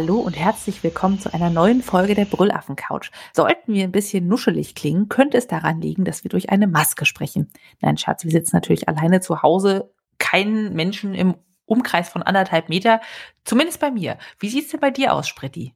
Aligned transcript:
Hallo 0.00 0.16
und 0.16 0.32
herzlich 0.32 0.82
willkommen 0.82 1.20
zu 1.20 1.34
einer 1.34 1.50
neuen 1.50 1.82
Folge 1.82 2.14
der 2.14 2.24
Brüllaffen 2.24 2.74
Couch. 2.74 3.10
Sollten 3.34 3.74
wir 3.74 3.84
ein 3.84 3.92
bisschen 3.92 4.28
nuschelig 4.28 4.74
klingen, 4.74 5.10
könnte 5.10 5.36
es 5.36 5.46
daran 5.46 5.82
liegen, 5.82 6.06
dass 6.06 6.24
wir 6.24 6.30
durch 6.30 6.48
eine 6.48 6.66
Maske 6.66 7.04
sprechen. 7.04 7.50
Nein, 7.82 7.98
Schatz, 7.98 8.24
wir 8.24 8.30
sitzen 8.30 8.56
natürlich 8.56 8.88
alleine 8.88 9.20
zu 9.20 9.42
Hause, 9.42 9.92
keinen 10.16 10.72
Menschen 10.72 11.14
im 11.14 11.34
Umkreis 11.66 12.08
von 12.08 12.22
anderthalb 12.22 12.70
Meter, 12.70 13.02
zumindest 13.44 13.78
bei 13.78 13.90
mir. 13.90 14.16
Wie 14.38 14.48
sieht's 14.48 14.70
denn 14.70 14.80
bei 14.80 14.90
dir 14.90 15.12
aus, 15.12 15.28
Spritti? 15.28 15.74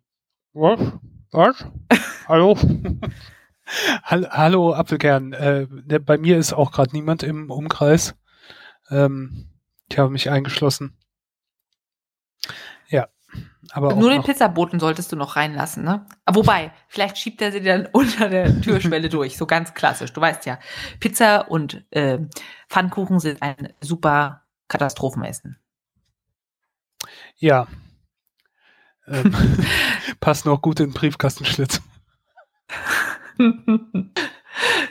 Was? 0.55 0.81
Was? 1.31 1.67
Hallo? 2.27 2.57
Hallo, 4.07 4.73
Apfelkern. 4.73 5.35
Äh, 5.35 5.67
bei 6.03 6.17
mir 6.17 6.39
ist 6.39 6.55
auch 6.55 6.73
gerade 6.73 6.93
niemand 6.93 7.23
im 7.25 7.51
Umkreis. 7.51 8.15
Ähm, 8.89 9.51
ich 9.91 9.99
habe 9.99 10.09
mich 10.09 10.31
eingeschlossen. 10.31 10.97
Aber 13.73 13.95
Nur 13.95 14.11
den 14.11 14.23
Pizzaboten 14.23 14.81
solltest 14.81 15.13
du 15.13 15.17
noch 15.17 15.37
reinlassen, 15.37 15.85
ne? 15.85 16.07
Wobei, 16.31 16.73
vielleicht 16.89 17.19
schiebt 17.19 17.41
er 17.43 17.53
sie 17.53 17.63
dann 17.63 17.87
unter 17.93 18.29
der 18.29 18.61
Türschwelle 18.61 19.09
durch, 19.09 19.37
so 19.37 19.47
ganz 19.47 19.75
klassisch. 19.75 20.13
Du 20.13 20.21
weißt 20.21 20.47
ja, 20.47 20.59
Pizza 21.01 21.51
und 21.51 21.85
äh, 21.91 22.19
Pfannkuchen 22.69 23.21
sind 23.21 23.43
ein 23.43 23.73
super 23.81 24.43
Katastrophenessen. 24.69 25.59
Ja. 27.37 27.67
Ähm, 29.07 29.35
passt 30.21 30.47
noch 30.47 30.63
gut 30.63 30.81
in 30.81 30.87
den 30.87 30.95
Briefkastenschlitz. 30.95 31.83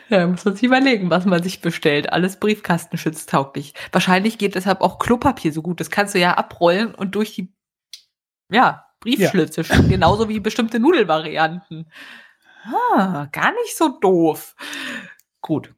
Ja, 0.10 0.28
muss 0.28 0.46
man 0.46 0.56
sich 0.56 0.64
überlegen, 0.64 1.10
was 1.10 1.26
man 1.26 1.42
sich 1.42 1.62
bestellt. 1.62 2.14
Alles 2.14 2.40
briefkastenschütztauglich. 2.40 3.74
Wahrscheinlich 3.92 4.38
geht 4.38 4.54
deshalb 4.54 4.82
auch 4.82 5.00
Klopapier 5.00 5.52
so 5.52 5.64
gut. 5.64 5.80
Das 5.80 5.90
kannst 5.90 6.14
du 6.14 6.20
ja 6.20 6.36
abrollen 6.36 6.94
und 6.94 7.16
durch 7.16 7.34
die 7.34 7.52
ja, 8.54 8.86
Briefschlitze 9.00 9.62
ja. 9.62 9.82
Genauso 9.82 10.30
wie 10.30 10.40
bestimmte 10.40 10.80
Nudelvarianten. 10.80 11.92
Ah, 12.66 13.28
gar 13.32 13.52
nicht 13.52 13.76
so 13.76 14.00
doof. 14.00 14.56
Gut. 15.42 15.74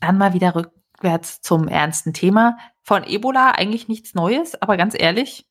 Dann 0.00 0.18
mal 0.18 0.34
wieder 0.34 0.54
rückwärts 0.54 1.40
zum 1.40 1.68
ernsten 1.68 2.12
Thema. 2.12 2.58
Von 2.82 3.04
Ebola 3.04 3.52
eigentlich 3.52 3.88
nichts 3.88 4.14
Neues, 4.14 4.60
aber 4.60 4.76
ganz 4.76 4.94
ehrlich, 4.98 5.48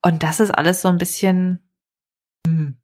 Und 0.02 0.22
das 0.22 0.40
ist 0.40 0.50
alles 0.50 0.82
so 0.82 0.88
ein 0.88 0.98
bisschen 0.98 1.68
hm, 2.46 2.78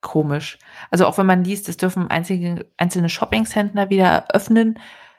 komisch. 0.00 0.58
Also 0.90 1.06
auch 1.06 1.18
wenn 1.18 1.26
man 1.26 1.44
liest, 1.44 1.68
es 1.68 1.76
dürfen 1.76 2.08
einzige, 2.08 2.70
einzelne 2.76 3.08
Shoppingcenter 3.08 3.90
wieder 3.90 4.26
öffnen, 4.32 4.78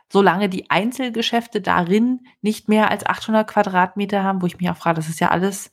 solange 0.10 0.50
die 0.50 0.70
Einzelgeschäfte 0.70 1.62
darin 1.62 2.22
nicht 2.42 2.70
mehr 2.70 2.92
als 2.92 3.06
800 3.06 3.48
Quadratmeter 3.48 4.24
haben, 4.24 4.42
wo 4.42 4.46
ich 4.46 4.58
mich 4.58 4.70
auch 4.70 4.78
frage, 4.78 4.96
das 4.96 5.10
ist 5.10 5.20
ja 5.20 5.30
alles 5.30 5.72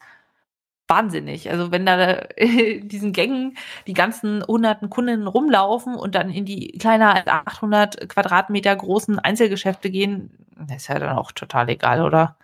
wahnsinnig. 0.88 1.50
Also 1.50 1.70
wenn 1.70 1.86
da 1.86 2.10
in 2.36 2.88
diesen 2.88 3.12
Gängen 3.12 3.56
die 3.86 3.94
ganzen 3.94 4.42
hunderten 4.46 4.90
Kunden 4.90 5.26
rumlaufen 5.26 5.94
und 5.94 6.14
dann 6.14 6.30
in 6.30 6.44
die 6.44 6.78
kleiner 6.78 7.14
als 7.14 7.26
800 7.26 8.08
Quadratmeter 8.08 8.74
großen 8.74 9.18
Einzelgeschäfte 9.18 9.90
gehen, 9.90 10.30
ist 10.74 10.88
ja 10.88 10.98
dann 10.98 11.16
auch 11.16 11.32
total 11.32 11.68
egal, 11.68 12.02
oder? 12.02 12.36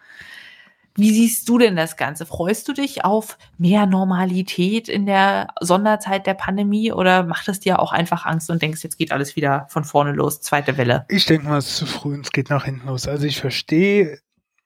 Wie 0.96 1.12
siehst 1.12 1.48
du 1.48 1.58
denn 1.58 1.76
das 1.76 1.96
Ganze? 1.96 2.26
Freust 2.26 2.66
du 2.68 2.72
dich 2.72 3.04
auf 3.04 3.38
mehr 3.58 3.86
Normalität 3.86 4.88
in 4.88 5.06
der 5.06 5.48
Sonderzeit 5.60 6.26
der 6.26 6.34
Pandemie 6.34 6.92
oder 6.92 7.22
macht 7.22 7.48
es 7.48 7.60
dir 7.60 7.78
auch 7.78 7.92
einfach 7.92 8.26
Angst 8.26 8.50
und 8.50 8.60
denkst, 8.60 8.82
jetzt 8.82 8.98
geht 8.98 9.12
alles 9.12 9.36
wieder 9.36 9.66
von 9.70 9.84
vorne 9.84 10.12
los, 10.12 10.40
zweite 10.40 10.76
Welle? 10.76 11.06
Ich 11.08 11.26
denke 11.26 11.48
mal, 11.48 11.58
es 11.58 11.68
ist 11.68 11.76
zu 11.76 11.86
früh 11.86 12.14
und 12.14 12.26
es 12.26 12.32
geht 12.32 12.50
nach 12.50 12.64
hinten 12.64 12.88
los. 12.88 13.06
Also 13.06 13.26
ich 13.26 13.40
verstehe 13.40 14.18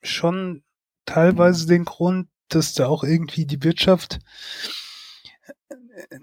schon 0.02 0.62
teilweise 1.04 1.66
den 1.66 1.84
Grund, 1.84 2.28
dass 2.48 2.72
da 2.72 2.86
auch 2.86 3.04
irgendwie 3.04 3.46
die 3.46 3.62
Wirtschaft 3.62 4.18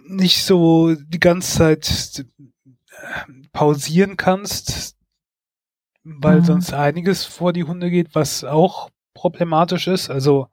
nicht 0.08 0.44
so 0.44 0.96
die 0.96 1.20
ganze 1.20 1.58
Zeit 1.58 2.26
pausieren 3.54 4.18
kannst, 4.18 4.96
weil 6.04 6.40
mhm. 6.40 6.46
sonst 6.46 6.74
einiges 6.74 7.26
vor 7.26 7.54
die 7.54 7.64
Hunde 7.64 7.90
geht, 7.90 8.16
was 8.16 8.44
auch 8.44 8.90
problematisch 9.14 9.88
ist. 9.88 10.10
Also 10.10 10.48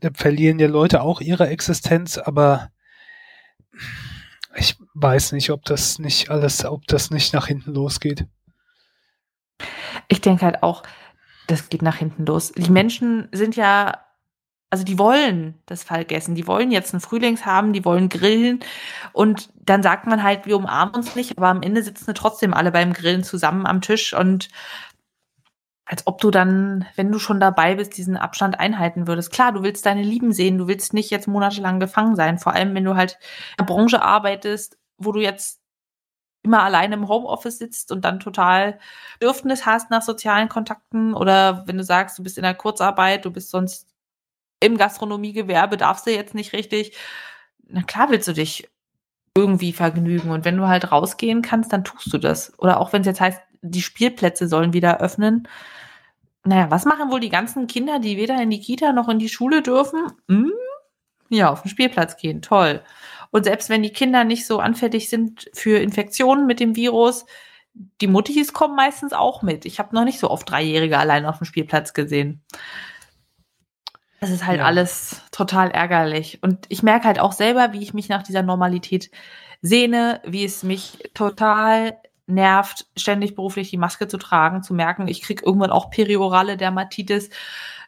da 0.00 0.10
verlieren 0.14 0.58
ja 0.58 0.68
Leute 0.68 1.02
auch 1.02 1.20
ihre 1.20 1.48
Existenz, 1.48 2.18
aber 2.18 2.70
ich 4.56 4.76
weiß 4.94 5.32
nicht, 5.32 5.50
ob 5.50 5.64
das 5.64 5.98
nicht 5.98 6.30
alles, 6.30 6.64
ob 6.64 6.86
das 6.86 7.10
nicht 7.10 7.32
nach 7.32 7.46
hinten 7.46 7.72
losgeht. 7.72 8.26
Ich 10.08 10.20
denke 10.20 10.44
halt 10.44 10.62
auch, 10.62 10.82
das 11.46 11.68
geht 11.68 11.82
nach 11.82 11.96
hinten 11.96 12.26
los. 12.26 12.52
Die 12.52 12.70
Menschen 12.70 13.28
sind 13.32 13.56
ja, 13.56 14.00
also 14.70 14.84
die 14.84 14.98
wollen 14.98 15.60
das 15.66 15.84
vergessen. 15.84 16.34
Die 16.34 16.46
wollen 16.46 16.70
jetzt 16.70 16.92
einen 16.92 17.00
Frühlings 17.00 17.46
haben, 17.46 17.72
die 17.72 17.84
wollen 17.84 18.08
grillen. 18.08 18.60
Und 19.12 19.50
dann 19.54 19.82
sagt 19.82 20.06
man 20.06 20.22
halt, 20.22 20.46
wir 20.46 20.56
umarmen 20.56 20.94
uns 20.94 21.14
nicht, 21.14 21.36
aber 21.38 21.48
am 21.48 21.62
Ende 21.62 21.82
sitzen 21.82 22.08
wir 22.08 22.14
trotzdem 22.14 22.54
alle 22.54 22.72
beim 22.72 22.92
Grillen 22.92 23.24
zusammen 23.24 23.66
am 23.66 23.80
Tisch 23.80 24.14
und 24.14 24.48
als 25.92 26.06
ob 26.06 26.22
du 26.22 26.30
dann, 26.30 26.86
wenn 26.96 27.12
du 27.12 27.18
schon 27.18 27.38
dabei 27.38 27.74
bist, 27.74 27.98
diesen 27.98 28.16
Abstand 28.16 28.58
einhalten 28.58 29.06
würdest. 29.06 29.30
Klar, 29.30 29.52
du 29.52 29.62
willst 29.62 29.84
deine 29.84 30.02
Lieben 30.02 30.32
sehen, 30.32 30.56
du 30.56 30.66
willst 30.66 30.94
nicht 30.94 31.10
jetzt 31.10 31.28
monatelang 31.28 31.80
gefangen 31.80 32.16
sein, 32.16 32.38
vor 32.38 32.54
allem 32.54 32.74
wenn 32.74 32.84
du 32.84 32.96
halt 32.96 33.18
in 33.50 33.66
der 33.66 33.74
Branche 33.74 34.00
arbeitest, 34.00 34.78
wo 34.96 35.12
du 35.12 35.20
jetzt 35.20 35.60
immer 36.42 36.62
alleine 36.62 36.94
im 36.94 37.08
Homeoffice 37.08 37.58
sitzt 37.58 37.92
und 37.92 38.06
dann 38.06 38.20
total 38.20 38.78
Bedürfnis 39.20 39.66
hast 39.66 39.90
nach 39.90 40.00
sozialen 40.00 40.48
Kontakten 40.48 41.12
oder 41.12 41.64
wenn 41.66 41.76
du 41.76 41.84
sagst, 41.84 42.18
du 42.18 42.22
bist 42.22 42.38
in 42.38 42.42
der 42.42 42.54
Kurzarbeit, 42.54 43.26
du 43.26 43.30
bist 43.30 43.50
sonst 43.50 43.86
im 44.60 44.78
Gastronomiegewerbe, 44.78 45.76
darfst 45.76 46.06
du 46.06 46.10
jetzt 46.10 46.34
nicht 46.34 46.54
richtig. 46.54 46.96
Na 47.68 47.82
klar 47.82 48.08
willst 48.08 48.28
du 48.28 48.32
dich 48.32 48.66
irgendwie 49.36 49.74
vergnügen 49.74 50.30
und 50.30 50.46
wenn 50.46 50.56
du 50.56 50.68
halt 50.68 50.90
rausgehen 50.90 51.42
kannst, 51.42 51.70
dann 51.70 51.84
tust 51.84 52.10
du 52.14 52.16
das. 52.16 52.58
Oder 52.58 52.80
auch 52.80 52.94
wenn 52.94 53.02
es 53.02 53.06
jetzt 53.06 53.20
heißt, 53.20 53.42
die 53.62 53.82
Spielplätze 53.82 54.48
sollen 54.48 54.72
wieder 54.72 55.00
öffnen, 55.00 55.48
naja, 56.44 56.70
was 56.70 56.84
machen 56.84 57.10
wohl 57.10 57.20
die 57.20 57.28
ganzen 57.28 57.66
Kinder, 57.68 58.00
die 58.00 58.16
weder 58.16 58.40
in 58.42 58.50
die 58.50 58.60
Kita 58.60 58.92
noch 58.92 59.08
in 59.08 59.18
die 59.18 59.28
Schule 59.28 59.62
dürfen? 59.62 60.08
Hm? 60.28 60.52
Ja, 61.28 61.50
auf 61.50 61.62
den 61.62 61.70
Spielplatz 61.70 62.16
gehen, 62.16 62.42
toll. 62.42 62.82
Und 63.30 63.44
selbst 63.44 63.70
wenn 63.70 63.82
die 63.82 63.92
Kinder 63.92 64.24
nicht 64.24 64.46
so 64.46 64.58
anfällig 64.58 65.08
sind 65.08 65.48
für 65.54 65.78
Infektionen 65.78 66.46
mit 66.46 66.60
dem 66.60 66.76
Virus, 66.76 67.24
die 68.00 68.06
Muttis 68.06 68.52
kommen 68.52 68.76
meistens 68.76 69.12
auch 69.12 69.42
mit. 69.42 69.64
Ich 69.64 69.78
habe 69.78 69.94
noch 69.94 70.04
nicht 70.04 70.18
so 70.18 70.30
oft 70.30 70.50
Dreijährige 70.50 70.98
allein 70.98 71.24
auf 71.24 71.38
dem 71.38 71.46
Spielplatz 71.46 71.94
gesehen. 71.94 72.42
Das 74.20 74.30
ist 74.30 74.46
halt 74.46 74.58
ja. 74.58 74.66
alles 74.66 75.22
total 75.32 75.70
ärgerlich. 75.70 76.42
Und 76.42 76.66
ich 76.68 76.82
merke 76.82 77.06
halt 77.06 77.18
auch 77.18 77.32
selber, 77.32 77.72
wie 77.72 77.82
ich 77.82 77.94
mich 77.94 78.08
nach 78.08 78.22
dieser 78.22 78.42
Normalität 78.42 79.10
sehne, 79.62 80.20
wie 80.24 80.44
es 80.44 80.62
mich 80.62 80.98
total 81.14 81.98
nervt, 82.26 82.86
ständig 82.96 83.34
beruflich 83.34 83.70
die 83.70 83.76
Maske 83.76 84.08
zu 84.08 84.18
tragen, 84.18 84.62
zu 84.62 84.74
merken, 84.74 85.08
ich 85.08 85.22
kriege 85.22 85.44
irgendwann 85.44 85.70
auch 85.70 85.90
periorale 85.90 86.56
Dermatitis, 86.56 87.30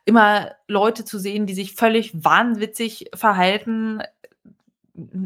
immer 0.04 0.50
Leute 0.68 1.04
zu 1.04 1.18
sehen, 1.18 1.46
die 1.46 1.54
sich 1.54 1.74
völlig 1.74 2.12
wahnwitzig 2.24 3.10
verhalten. 3.14 4.02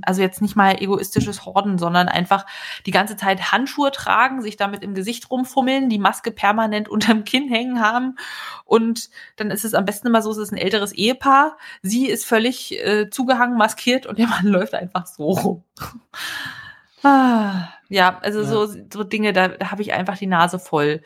also 0.03 0.23
jetzt 0.23 0.41
nicht 0.41 0.57
mal 0.57 0.81
egoistisches 0.81 1.45
Horden, 1.45 1.79
sondern 1.79 2.09
einfach 2.09 2.47
die 2.87 2.91
ganze 2.91 3.17
Zeit 3.17 3.53
Handschuhe 3.53 3.91
tragen, 3.91 4.41
sich 4.41 4.57
damit 4.57 4.83
im 4.83 4.95
Gesicht 4.95 5.31
rumfummeln, 5.31 5.91
die 5.91 5.99
Maske 5.99 6.31
permanent 6.31 6.89
unterm 6.89 7.25
Kinn 7.25 7.49
hängen 7.49 7.81
haben. 7.81 8.17
Und 8.65 9.11
dann 9.37 9.51
ist 9.51 9.65
es 9.65 9.75
am 9.75 9.85
besten 9.85 10.07
immer 10.07 10.23
so, 10.23 10.31
es 10.31 10.39
ist 10.39 10.53
ein 10.53 10.59
älteres 10.59 10.93
Ehepaar. 10.93 11.59
Sie 11.83 12.07
ist 12.07 12.25
völlig 12.25 12.79
äh, 12.85 13.11
zugehangen, 13.11 13.59
maskiert 13.59 14.07
und 14.07 14.19
der 14.19 14.29
Mann 14.29 14.47
läuft 14.47 14.75
einfach 14.75 15.07
so 15.07 15.31
rum. 15.31 15.65
Ah, 17.03 17.69
ja, 17.89 18.19
also 18.21 18.41
ja. 18.41 18.47
So, 18.47 18.67
so 18.67 19.05
Dinge, 19.05 19.33
da, 19.33 19.49
da 19.49 19.71
habe 19.71 19.83
ich 19.83 19.93
einfach 19.93 20.19
die 20.19 20.27
Nase 20.27 20.59
voll. 20.59 21.03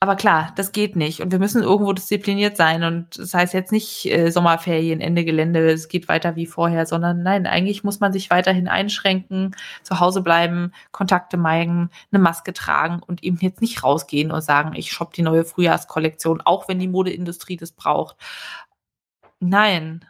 Aber 0.00 0.14
klar, 0.14 0.52
das 0.54 0.70
geht 0.70 0.94
nicht. 0.94 1.20
Und 1.20 1.32
wir 1.32 1.40
müssen 1.40 1.62
irgendwo 1.64 1.92
diszipliniert 1.92 2.56
sein. 2.56 2.84
Und 2.84 3.18
das 3.18 3.34
heißt 3.34 3.52
jetzt 3.52 3.72
nicht 3.72 4.06
äh, 4.06 4.30
Sommerferien, 4.30 5.00
Ende 5.00 5.24
Gelände, 5.24 5.70
es 5.72 5.88
geht 5.88 6.06
weiter 6.08 6.36
wie 6.36 6.46
vorher, 6.46 6.86
sondern 6.86 7.24
nein, 7.24 7.46
eigentlich 7.48 7.82
muss 7.82 7.98
man 7.98 8.12
sich 8.12 8.30
weiterhin 8.30 8.68
einschränken, 8.68 9.56
zu 9.82 9.98
Hause 9.98 10.22
bleiben, 10.22 10.72
Kontakte 10.92 11.36
meiden, 11.36 11.90
eine 12.12 12.22
Maske 12.22 12.52
tragen 12.52 13.00
und 13.04 13.24
eben 13.24 13.38
jetzt 13.40 13.60
nicht 13.60 13.82
rausgehen 13.82 14.30
und 14.30 14.42
sagen, 14.42 14.74
ich 14.76 14.92
shoppe 14.92 15.14
die 15.16 15.22
neue 15.22 15.44
Frühjahrskollektion, 15.44 16.42
auch 16.42 16.68
wenn 16.68 16.78
die 16.78 16.88
Modeindustrie 16.88 17.56
das 17.56 17.72
braucht. 17.72 18.16
Nein, 19.40 20.04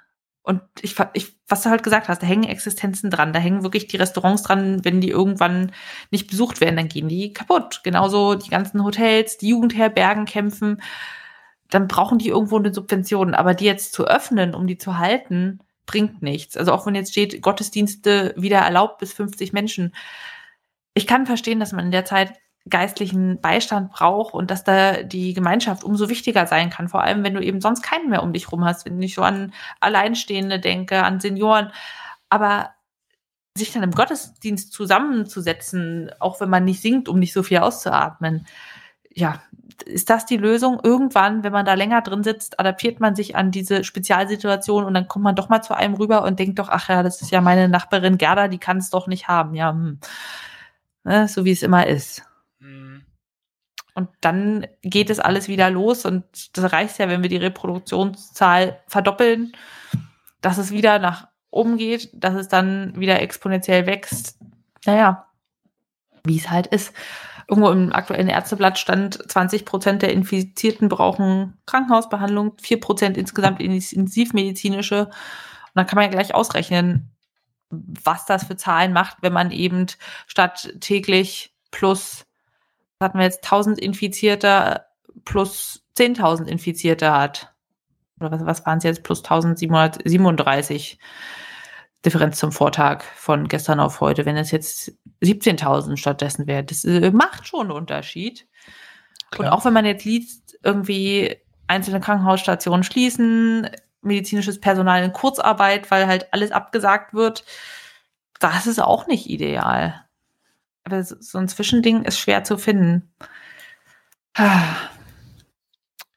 und 0.48 0.62
ich, 0.80 0.96
ich, 1.12 1.36
was 1.46 1.62
du 1.62 1.68
halt 1.68 1.82
gesagt 1.82 2.08
hast, 2.08 2.22
da 2.22 2.26
hängen 2.26 2.48
Existenzen 2.48 3.10
dran, 3.10 3.34
da 3.34 3.38
hängen 3.38 3.64
wirklich 3.64 3.86
die 3.86 3.98
Restaurants 3.98 4.42
dran, 4.42 4.82
wenn 4.82 5.02
die 5.02 5.10
irgendwann 5.10 5.72
nicht 6.10 6.26
besucht 6.26 6.62
werden, 6.62 6.76
dann 6.76 6.88
gehen 6.88 7.06
die 7.06 7.34
kaputt. 7.34 7.82
Genauso 7.84 8.34
die 8.34 8.48
ganzen 8.48 8.82
Hotels, 8.82 9.36
die 9.36 9.50
Jugendherbergen 9.50 10.24
kämpfen, 10.24 10.80
dann 11.68 11.86
brauchen 11.86 12.16
die 12.16 12.28
irgendwo 12.28 12.56
eine 12.56 12.72
Subvention. 12.72 13.34
Aber 13.34 13.52
die 13.52 13.66
jetzt 13.66 13.92
zu 13.92 14.06
öffnen, 14.06 14.54
um 14.54 14.66
die 14.66 14.78
zu 14.78 14.96
halten, 14.96 15.58
bringt 15.84 16.22
nichts. 16.22 16.56
Also 16.56 16.72
auch 16.72 16.86
wenn 16.86 16.94
jetzt 16.94 17.12
steht, 17.12 17.42
Gottesdienste 17.42 18.32
wieder 18.38 18.60
erlaubt 18.60 19.00
bis 19.00 19.12
50 19.12 19.52
Menschen. 19.52 19.94
Ich 20.94 21.06
kann 21.06 21.26
verstehen, 21.26 21.60
dass 21.60 21.72
man 21.72 21.84
in 21.84 21.92
der 21.92 22.06
Zeit 22.06 22.32
geistlichen 22.70 23.40
Beistand 23.40 23.92
braucht 23.92 24.34
und 24.34 24.50
dass 24.50 24.64
da 24.64 25.02
die 25.02 25.34
Gemeinschaft 25.34 25.84
umso 25.84 26.08
wichtiger 26.08 26.46
sein 26.46 26.70
kann, 26.70 26.88
vor 26.88 27.02
allem 27.02 27.24
wenn 27.24 27.34
du 27.34 27.40
eben 27.40 27.60
sonst 27.60 27.82
keinen 27.82 28.10
mehr 28.10 28.22
um 28.22 28.32
dich 28.32 28.50
rum 28.52 28.64
hast, 28.64 28.86
wenn 28.86 29.00
ich 29.02 29.14
so 29.14 29.22
an 29.22 29.52
Alleinstehende 29.80 30.60
denke, 30.60 31.02
an 31.04 31.20
Senioren, 31.20 31.72
aber 32.28 32.70
sich 33.56 33.72
dann 33.72 33.82
im 33.82 33.90
Gottesdienst 33.90 34.72
zusammenzusetzen, 34.72 36.10
auch 36.20 36.40
wenn 36.40 36.50
man 36.50 36.64
nicht 36.64 36.80
singt, 36.80 37.08
um 37.08 37.18
nicht 37.18 37.32
so 37.32 37.42
viel 37.42 37.58
auszuatmen, 37.58 38.46
ja, 39.14 39.42
ist 39.84 40.10
das 40.10 40.26
die 40.26 40.36
Lösung? 40.36 40.80
Irgendwann, 40.82 41.42
wenn 41.42 41.52
man 41.52 41.66
da 41.66 41.74
länger 41.74 42.02
drin 42.02 42.22
sitzt, 42.22 42.60
adaptiert 42.60 43.00
man 43.00 43.14
sich 43.16 43.36
an 43.36 43.50
diese 43.50 43.84
Spezialsituation 43.84 44.84
und 44.84 44.94
dann 44.94 45.08
kommt 45.08 45.24
man 45.24 45.34
doch 45.34 45.48
mal 45.48 45.62
zu 45.62 45.74
einem 45.74 45.94
rüber 45.94 46.22
und 46.24 46.38
denkt 46.38 46.58
doch, 46.58 46.68
ach 46.68 46.88
ja, 46.88 47.02
das 47.02 47.22
ist 47.22 47.30
ja 47.30 47.40
meine 47.40 47.68
Nachbarin 47.68 48.18
Gerda, 48.18 48.48
die 48.48 48.58
kann 48.58 48.78
es 48.78 48.90
doch 48.90 49.06
nicht 49.06 49.28
haben. 49.28 49.54
Ja, 49.54 49.70
hm. 49.70 49.98
Ne, 51.04 51.28
so 51.28 51.44
wie 51.44 51.52
es 51.52 51.62
immer 51.62 51.86
ist. 51.86 52.27
Und 53.98 54.10
dann 54.20 54.64
geht 54.82 55.10
es 55.10 55.18
alles 55.18 55.48
wieder 55.48 55.70
los 55.70 56.04
und 56.04 56.56
das 56.56 56.72
reicht 56.72 57.00
ja, 57.00 57.08
wenn 57.08 57.24
wir 57.24 57.28
die 57.28 57.36
Reproduktionszahl 57.36 58.80
verdoppeln, 58.86 59.56
dass 60.40 60.56
es 60.56 60.70
wieder 60.70 61.00
nach 61.00 61.26
oben 61.50 61.78
geht, 61.78 62.08
dass 62.12 62.36
es 62.36 62.46
dann 62.46 62.94
wieder 62.94 63.20
exponentiell 63.20 63.86
wächst. 63.86 64.38
Naja, 64.86 65.26
wie 66.22 66.38
es 66.38 66.48
halt 66.48 66.68
ist. 66.68 66.92
Irgendwo 67.48 67.70
im 67.70 67.92
aktuellen 67.92 68.28
Ärzteblatt 68.28 68.78
stand, 68.78 69.18
20 69.28 69.64
Prozent 69.64 70.02
der 70.02 70.12
Infizierten 70.12 70.88
brauchen 70.88 71.58
Krankenhausbehandlung, 71.66 72.52
4 72.60 72.78
Prozent 72.78 73.16
insgesamt 73.16 73.60
intensivmedizinische. 73.60 75.06
Und 75.06 75.12
dann 75.74 75.86
kann 75.88 75.96
man 75.96 76.04
ja 76.04 76.12
gleich 76.12 76.36
ausrechnen, 76.36 77.10
was 77.70 78.26
das 78.26 78.44
für 78.44 78.56
Zahlen 78.56 78.92
macht, 78.92 79.16
wenn 79.22 79.32
man 79.32 79.50
eben 79.50 79.86
statt 80.28 80.72
täglich 80.78 81.52
plus 81.72 82.27
hatten 83.00 83.18
wir 83.18 83.24
jetzt 83.24 83.44
1000 83.44 83.78
Infizierte 83.78 84.84
plus 85.24 85.84
10.000 85.96 86.46
Infizierte 86.46 87.12
hat. 87.12 87.54
Oder 88.20 88.30
was, 88.32 88.46
was 88.46 88.66
waren 88.66 88.78
es 88.78 88.84
jetzt? 88.84 89.02
Plus 89.04 89.18
1737 89.18 90.98
Differenz 92.04 92.38
zum 92.38 92.52
Vortag 92.52 93.02
von 93.02 93.48
gestern 93.48 93.80
auf 93.80 94.00
heute. 94.00 94.24
Wenn 94.24 94.36
es 94.36 94.50
jetzt 94.50 94.92
17.000 95.22 95.96
stattdessen 95.96 96.46
wäre, 96.46 96.64
das 96.64 96.84
äh, 96.84 97.10
macht 97.10 97.46
schon 97.46 97.62
einen 97.62 97.72
Unterschied. 97.72 98.46
Klar. 99.30 99.48
Und 99.48 99.52
auch 99.52 99.64
wenn 99.64 99.72
man 99.72 99.84
jetzt 99.84 100.04
liest, 100.04 100.58
irgendwie 100.62 101.36
einzelne 101.66 102.00
Krankenhausstationen 102.00 102.84
schließen, 102.84 103.68
medizinisches 104.00 104.60
Personal 104.60 105.02
in 105.02 105.12
Kurzarbeit, 105.12 105.90
weil 105.90 106.06
halt 106.06 106.32
alles 106.32 106.52
abgesagt 106.52 107.14
wird, 107.14 107.44
das 108.40 108.66
ist 108.66 108.80
auch 108.80 109.06
nicht 109.06 109.28
ideal. 109.28 110.07
Aber 110.88 111.02
so 111.02 111.38
ein 111.38 111.48
Zwischending 111.48 112.04
ist 112.04 112.18
schwer 112.18 112.44
zu 112.44 112.56
finden. 112.56 113.12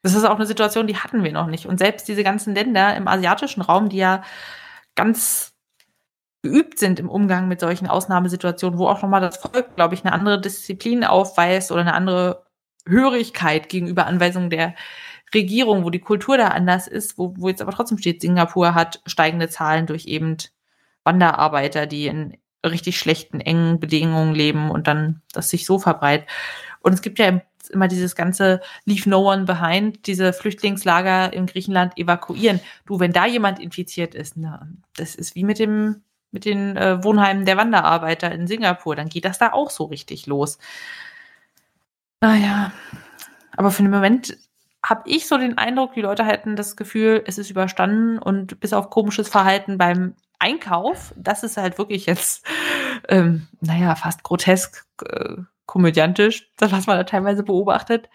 Das 0.03 0.13
ist 0.15 0.23
auch 0.23 0.35
eine 0.35 0.45
Situation, 0.45 0.87
die 0.87 0.95
hatten 0.95 1.23
wir 1.23 1.33
noch 1.33 1.47
nicht. 1.47 1.65
Und 1.65 1.77
selbst 1.77 2.07
diese 2.07 2.23
ganzen 2.23 2.55
Länder 2.55 2.95
im 2.95 3.07
asiatischen 3.07 3.61
Raum, 3.61 3.89
die 3.89 3.97
ja 3.97 4.23
ganz 4.95 5.53
geübt 6.41 6.79
sind 6.79 6.99
im 6.99 7.09
Umgang 7.09 7.47
mit 7.49 7.59
solchen 7.59 7.87
Ausnahmesituationen, 7.87 8.79
wo 8.79 8.87
auch 8.87 9.01
nochmal 9.01 9.21
das 9.21 9.37
Volk, 9.37 9.75
glaube 9.75 9.93
ich, 9.93 10.05
eine 10.05 10.13
andere 10.13 10.39
Disziplin 10.39 11.03
aufweist 11.03 11.71
oder 11.71 11.81
eine 11.81 11.93
andere 11.93 12.45
Hörigkeit 12.87 13.67
gegenüber 13.69 14.07
Anweisungen 14.07 14.49
der 14.49 14.73
Regierung, 15.35 15.83
wo 15.83 15.89
die 15.89 15.99
Kultur 15.99 16.37
da 16.37 16.47
anders 16.47 16.87
ist, 16.87 17.17
wo, 17.17 17.33
wo 17.37 17.49
jetzt 17.49 17.61
aber 17.61 17.73
trotzdem 17.73 17.97
steht, 17.97 18.21
Singapur 18.21 18.73
hat 18.73 19.01
steigende 19.05 19.49
Zahlen 19.49 19.85
durch 19.85 20.05
eben 20.05 20.37
Wanderarbeiter, 21.03 21.85
die 21.87 22.07
in 22.07 22.37
richtig 22.65 22.99
schlechten, 22.99 23.39
engen 23.39 23.79
Bedingungen 23.79 24.35
leben 24.35 24.69
und 24.69 24.87
dann 24.87 25.21
das 25.33 25.49
sich 25.49 25.65
so 25.65 25.79
verbreitet. 25.79 26.27
Und 26.81 26.93
es 26.93 27.01
gibt 27.01 27.19
ja 27.19 27.41
immer 27.69 27.87
dieses 27.87 28.15
ganze 28.15 28.61
Leave 28.85 29.09
No 29.09 29.31
One 29.31 29.45
Behind, 29.45 30.05
diese 30.07 30.33
Flüchtlingslager 30.33 31.31
in 31.33 31.45
Griechenland 31.45 31.97
evakuieren. 31.97 32.59
Du, 32.85 32.99
wenn 32.99 33.13
da 33.13 33.25
jemand 33.25 33.59
infiziert 33.59 34.15
ist, 34.15 34.35
na, 34.37 34.67
das 34.95 35.15
ist 35.15 35.35
wie 35.35 35.43
mit 35.43 35.59
dem 35.59 36.03
mit 36.33 36.45
den 36.45 36.77
äh, 36.77 37.03
Wohnheimen 37.03 37.45
der 37.45 37.57
Wanderarbeiter 37.57 38.31
in 38.31 38.47
Singapur, 38.47 38.95
dann 38.95 39.09
geht 39.09 39.25
das 39.25 39.37
da 39.37 39.51
auch 39.51 39.69
so 39.69 39.83
richtig 39.83 40.27
los. 40.27 40.59
Naja, 42.21 42.71
aber 43.57 43.69
für 43.71 43.83
den 43.83 43.91
Moment 43.91 44.37
habe 44.83 45.09
ich 45.09 45.27
so 45.27 45.37
den 45.37 45.57
Eindruck, 45.57 45.93
die 45.93 46.01
Leute 46.01 46.25
hätten 46.25 46.55
das 46.55 46.75
Gefühl, 46.75 47.23
es 47.27 47.37
ist 47.37 47.49
überstanden 47.49 48.17
und 48.17 48.59
bis 48.59 48.73
auf 48.73 48.89
komisches 48.89 49.27
Verhalten 49.27 49.77
beim 49.77 50.15
Einkauf, 50.41 51.13
das 51.15 51.43
ist 51.43 51.57
halt 51.57 51.77
wirklich 51.77 52.05
jetzt, 52.07 52.45
ähm, 53.07 53.47
naja, 53.61 53.95
fast 53.95 54.23
grotesk, 54.23 54.85
äh, 55.07 55.37
komödiantisch, 55.65 56.51
das, 56.57 56.71
was 56.71 56.87
man 56.87 56.97
da 56.97 57.03
teilweise 57.03 57.43
beobachtet, 57.43 58.09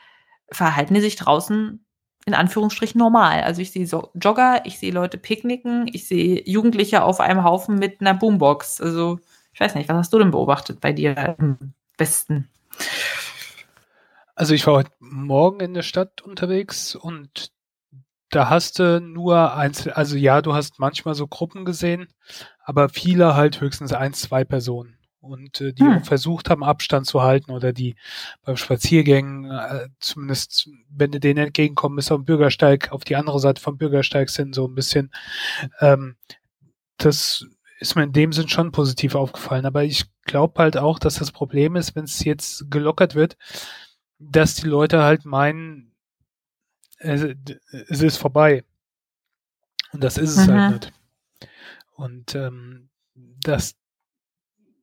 verhalten 0.50 0.94
die 0.94 1.00
sich 1.00 1.16
draußen 1.16 1.84
in 2.26 2.34
Anführungsstrichen 2.34 2.98
normal. 2.98 3.42
Also 3.42 3.62
ich 3.62 3.70
sehe 3.70 3.86
so 3.86 4.10
Jogger, 4.14 4.62
ich 4.64 4.78
sehe 4.78 4.92
Leute 4.92 5.16
picknicken, 5.16 5.88
ich 5.92 6.08
sehe 6.08 6.42
Jugendliche 6.44 7.04
auf 7.04 7.20
einem 7.20 7.44
Haufen 7.44 7.76
mit 7.78 8.00
einer 8.00 8.14
Boombox. 8.14 8.80
Also 8.80 9.20
ich 9.54 9.60
weiß 9.60 9.76
nicht, 9.76 9.88
was 9.88 9.96
hast 9.96 10.12
du 10.12 10.18
denn 10.18 10.32
beobachtet 10.32 10.80
bei 10.80 10.92
dir 10.92 11.36
im 11.38 11.72
Westen? 11.96 12.50
Also 14.34 14.52
ich 14.54 14.66
war 14.66 14.74
heute 14.74 14.90
Morgen 14.98 15.60
in 15.60 15.72
der 15.72 15.82
Stadt 15.82 16.20
unterwegs 16.20 16.94
und 16.96 17.52
da 18.30 18.50
hast 18.50 18.78
du 18.78 19.00
nur 19.00 19.54
einzel, 19.54 19.92
also 19.92 20.16
ja, 20.16 20.42
du 20.42 20.54
hast 20.54 20.78
manchmal 20.78 21.14
so 21.14 21.26
Gruppen 21.26 21.64
gesehen, 21.64 22.08
aber 22.64 22.88
viele 22.88 23.34
halt 23.34 23.60
höchstens 23.60 23.92
ein, 23.92 24.12
zwei 24.12 24.44
Personen 24.44 24.96
und 25.20 25.60
äh, 25.60 25.72
die 25.72 25.84
hm. 25.84 26.04
versucht 26.04 26.50
haben, 26.50 26.64
Abstand 26.64 27.06
zu 27.06 27.22
halten 27.22 27.50
oder 27.50 27.72
die 27.72 27.96
beim 28.44 28.56
Spaziergängen, 28.56 29.50
äh, 29.50 29.88
zumindest 30.00 30.68
wenn 30.88 31.12
du 31.12 31.20
denen 31.20 31.46
entgegenkommen 31.46 31.96
bist, 31.96 32.12
auf 32.12 32.20
dem 32.20 32.24
Bürgersteig, 32.24 32.92
auf 32.92 33.04
die 33.04 33.16
andere 33.16 33.40
Seite 33.40 33.60
vom 33.60 33.78
Bürgersteig 33.78 34.30
sind, 34.30 34.54
so 34.54 34.66
ein 34.66 34.74
bisschen. 34.74 35.10
Ähm, 35.80 36.16
das 36.98 37.46
ist 37.78 37.94
mir 37.94 38.04
in 38.04 38.12
dem 38.12 38.32
Sinn 38.32 38.48
schon 38.48 38.72
positiv 38.72 39.14
aufgefallen. 39.14 39.66
Aber 39.66 39.84
ich 39.84 40.06
glaube 40.24 40.60
halt 40.60 40.76
auch, 40.76 40.98
dass 40.98 41.16
das 41.16 41.32
Problem 41.32 41.76
ist, 41.76 41.94
wenn 41.94 42.04
es 42.04 42.24
jetzt 42.24 42.70
gelockert 42.70 43.14
wird, 43.14 43.36
dass 44.18 44.54
die 44.54 44.66
Leute 44.66 45.02
halt 45.02 45.24
meinen, 45.24 45.85
es, 46.98 47.22
es 47.88 48.02
ist 48.02 48.16
vorbei. 48.16 48.64
Und 49.92 50.02
das 50.02 50.18
ist 50.18 50.30
es 50.30 50.38
halt 50.38 50.48
mhm. 50.48 50.60
halt 50.60 50.72
nicht. 50.84 50.92
Und 51.94 52.34
ähm, 52.34 52.88
dass 53.14 53.76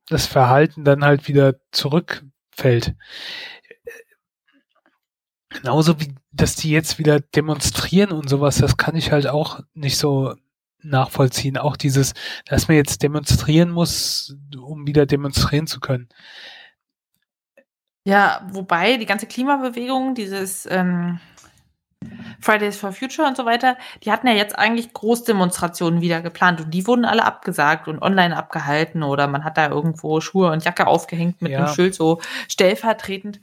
das 0.07 0.25
Verhalten 0.25 0.83
dann 0.83 1.03
halt 1.03 1.27
wieder 1.27 1.55
zurückfällt. 1.71 2.95
Genauso 5.49 5.99
wie, 5.99 6.15
dass 6.31 6.55
die 6.55 6.71
jetzt 6.71 6.97
wieder 6.97 7.19
demonstrieren 7.19 8.11
und 8.11 8.29
sowas, 8.29 8.57
das 8.57 8.77
kann 8.77 8.95
ich 8.95 9.11
halt 9.11 9.27
auch 9.27 9.61
nicht 9.73 9.97
so 9.97 10.35
nachvollziehen. 10.81 11.57
Auch 11.57 11.77
dieses, 11.77 12.13
dass 12.45 12.67
man 12.67 12.77
jetzt 12.77 13.03
demonstrieren 13.03 13.69
muss, 13.69 14.35
um 14.57 14.87
wieder 14.87 15.05
demonstrieren 15.05 15.67
zu 15.67 15.79
können. 15.79 16.09
Ja, 18.05 18.45
wobei 18.51 18.97
die 18.97 19.05
ganze 19.05 19.27
Klimabewegung, 19.27 20.15
dieses 20.15 20.65
ähm, 20.69 21.19
Fridays 22.39 22.77
for 22.77 22.91
Future 22.91 23.27
und 23.27 23.37
so 23.37 23.45
weiter, 23.45 23.77
die 24.03 24.11
hatten 24.11 24.27
ja 24.27 24.33
jetzt 24.33 24.57
eigentlich 24.57 24.93
Großdemonstrationen 24.93 26.01
wieder 26.01 26.21
geplant 26.21 26.61
und 26.61 26.71
die 26.73 26.85
wurden 26.87 27.05
alle 27.05 27.23
abgesagt 27.25 27.87
und 27.87 28.01
online 28.01 28.35
abgehalten 28.35 29.03
oder 29.03 29.27
man 29.27 29.43
hat 29.43 29.57
da 29.57 29.69
irgendwo 29.69 30.19
Schuhe 30.21 30.51
und 30.51 30.63
Jacke 30.65 30.87
aufgehängt 30.87 31.41
mit 31.41 31.51
Ja. 31.51 31.65
einem 31.65 31.73
Schild 31.75 31.95
so 31.95 32.19
stellvertretend. 32.49 33.39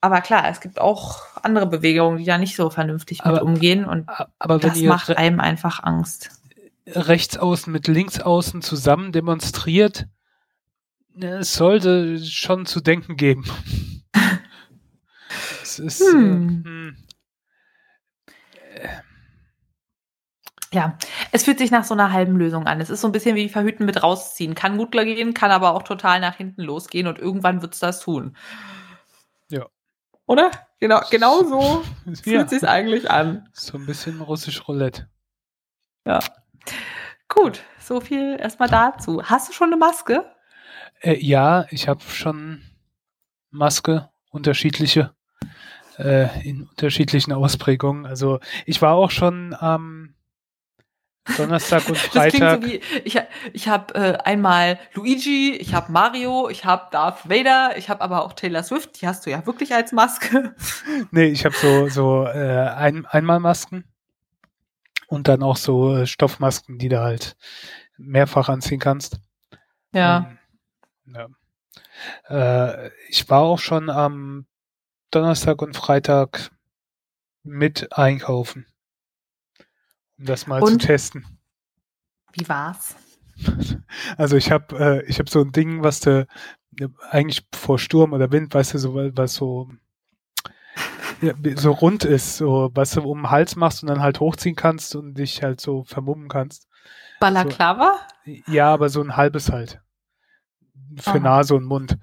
Aber 0.00 0.20
klar, 0.20 0.48
es 0.48 0.60
gibt 0.60 0.80
auch 0.80 1.22
andere 1.42 1.66
Bewegungen, 1.66 2.18
die 2.18 2.24
da 2.24 2.38
nicht 2.38 2.54
so 2.54 2.70
vernünftig 2.70 3.18
mit 3.24 3.26
Aber- 3.26 3.42
umgehen 3.42 3.84
und 3.84 4.08
Aber 4.38 4.58
das 4.58 4.80
macht 4.82 5.16
einem 5.16 5.40
einfach 5.40 5.82
Angst. 5.82 6.30
rechtsaußen 6.86 7.72
mit 7.72 7.88
linksaußen 7.88 8.62
zusammen 8.62 9.10
demonstriert, 9.12 10.06
ne, 11.14 11.38
es 11.38 11.52
sollte 11.54 12.18
schon 12.24 12.64
zu 12.64 12.80
denken 12.80 13.16
geben. 13.16 13.44
es 15.62 15.78
ist, 15.78 16.00
Hm. 16.00 16.62
äh, 16.64 16.68
hm, 16.68 16.96
Ja, 20.78 20.96
es 21.32 21.42
fühlt 21.42 21.58
sich 21.58 21.72
nach 21.72 21.82
so 21.82 21.92
einer 21.92 22.12
halben 22.12 22.36
Lösung 22.36 22.68
an. 22.68 22.80
Es 22.80 22.88
ist 22.88 23.00
so 23.00 23.08
ein 23.08 23.12
bisschen 23.12 23.34
wie 23.34 23.48
Verhüten 23.48 23.84
mit 23.84 24.00
rausziehen. 24.00 24.54
Kann 24.54 24.78
gut 24.78 24.92
gehen, 24.92 25.34
kann 25.34 25.50
aber 25.50 25.74
auch 25.74 25.82
total 25.82 26.20
nach 26.20 26.36
hinten 26.36 26.62
losgehen 26.62 27.08
und 27.08 27.18
irgendwann 27.18 27.62
wird's 27.62 27.80
das 27.80 27.98
tun. 27.98 28.36
Ja. 29.48 29.66
Oder? 30.26 30.52
Genau, 30.78 31.00
genau 31.10 31.42
so 31.42 31.82
ja, 32.04 32.14
fühlt 32.22 32.50
sich's 32.50 32.62
eigentlich 32.62 33.10
an. 33.10 33.48
so 33.54 33.76
ein 33.76 33.86
bisschen 33.86 34.20
russisch 34.20 34.68
Roulette. 34.68 35.08
Ja. 36.06 36.20
Gut, 37.26 37.64
so 37.80 38.00
viel 38.00 38.36
erstmal 38.38 38.68
dazu. 38.68 39.20
Hast 39.24 39.48
du 39.48 39.52
schon 39.52 39.70
eine 39.70 39.78
Maske? 39.78 40.30
Äh, 41.00 41.18
ja, 41.18 41.66
ich 41.70 41.88
habe 41.88 42.02
schon 42.02 42.62
Maske, 43.50 44.10
unterschiedliche, 44.30 45.12
äh, 45.98 46.48
in 46.48 46.68
unterschiedlichen 46.68 47.32
Ausprägungen. 47.32 48.06
Also 48.06 48.38
ich 48.64 48.80
war 48.80 48.94
auch 48.94 49.10
schon 49.10 49.56
am 49.58 50.14
Donnerstag 51.36 51.88
und 51.88 51.96
Das 52.14 52.28
klingt 52.28 52.36
Freitag. 52.36 52.62
so 52.62 52.68
wie, 52.68 52.80
ich, 53.04 53.18
ich 53.52 53.68
habe 53.68 53.94
äh, 53.94 54.18
einmal 54.24 54.78
Luigi, 54.94 55.52
ich 55.56 55.74
habe 55.74 55.92
Mario, 55.92 56.48
ich 56.48 56.64
habe 56.64 56.88
Darth 56.90 57.28
Vader, 57.28 57.76
ich 57.76 57.88
habe 57.90 58.00
aber 58.00 58.24
auch 58.24 58.32
Taylor 58.32 58.62
Swift, 58.62 59.00
die 59.00 59.06
hast 59.06 59.26
du 59.26 59.30
ja 59.30 59.44
wirklich 59.46 59.74
als 59.74 59.92
Maske. 59.92 60.54
Nee, 61.10 61.26
ich 61.26 61.44
habe 61.44 61.54
so, 61.54 61.88
so 61.88 62.24
äh, 62.24 62.68
ein, 62.68 63.06
Einmalmasken 63.06 63.84
und 65.06 65.28
dann 65.28 65.42
auch 65.42 65.56
so 65.56 65.96
äh, 65.96 66.06
Stoffmasken, 66.06 66.78
die 66.78 66.88
du 66.88 67.00
halt 67.00 67.36
mehrfach 67.96 68.48
anziehen 68.48 68.80
kannst. 68.80 69.20
Ja. 69.92 70.30
Ähm, 71.06 71.28
ja. 72.28 72.86
Äh, 72.86 72.90
ich 73.08 73.28
war 73.28 73.40
auch 73.40 73.58
schon 73.58 73.90
am 73.90 74.46
Donnerstag 75.10 75.62
und 75.62 75.76
Freitag 75.76 76.50
mit 77.42 77.92
einkaufen. 77.92 78.66
Um 80.18 80.24
das 80.26 80.46
mal 80.46 80.62
Und? 80.62 80.80
zu 80.80 80.86
testen. 80.86 81.24
Wie 82.32 82.48
war's? 82.48 82.96
Also 84.16 84.36
ich 84.36 84.50
habe 84.50 84.78
äh, 84.78 85.04
ich 85.06 85.18
habe 85.18 85.30
so 85.30 85.40
ein 85.40 85.52
Ding, 85.52 85.82
was 85.82 86.00
du 86.00 86.26
äh, 86.78 86.88
eigentlich 87.10 87.46
vor 87.54 87.78
Sturm 87.78 88.12
oder 88.12 88.30
Wind, 88.32 88.52
weißt 88.52 88.74
du, 88.74 88.78
so 88.78 88.94
was 88.94 89.34
so 89.34 89.70
so 91.56 91.72
rund 91.72 92.04
ist, 92.04 92.36
so 92.36 92.70
was 92.74 92.92
du 92.92 93.02
um 93.02 93.22
den 93.22 93.30
Hals 93.30 93.56
machst 93.56 93.82
und 93.82 93.88
dann 93.88 94.00
halt 94.00 94.20
hochziehen 94.20 94.56
kannst 94.56 94.94
und 94.94 95.14
dich 95.14 95.42
halt 95.42 95.60
so 95.60 95.84
vermummen 95.84 96.28
kannst. 96.28 96.68
Balaklava? 97.20 97.98
Ja, 98.46 98.72
aber 98.72 98.88
so 98.88 99.00
ein 99.02 99.16
halbes 99.16 99.50
halt. 99.50 99.80
Für 100.96 101.10
Aha. 101.10 101.18
Nase 101.18 101.54
und 101.54 101.64
Mund. 101.64 101.98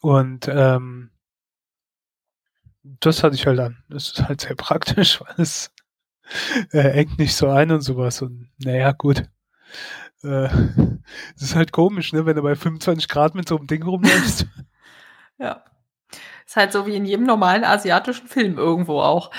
Und 0.00 0.48
ähm, 0.48 1.10
das 2.82 3.22
hatte 3.22 3.34
ich 3.34 3.46
halt 3.46 3.58
an. 3.58 3.84
Das 3.88 4.08
ist 4.08 4.22
halt 4.28 4.40
sehr 4.40 4.54
praktisch, 4.56 5.20
weil 5.20 5.34
es 5.38 5.72
äh, 6.72 7.00
engt 7.00 7.18
nicht 7.18 7.34
so 7.34 7.48
ein 7.48 7.70
und 7.70 7.80
sowas. 7.80 8.22
Und 8.22 8.48
naja, 8.58 8.92
gut. 8.92 9.24
Äh, 10.22 10.48
Es 11.36 11.42
ist 11.42 11.54
halt 11.54 11.72
komisch, 11.72 12.12
ne, 12.12 12.26
wenn 12.26 12.36
du 12.36 12.42
bei 12.42 12.54
25 12.54 13.08
Grad 13.08 13.34
mit 13.34 13.48
so 13.48 13.56
einem 13.56 13.66
Ding 13.66 13.82
rumläufst. 13.82 14.46
Ja. 15.38 15.64
Ist 16.46 16.54
halt 16.54 16.70
so 16.70 16.86
wie 16.86 16.94
in 16.94 17.04
jedem 17.04 17.26
normalen 17.26 17.64
asiatischen 17.64 18.28
Film 18.28 18.58
irgendwo 18.58 19.00
auch. 19.00 19.32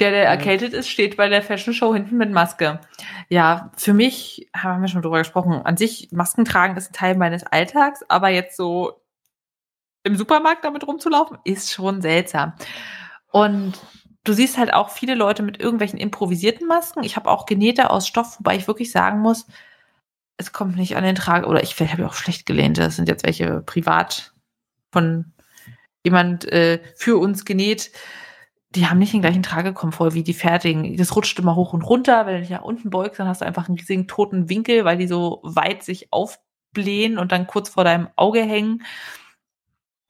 Der, 0.00 0.10
der 0.10 0.26
erkältet 0.26 0.72
ist, 0.72 0.88
steht 0.88 1.16
bei 1.16 1.28
der 1.28 1.42
Fashion 1.42 1.72
Show 1.72 1.94
hinten 1.94 2.16
mit 2.16 2.32
Maske. 2.32 2.80
Ja, 3.28 3.70
für 3.76 3.94
mich, 3.94 4.50
haben 4.56 4.80
wir 4.80 4.88
schon 4.88 5.02
drüber 5.02 5.18
gesprochen, 5.18 5.52
an 5.52 5.76
sich, 5.76 6.08
Masken 6.10 6.44
tragen 6.44 6.76
ist 6.76 6.90
ein 6.90 6.94
Teil 6.94 7.16
meines 7.16 7.44
Alltags, 7.44 8.02
aber 8.08 8.30
jetzt 8.30 8.56
so 8.56 9.00
im 10.02 10.16
Supermarkt 10.16 10.64
damit 10.64 10.86
rumzulaufen, 10.86 11.38
ist 11.44 11.72
schon 11.72 12.02
seltsam. 12.02 12.54
Und 13.30 13.74
du 14.26 14.32
siehst 14.32 14.58
halt 14.58 14.74
auch 14.74 14.90
viele 14.90 15.14
Leute 15.14 15.42
mit 15.42 15.60
irgendwelchen 15.60 15.98
improvisierten 15.98 16.66
Masken. 16.66 17.04
Ich 17.04 17.16
habe 17.16 17.30
auch 17.30 17.46
genähte 17.46 17.90
aus 17.90 18.06
Stoff, 18.06 18.38
wobei 18.38 18.56
ich 18.56 18.66
wirklich 18.66 18.90
sagen 18.90 19.20
muss, 19.20 19.46
es 20.36 20.52
kommt 20.52 20.76
nicht 20.76 20.96
an 20.96 21.04
den 21.04 21.14
Trage, 21.14 21.46
oder 21.46 21.62
ich 21.62 21.78
habe 21.80 22.02
ja 22.02 22.08
auch 22.08 22.14
schlecht 22.14 22.44
gelehnte, 22.44 22.82
das 22.82 22.96
sind 22.96 23.08
jetzt 23.08 23.24
welche 23.24 23.62
privat 23.62 24.34
von 24.92 25.32
jemand 26.04 26.44
äh, 26.52 26.80
für 26.96 27.18
uns 27.18 27.44
genäht. 27.44 27.90
Die 28.70 28.86
haben 28.86 28.98
nicht 28.98 29.14
den 29.14 29.22
gleichen 29.22 29.42
Tragekomfort 29.42 30.12
wie 30.12 30.22
die 30.22 30.34
fertigen. 30.34 30.96
Das 30.96 31.16
rutscht 31.16 31.38
immer 31.38 31.56
hoch 31.56 31.72
und 31.72 31.82
runter. 31.82 32.26
Wenn 32.26 32.34
du 32.34 32.40
dich 32.40 32.50
nach 32.50 32.62
unten 32.62 32.90
beugst, 32.90 33.18
dann 33.18 33.28
hast 33.28 33.40
du 33.40 33.46
einfach 33.46 33.68
einen 33.68 33.78
riesigen 33.78 34.06
toten 34.06 34.50
Winkel, 34.50 34.84
weil 34.84 34.98
die 34.98 35.06
so 35.06 35.40
weit 35.42 35.82
sich 35.82 36.12
aufblähen 36.12 37.18
und 37.18 37.32
dann 37.32 37.46
kurz 37.46 37.70
vor 37.70 37.84
deinem 37.84 38.08
Auge 38.16 38.42
hängen. 38.42 38.82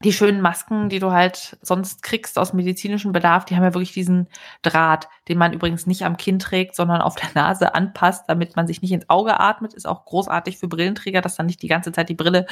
Die 0.03 0.13
schönen 0.13 0.41
Masken, 0.41 0.89
die 0.89 0.99
du 0.99 1.11
halt 1.11 1.57
sonst 1.63 2.03
kriegst 2.03 2.37
aus 2.37 2.53
medizinischem 2.53 3.13
Bedarf, 3.13 3.45
die 3.45 3.55
haben 3.55 3.63
ja 3.63 3.73
wirklich 3.73 3.93
diesen 3.93 4.27
Draht, 4.61 5.09
den 5.27 5.39
man 5.39 5.53
übrigens 5.53 5.87
nicht 5.87 6.03
am 6.05 6.17
Kinn 6.17 6.37
trägt, 6.37 6.75
sondern 6.75 7.01
auf 7.01 7.15
der 7.15 7.29
Nase 7.33 7.73
anpasst, 7.73 8.25
damit 8.27 8.55
man 8.55 8.67
sich 8.67 8.83
nicht 8.83 8.91
ins 8.91 9.09
Auge 9.09 9.39
atmet. 9.39 9.73
Ist 9.73 9.87
auch 9.87 10.05
großartig 10.05 10.59
für 10.59 10.67
Brillenträger, 10.67 11.21
dass 11.21 11.35
dann 11.35 11.47
nicht 11.47 11.63
die 11.63 11.67
ganze 11.67 11.91
Zeit 11.91 12.09
die 12.09 12.13
Brille 12.13 12.45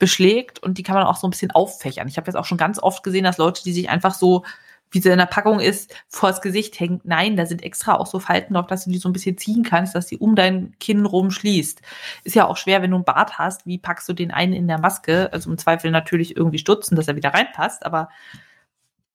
beschlägt 0.00 0.60
und 0.60 0.78
die 0.78 0.82
kann 0.82 0.96
man 0.96 1.06
auch 1.06 1.16
so 1.16 1.28
ein 1.28 1.30
bisschen 1.30 1.52
auffächern. 1.52 2.08
Ich 2.08 2.16
habe 2.16 2.26
jetzt 2.26 2.36
auch 2.36 2.44
schon 2.44 2.58
ganz 2.58 2.80
oft 2.80 3.04
gesehen, 3.04 3.22
dass 3.22 3.38
Leute, 3.38 3.62
die 3.62 3.72
sich 3.72 3.88
einfach 3.88 4.14
so, 4.14 4.44
wie 4.90 5.00
sie 5.00 5.10
in 5.10 5.18
der 5.18 5.26
Packung 5.26 5.60
ist, 5.60 5.94
vors 6.08 6.40
Gesicht 6.40 6.78
hängt. 6.80 7.04
Nein, 7.04 7.36
da 7.36 7.46
sind 7.46 7.62
extra 7.62 7.94
auch 7.94 8.06
so 8.06 8.18
Falten 8.18 8.54
drauf, 8.54 8.66
dass 8.66 8.84
du 8.84 8.90
die 8.90 8.98
so 8.98 9.08
ein 9.08 9.12
bisschen 9.12 9.38
ziehen 9.38 9.62
kannst, 9.62 9.94
dass 9.94 10.06
die 10.06 10.18
um 10.18 10.34
dein 10.34 10.74
Kinn 10.80 11.06
rum 11.06 11.30
schließt. 11.30 11.80
Ist 12.24 12.34
ja 12.34 12.46
auch 12.46 12.56
schwer, 12.56 12.82
wenn 12.82 12.90
du 12.90 12.96
einen 12.96 13.04
Bart 13.04 13.38
hast. 13.38 13.66
Wie 13.66 13.78
packst 13.78 14.08
du 14.08 14.12
den 14.12 14.30
einen 14.30 14.52
in 14.52 14.68
der 14.68 14.80
Maske? 14.80 15.32
Also 15.32 15.50
im 15.50 15.58
Zweifel 15.58 15.90
natürlich 15.90 16.36
irgendwie 16.36 16.58
stutzen, 16.58 16.96
dass 16.96 17.08
er 17.08 17.16
wieder 17.16 17.32
reinpasst, 17.34 17.86
aber 17.86 18.08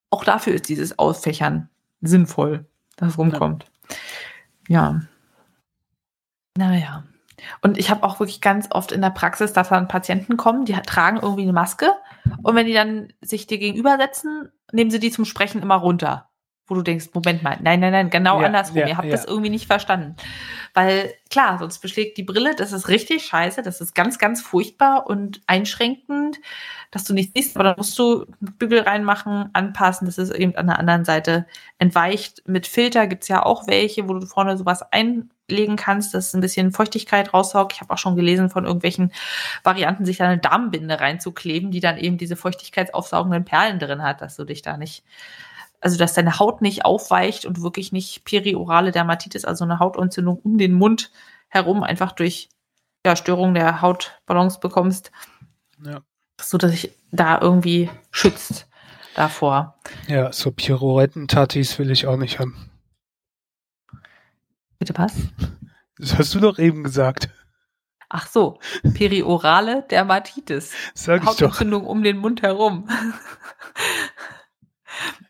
auch 0.10 0.24
dafür 0.24 0.54
ist 0.54 0.70
dieses 0.70 0.98
Ausfächern 0.98 1.70
sinnvoll, 2.02 2.66
dass 2.96 3.10
es 3.10 3.18
rumkommt. 3.18 3.66
Ja. 4.68 5.02
Naja. 6.58 7.04
Und 7.62 7.78
ich 7.78 7.90
habe 7.90 8.04
auch 8.04 8.20
wirklich 8.20 8.42
ganz 8.42 8.68
oft 8.72 8.92
in 8.92 9.02
der 9.02 9.10
Praxis, 9.10 9.54
dass 9.54 9.70
dann 9.70 9.88
Patienten 9.88 10.38
kommen, 10.38 10.66
die 10.66 10.74
tragen 10.74 11.18
irgendwie 11.22 11.44
eine 11.44 11.54
Maske 11.54 11.92
und 12.44 12.56
wenn 12.56 12.66
die 12.66 12.74
dann 12.74 13.14
sich 13.22 13.48
dir 13.48 13.58
gegenübersetzen, 13.58 14.52
nehmen 14.72 14.92
sie 14.92 15.00
die 15.00 15.12
zum 15.12 15.26
Sprechen 15.26 15.62
immer 15.62 15.76
runter. 15.76 16.30
Wo 16.68 16.74
du 16.74 16.82
denkst, 16.82 17.10
Moment 17.14 17.44
mal, 17.44 17.60
nein, 17.62 17.80
nein, 17.80 17.92
nein, 17.92 18.10
genau 18.10 18.42
Ja, 18.42 18.48
andersrum. 18.48 18.78
ja, 18.78 18.88
Ihr 18.88 18.98
habt 18.98 19.06
ja. 19.06 19.12
das 19.12 19.26
irgendwie 19.26 19.52
nicht 19.52 19.68
verstanden. 19.68 20.16
Weil 20.74 21.14
klar, 21.30 21.60
sonst 21.60 21.78
beschlägt 21.78 22.18
die 22.18 22.24
Brille, 22.24 22.56
das 22.56 22.74
ist 22.74 22.88
richtig 22.88 23.24
scheiße, 23.24 23.62
das 23.62 23.82
ist 23.82 23.94
ganz, 23.94 24.18
ganz 24.18 24.42
furchtbar 24.42 25.06
und 25.06 25.42
einschränkend, 25.46 26.38
dass 26.90 27.04
du 27.04 27.14
nicht 27.14 27.34
siehst, 27.36 27.56
aber 27.56 27.66
dann 27.66 27.78
musst 27.78 27.98
du 28.00 28.26
Bügel 28.40 28.80
reinmachen, 28.80 29.52
anpassen, 29.54 30.08
das 30.08 30.18
ist 30.18 30.34
eben 30.34 30.56
an 30.56 30.66
der 30.66 30.80
anderen 30.80 31.06
Seite 31.06 31.46
entweicht. 31.78 32.42
Mit 32.48 32.66
Filter 32.66 33.06
gibt's 33.06 33.28
ja 33.28 33.46
auch 33.46 33.68
welche, 33.68 34.10
wo 34.10 34.16
du 34.16 34.26
vorne 34.26 34.58
sowas 34.58 34.82
einlegen 35.50 35.76
kannst, 35.76 36.14
dass 36.14 36.34
ein 36.34 36.42
bisschen 36.42 36.72
Feuchtigkeit 36.72 37.34
raussaugt. 37.34 37.74
Ich 37.74 37.82
habe 37.82 37.94
auch 37.94 37.98
schon 37.98 38.16
gelesen 38.16 38.50
von 38.50 38.66
irgendwelchen 38.66 39.12
Varianten, 39.64 40.06
sich 40.06 40.18
da 40.18 40.26
eine 40.26 40.38
Darmbinde 40.40 41.00
reinzukleben, 41.00 41.72
die 41.72 41.80
dann 41.80 41.98
eben 41.98 42.18
diese 42.18 42.36
feuchtigkeitsaufsaugenden 42.36 43.46
Perlen 43.46 43.80
drin 43.80 44.04
hat, 44.04 44.22
dass 44.22 44.36
du 44.36 44.44
dich 44.44 44.62
da 44.62 44.78
nicht 44.78 45.04
also 45.82 45.98
dass 45.98 46.14
deine 46.14 46.40
Haut 46.40 46.62
nicht 46.62 46.84
aufweicht 46.84 47.46
und 47.46 47.62
wirklich 47.62 47.92
nicht 47.92 48.24
periorale 48.26 48.92
Dermatitis, 48.92 49.46
also 49.46 49.66
eine 49.66 49.78
Hautentzündung 49.78 50.40
um 50.40 50.58
den 50.58 50.74
Mund 50.74 51.12
herum 51.48 51.84
einfach 51.84 52.12
durch 52.12 52.50
ja, 53.06 53.16
Störung 53.16 53.54
der 53.54 53.82
Hautbalance 53.82 54.60
bekommst, 54.60 55.12
Ja. 55.86 56.02
so 56.42 56.58
dass 56.58 56.72
sich 56.72 56.98
da 57.12 57.40
irgendwie 57.40 57.92
schützt 58.10 58.68
davor. 59.16 59.78
Ja, 60.08 60.34
so 60.34 60.52
Pirouetten-Tatis 60.52 61.78
will 61.78 61.92
ich 61.92 62.08
auch 62.08 62.18
nicht 62.18 62.40
haben. 62.40 62.72
Bitte 64.80 64.94
was? 64.98 65.14
Das 65.98 66.18
hast 66.18 66.36
du 66.36 66.40
doch 66.40 66.60
eben 66.60 66.84
gesagt. 66.84 67.30
Ach 68.10 68.28
so, 68.28 68.60
periorale 68.94 69.84
Dermatitis. 69.90 70.74
Sag 70.94 71.22
ich 71.22 71.26
doch. 71.26 71.34
Hautentzündung 71.34 71.86
um 71.86 72.04
den 72.04 72.18
Mund 72.18 72.42
herum. 72.42 72.88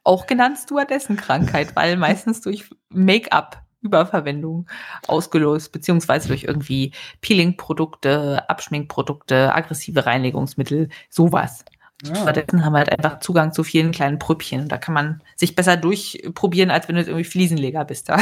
Auch 0.03 0.27
genannt 0.27 0.57
Stewardessenkrankheit, 0.59 1.75
weil 1.75 1.97
meistens 1.97 2.41
durch 2.41 2.69
Make-up 2.89 3.65
Überverwendung 3.81 4.67
ausgelöst, 5.07 5.71
beziehungsweise 5.71 6.27
durch 6.27 6.43
irgendwie 6.43 6.91
Peeling-Produkte, 7.21 8.49
Abschminkprodukte, 8.49 9.53
aggressive 9.53 10.05
Reinigungsmittel, 10.05 10.89
sowas. 11.09 11.63
Ja. 12.03 12.15
Stattdessen 12.15 12.65
haben 12.65 12.73
wir 12.73 12.79
halt 12.79 12.91
einfach 12.91 13.19
Zugang 13.19 13.53
zu 13.53 13.63
vielen 13.63 13.91
kleinen 13.91 14.19
Prüppchen. 14.19 14.67
Da 14.67 14.77
kann 14.77 14.93
man 14.93 15.21
sich 15.37 15.55
besser 15.55 15.77
durchprobieren, 15.77 16.69
als 16.69 16.87
wenn 16.87 16.95
du 16.95 17.01
jetzt 17.01 17.07
irgendwie 17.07 17.23
Fliesenleger 17.23 17.85
bist. 17.85 18.09
Da 18.09 18.17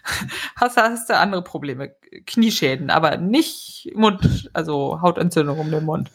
hast, 0.56 0.76
hast 0.76 1.10
du 1.10 1.16
andere 1.16 1.42
Probleme. 1.42 1.94
Knieschäden, 2.26 2.90
aber 2.90 3.16
nicht 3.16 3.90
Mund, 3.94 4.50
also 4.52 5.02
Hautentzündung 5.02 5.58
um 5.58 5.70
den 5.70 5.84
Mund. 5.84 6.10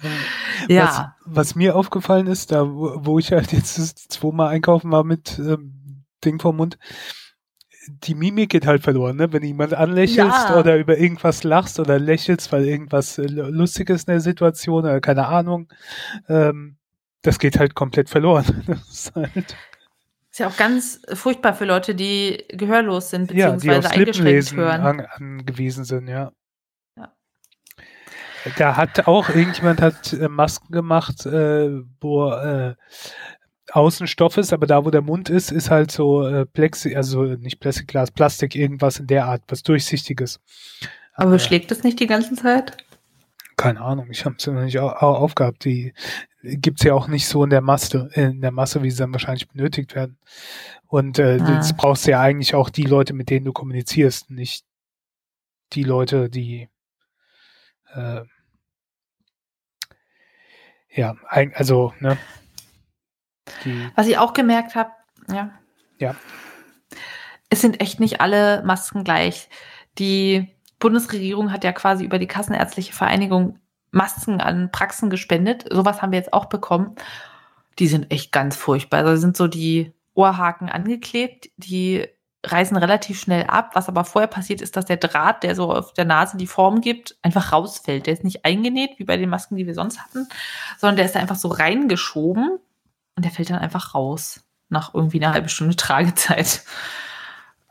Ja. 0.69 1.15
Was, 1.25 1.47
was 1.49 1.55
mir 1.55 1.75
aufgefallen 1.75 2.27
ist, 2.27 2.51
da 2.51 2.65
wo, 2.65 3.19
ich 3.19 3.31
halt 3.31 3.51
jetzt 3.51 4.11
zweimal 4.11 4.49
einkaufen 4.49 4.91
war 4.91 5.03
mit 5.03 5.37
ähm, 5.39 6.05
Ding 6.23 6.39
vom 6.39 6.55
Mund, 6.55 6.77
die 7.87 8.15
Mimik 8.15 8.49
geht 8.49 8.65
halt 8.65 8.81
verloren, 8.81 9.17
ne? 9.17 9.33
Wenn 9.33 9.43
jemand 9.43 9.73
anlächelst 9.73 10.49
ja. 10.49 10.57
oder 10.57 10.77
über 10.77 10.97
irgendwas 10.97 11.43
lachst 11.43 11.79
oder 11.79 11.99
lächelst, 11.99 12.51
weil 12.51 12.65
irgendwas 12.65 13.17
äh, 13.17 13.25
Lustiges 13.25 14.05
in 14.05 14.13
der 14.13 14.21
Situation 14.21 14.85
oder 14.85 15.01
keine 15.01 15.27
Ahnung, 15.27 15.67
ähm, 16.29 16.77
das 17.23 17.39
geht 17.39 17.57
halt 17.57 17.73
komplett 17.73 18.09
verloren. 18.09 18.63
Das 18.67 18.89
ist, 18.89 19.15
halt 19.15 19.55
ist 20.33 20.39
ja 20.39 20.47
auch 20.47 20.57
ganz 20.57 20.99
furchtbar 21.13 21.53
für 21.53 21.65
Leute, 21.65 21.93
die 21.93 22.43
gehörlos 22.49 23.11
sind, 23.11 23.27
beziehungsweise 23.27 23.87
ja, 23.87 23.89
eingeschränkt 23.91 24.53
hören. 24.53 24.81
An, 24.81 25.01
angewiesen 25.01 25.83
sind, 25.83 26.07
ja. 26.07 26.31
ja. 26.97 27.13
Da 28.57 28.75
hat 28.75 29.07
auch 29.07 29.29
irgendjemand 29.29 29.79
hat 29.79 30.11
äh, 30.13 30.27
Masken 30.27 30.73
gemacht, 30.73 31.27
äh, 31.27 31.83
wo 32.01 32.31
äh, 32.31 32.73
Außenstoff 33.71 34.37
ist, 34.37 34.53
aber 34.53 34.65
da, 34.65 34.83
wo 34.83 34.89
der 34.89 35.03
Mund 35.03 35.29
ist, 35.29 35.51
ist 35.51 35.69
halt 35.69 35.91
so 35.91 36.27
äh, 36.27 36.47
Plexi, 36.47 36.95
also 36.95 37.23
nicht 37.23 37.59
Plexiglas, 37.59 38.09
Plastik, 38.09 38.55
irgendwas 38.55 38.97
in 38.97 39.05
der 39.05 39.25
Art, 39.25 39.43
was 39.49 39.61
Durchsichtiges. 39.61 40.39
Aber 41.13 41.29
beschlägt 41.29 41.71
es 41.71 41.83
nicht 41.83 41.99
die 41.99 42.07
ganze 42.07 42.33
Zeit? 42.33 42.82
Keine 43.55 43.81
Ahnung, 43.81 44.07
ich 44.09 44.25
habe 44.25 44.35
es 44.37 44.47
noch 44.47 44.61
nicht 44.61 44.79
au 44.79 44.89
aufgehabt. 44.89 45.65
Die 45.65 45.93
gibt's 46.41 46.83
ja 46.83 46.93
auch 46.93 47.07
nicht 47.07 47.27
so 47.27 47.43
in 47.43 47.49
der 47.49 47.61
Masse, 47.61 48.09
in 48.13 48.41
der 48.41 48.51
Masse, 48.51 48.83
wie 48.83 48.91
sie 48.91 48.97
dann 48.97 49.13
wahrscheinlich 49.13 49.47
benötigt 49.47 49.95
werden. 49.95 50.17
Und 50.87 51.19
äh, 51.19 51.39
ah. 51.41 51.55
jetzt 51.55 51.77
brauchst 51.77 52.05
du 52.05 52.11
ja 52.11 52.21
eigentlich 52.21 52.55
auch 52.55 52.69
die 52.69 52.83
Leute, 52.83 53.13
mit 53.13 53.29
denen 53.29 53.45
du 53.45 53.53
kommunizierst, 53.53 54.31
nicht 54.31 54.65
die 55.73 55.83
Leute, 55.83 56.29
die 56.29 56.69
äh, 57.93 58.21
ja, 60.95 61.15
also, 61.55 61.93
ne, 61.99 62.17
die 63.65 63.89
Was 63.95 64.07
ich 64.07 64.17
auch 64.17 64.33
gemerkt 64.33 64.75
habe, 64.75 64.91
ja. 65.31 65.51
Ja. 65.97 66.15
Es 67.49 67.61
sind 67.61 67.81
echt 67.81 67.99
nicht 67.99 68.21
alle 68.21 68.63
Masken 68.63 69.03
gleich. 69.03 69.49
Die 69.97 70.52
Bundesregierung 70.83 71.53
hat 71.53 71.63
ja 71.63 71.71
quasi 71.71 72.03
über 72.03 72.19
die 72.19 72.27
Kassenärztliche 72.27 72.91
Vereinigung 72.91 73.57
Masken 73.91 74.41
an 74.41 74.69
Praxen 74.69 75.09
gespendet. 75.09 75.65
Sowas 75.71 76.01
haben 76.01 76.11
wir 76.11 76.19
jetzt 76.19 76.33
auch 76.33 76.47
bekommen. 76.47 76.95
Die 77.79 77.87
sind 77.87 78.11
echt 78.11 78.33
ganz 78.33 78.57
furchtbar. 78.57 79.05
Also 79.05 79.21
sind 79.21 79.37
so 79.37 79.47
die 79.47 79.93
Ohrhaken 80.13 80.67
angeklebt, 80.67 81.49
die 81.55 82.05
reißen 82.45 82.75
relativ 82.75 83.17
schnell 83.17 83.45
ab. 83.45 83.71
Was 83.75 83.87
aber 83.87 84.03
vorher 84.03 84.27
passiert 84.27 84.61
ist, 84.61 84.75
dass 84.75 84.83
der 84.83 84.97
Draht, 84.97 85.43
der 85.43 85.55
so 85.55 85.71
auf 85.71 85.93
der 85.93 86.03
Nase 86.03 86.35
die 86.35 86.47
Form 86.47 86.81
gibt, 86.81 87.15
einfach 87.21 87.53
rausfällt. 87.53 88.05
Der 88.05 88.13
ist 88.15 88.25
nicht 88.25 88.43
eingenäht, 88.43 88.99
wie 88.99 89.05
bei 89.05 89.15
den 89.15 89.29
Masken, 89.29 89.55
die 89.55 89.65
wir 89.65 89.75
sonst 89.75 90.01
hatten, 90.01 90.27
sondern 90.77 90.97
der 90.97 91.05
ist 91.05 91.15
da 91.15 91.21
einfach 91.21 91.37
so 91.37 91.47
reingeschoben 91.47 92.59
und 93.15 93.23
der 93.23 93.31
fällt 93.31 93.51
dann 93.51 93.59
einfach 93.59 93.95
raus 93.95 94.43
nach 94.67 94.93
irgendwie 94.93 95.23
einer 95.23 95.33
halben 95.33 95.47
Stunde 95.47 95.77
Tragezeit. 95.77 96.65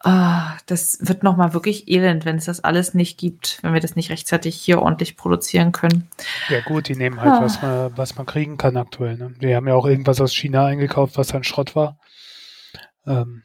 Ah, 0.04 0.56
das 0.66 0.98
wird 1.00 1.22
nochmal 1.22 1.54
wirklich 1.54 1.88
elend, 1.88 2.24
wenn 2.24 2.36
es 2.36 2.46
das 2.46 2.64
alles 2.64 2.92
nicht 2.92 3.18
gibt, 3.18 3.60
wenn 3.62 3.72
wir 3.72 3.80
das 3.80 3.94
nicht 3.94 4.10
rechtzeitig 4.10 4.56
hier 4.56 4.82
ordentlich 4.82 5.16
produzieren 5.16 5.70
können. 5.70 6.08
Ja 6.48 6.60
gut, 6.60 6.88
die 6.88 6.96
nehmen 6.96 7.20
halt, 7.20 7.32
ah. 7.32 7.42
was, 7.42 7.62
man, 7.62 7.96
was 7.96 8.16
man 8.16 8.26
kriegen 8.26 8.56
kann 8.56 8.76
aktuell. 8.76 9.16
Ne? 9.16 9.34
Wir 9.38 9.54
haben 9.54 9.68
ja 9.68 9.74
auch 9.74 9.86
irgendwas 9.86 10.20
aus 10.20 10.34
China 10.34 10.66
eingekauft, 10.66 11.16
was 11.16 11.28
dann 11.28 11.44
Schrott 11.44 11.76
war. 11.76 11.98
Ähm, 13.06 13.42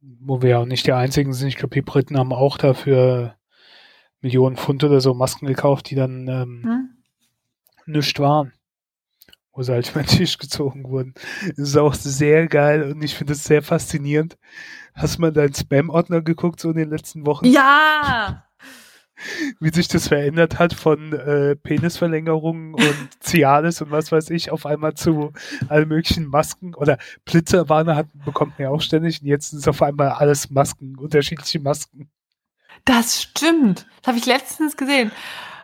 wo 0.00 0.42
wir 0.42 0.50
ja 0.50 0.58
auch 0.58 0.66
nicht 0.66 0.86
die 0.86 0.92
einzigen 0.92 1.32
sind. 1.32 1.48
Ich 1.48 1.56
glaube, 1.56 1.74
die 1.74 1.82
Briten 1.82 2.18
haben 2.18 2.32
auch 2.32 2.58
dafür 2.58 3.36
Millionen 4.20 4.56
Pfund 4.56 4.82
oder 4.84 5.00
so 5.00 5.14
Masken 5.14 5.46
gekauft, 5.46 5.90
die 5.90 5.94
dann 5.94 6.26
ähm, 6.28 6.62
hm? 6.64 6.88
nichts 7.86 8.18
waren 8.18 8.52
wo 9.54 9.62
sie 9.62 9.72
halt 9.72 9.90
über 9.92 10.02
den 10.02 10.08
Tisch 10.08 10.38
gezogen 10.38 10.84
wurden. 10.84 11.14
Das 11.56 11.68
ist 11.68 11.76
auch 11.76 11.94
sehr 11.94 12.46
geil 12.48 12.92
und 12.92 13.02
ich 13.02 13.14
finde 13.14 13.32
es 13.32 13.44
sehr 13.44 13.62
faszinierend. 13.62 14.36
Hast 14.94 15.16
du 15.16 15.22
mal 15.22 15.32
deinen 15.32 15.54
Spam-Ordner 15.54 16.22
geguckt, 16.22 16.60
so 16.60 16.70
in 16.70 16.76
den 16.76 16.90
letzten 16.90 17.26
Wochen? 17.26 17.46
Ja! 17.46 18.44
Wie 19.60 19.70
sich 19.70 19.86
das 19.86 20.08
verändert 20.08 20.58
hat 20.58 20.74
von 20.74 21.12
äh, 21.12 21.54
Penisverlängerungen 21.54 22.74
und 22.74 23.08
Cialis 23.20 23.80
und 23.80 23.92
was 23.92 24.10
weiß 24.10 24.30
ich 24.30 24.50
auf 24.50 24.66
einmal 24.66 24.94
zu 24.94 25.32
allen 25.68 25.88
möglichen 25.88 26.26
Masken 26.26 26.74
oder 26.74 26.98
Blitzerwarner 27.24 27.94
hat, 27.94 28.08
bekommt 28.24 28.58
man 28.58 28.64
ja 28.64 28.70
auch 28.70 28.82
ständig 28.82 29.22
und 29.22 29.28
jetzt 29.28 29.50
sind 29.50 29.60
es 29.60 29.68
auf 29.68 29.82
einmal 29.82 30.08
alles 30.08 30.50
Masken, 30.50 30.98
unterschiedliche 30.98 31.60
Masken. 31.60 32.10
Das 32.84 33.22
stimmt. 33.22 33.86
Das 34.02 34.08
habe 34.08 34.18
ich 34.18 34.26
letztens 34.26 34.76
gesehen. 34.76 35.12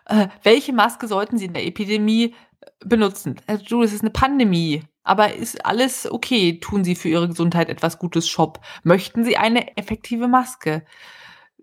Äh, 0.07 0.29
welche 0.45 0.73
Maske 0.73 1.09
sollten 1.09 1.37
Sie 1.37 1.47
in 1.47 1.53
der 1.53 1.67
Epidemie 1.67 2.35
benutzen. 2.85 3.41
Also, 3.47 3.65
du, 3.65 3.83
es 3.83 3.93
ist 3.93 4.03
eine 4.03 4.11
Pandemie, 4.11 4.83
aber 5.03 5.35
ist 5.35 5.65
alles 5.65 6.11
okay? 6.11 6.59
Tun 6.61 6.85
Sie 6.85 6.95
für 6.95 7.09
Ihre 7.09 7.29
Gesundheit 7.29 7.69
etwas 7.69 7.99
Gutes, 7.99 8.29
Shop? 8.29 8.61
Möchten 8.83 9.25
Sie 9.25 9.37
eine 9.37 9.77
effektive 9.77 10.29
Maske? 10.29 10.85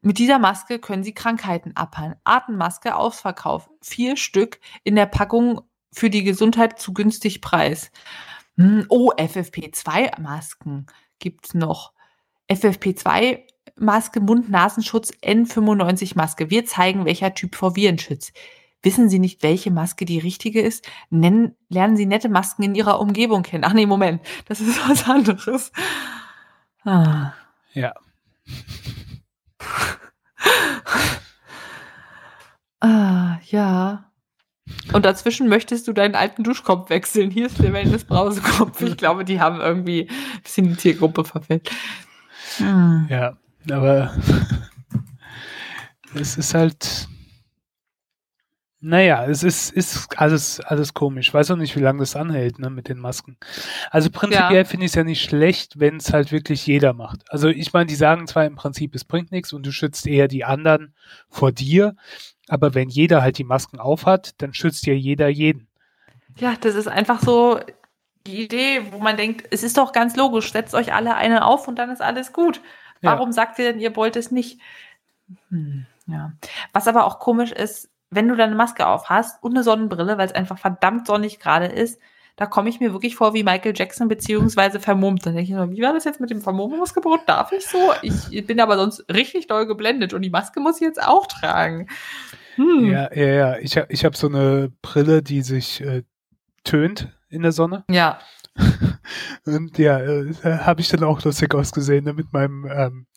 Mit 0.02 0.20
dieser 0.20 0.40
Maske 0.40 0.80
können 0.80 1.04
Sie 1.04 1.14
Krankheiten 1.14 1.76
abheilen. 1.76 2.16
Atemmaske 2.24 2.96
Ausverkauf. 2.96 3.70
Vier 3.82 4.16
Stück 4.16 4.60
in 4.84 4.96
der 4.96 5.08
Packung 5.08 5.62
für 5.92 6.10
die 6.10 6.24
Gesundheit 6.24 6.80
zu 6.80 6.94
günstig 6.94 7.42
Preis. 7.42 7.92
Hm, 8.58 8.86
oh, 8.90 9.12
FFP2-Masken 9.14 10.86
gibt's 11.20 11.54
noch. 11.54 11.94
FFP2 12.50 13.40
Maske, 13.76 14.20
Mund-Nasenschutz, 14.20 15.12
N95-Maske. 15.24 16.50
Wir 16.50 16.66
zeigen, 16.66 17.06
welcher 17.06 17.34
Typ 17.34 17.56
vor 17.56 17.76
Viren 17.76 18.00
schützt. 18.00 18.34
Wissen 18.84 19.10
Sie 19.10 19.20
nicht, 19.20 19.44
welche 19.44 19.72
Maske 19.72 20.06
die 20.06 20.20
richtige 20.20 20.62
ist? 20.62 20.88
Nennen, 21.10 21.56
lernen 21.70 21.98
Sie 21.98 22.06
nette 22.06 22.30
Masken 22.30 22.64
in 22.64 22.76
Ihrer 22.76 23.00
Umgebung 23.00 23.44
kennen. 23.44 23.64
Ach 23.64 23.74
nee, 23.74 23.86
Moment, 23.86 24.22
das 24.46 24.62
ist 24.62 24.80
was 24.90 25.08
anderes. 25.08 25.72
Ah. 26.84 27.34
Ja. 27.74 27.94
ah, 32.80 33.38
ja. 33.46 34.12
Und 34.94 35.06
dazwischen 35.06 35.50
möchtest 35.50 35.88
du 35.88 35.94
deinen 35.94 36.16
alten 36.16 36.44
Duschkopf 36.44 36.90
wechseln. 36.90 37.32
Hier 37.32 37.48
ist 37.48 37.62
der 37.62 37.74
Wellness-Brausekopf. 37.74 38.82
Ich 38.82 38.98
glaube, 38.98 39.26
die 39.26 39.40
haben 39.40 39.60
irgendwie 39.60 40.10
ein 40.10 40.42
bisschen 40.44 40.70
die 40.70 40.76
Tiergruppe 40.76 41.26
verfehlt. 41.26 41.70
Hm. 42.58 43.08
Ja, 43.10 43.38
aber 43.72 44.16
es 46.16 46.38
ist 46.38 46.54
halt, 46.54 47.08
naja, 48.80 49.26
es 49.26 49.42
ist, 49.42 49.72
ist 49.72 50.20
alles, 50.20 50.60
alles 50.60 50.94
komisch. 50.94 51.30
Ich 51.30 51.34
weiß 51.34 51.50
auch 51.52 51.56
nicht, 51.56 51.76
wie 51.76 51.82
lange 51.82 52.00
das 52.00 52.16
anhält, 52.16 52.60
ne, 52.60 52.70
mit 52.70 52.90
den 52.90 53.00
Masken. 53.00 53.38
Also 53.90 54.12
prinzipiell 54.12 54.64
ja. 54.64 54.66
finde 54.66 54.86
ich 54.86 54.92
es 54.92 54.96
ja 54.96 55.04
nicht 55.04 55.24
schlecht, 55.24 55.80
wenn 55.80 55.98
es 55.98 56.14
halt 56.14 56.32
wirklich 56.32 56.68
jeder 56.68 56.94
macht. 56.94 57.22
Also 57.32 57.48
ich 57.48 57.74
meine, 57.74 57.88
die 57.88 57.96
sagen 57.96 58.28
zwar 58.28 58.46
im 58.46 58.56
Prinzip, 58.56 58.94
es 58.94 59.04
bringt 59.04 59.32
nichts 59.32 59.52
und 59.52 59.66
du 59.66 59.72
schützt 59.72 60.06
eher 60.06 60.28
die 60.28 60.46
anderen 60.46 60.94
vor 61.28 61.52
dir, 61.52 61.96
aber 62.48 62.76
wenn 62.76 62.90
jeder 62.90 63.24
halt 63.24 63.40
die 63.40 63.44
Masken 63.44 63.80
aufhat, 63.80 64.42
dann 64.42 64.54
schützt 64.54 64.86
ja 64.86 64.94
jeder 64.94 65.28
jeden. 65.28 65.68
Ja, 66.38 66.54
das 66.60 66.76
ist 66.76 66.88
einfach 66.88 67.20
so 67.20 67.60
die 68.28 68.44
Idee, 68.44 68.84
wo 68.92 69.00
man 69.00 69.18
denkt, 69.18 69.48
es 69.50 69.64
ist 69.64 69.78
doch 69.78 69.92
ganz 69.92 70.16
logisch, 70.16 70.52
setzt 70.52 70.76
euch 70.76 70.94
alle 70.94 71.16
eine 71.16 71.46
auf 71.46 71.68
und 71.68 71.80
dann 71.80 71.90
ist 71.90 72.02
alles 72.02 72.32
gut. 72.32 72.62
Warum 73.02 73.30
ja. 73.30 73.34
sagt 73.34 73.58
ihr 73.58 73.72
denn, 73.72 73.80
ihr 73.80 73.96
wollt 73.96 74.16
es 74.16 74.32
nicht? 74.32 74.60
Hm, 75.50 75.86
ja. 76.06 76.34
Was 76.74 76.88
aber 76.88 77.06
auch 77.06 77.20
komisch 77.20 77.52
ist, 77.52 77.90
wenn 78.10 78.28
du 78.28 78.36
deine 78.36 78.56
Maske 78.56 78.88
auf 78.88 79.10
hast 79.10 79.44
und 79.44 79.52
eine 79.52 79.64
Sonnenbrille, 79.64 80.18
weil 80.18 80.28
es 80.28 80.36
einfach 80.36 80.58
verdammt 80.58 81.08
sonnig 81.08 81.40
gerade 81.40 81.66
ist, 81.66 82.00
da 82.38 82.46
komme 82.46 82.70
ich 82.70 82.80
mir 82.80 82.94
wirklich 82.94 83.16
vor 83.16 83.34
wie 83.34 83.44
Michael 83.44 83.74
Jackson 83.76 84.08
beziehungsweise 84.08 84.80
vermummt. 84.80 85.26
Da 85.26 85.32
denke 85.32 85.44
ich 85.44 85.50
mir, 85.50 85.72
wie 85.72 85.82
war 85.82 85.94
das 85.94 86.06
jetzt 86.06 86.22
mit 86.22 86.30
dem 86.30 86.42
Vermummungsgebot? 86.42 87.22
Darf 87.26 87.52
ich 87.52 87.66
so? 87.66 87.80
Ich 88.04 88.46
bin 88.46 88.60
aber 88.60 88.78
sonst 88.78 89.06
richtig 89.12 89.48
doll 89.48 89.66
geblendet 89.66 90.14
und 90.14 90.22
die 90.22 90.30
Maske 90.30 90.60
muss 90.60 90.76
ich 90.76 90.86
jetzt 90.86 91.02
auch 91.02 91.26
tragen. 91.26 91.88
Hm. 92.56 92.92
Ja, 92.92 93.12
ja, 93.14 93.28
ja. 93.28 93.58
Ich 93.58 93.76
habe 93.76 93.88
ich 93.90 94.06
hab 94.06 94.16
so 94.16 94.28
eine 94.28 94.72
Brille, 94.84 95.24
die 95.24 95.42
sich 95.42 95.82
äh, 95.82 96.04
tönt 96.64 97.10
in 97.30 97.42
der 97.42 97.52
Sonne. 97.54 97.84
Ja. 97.90 98.20
und 99.46 99.78
ja, 99.80 100.00
äh, 100.00 100.34
habe 100.44 100.82
ich 100.82 100.90
dann 100.90 101.04
auch 101.04 101.24
lustig 101.24 101.56
ausgesehen 101.56 102.06
ne, 102.06 102.14
mit 102.14 102.34
meinem 102.34 102.68
ähm, 102.72 103.08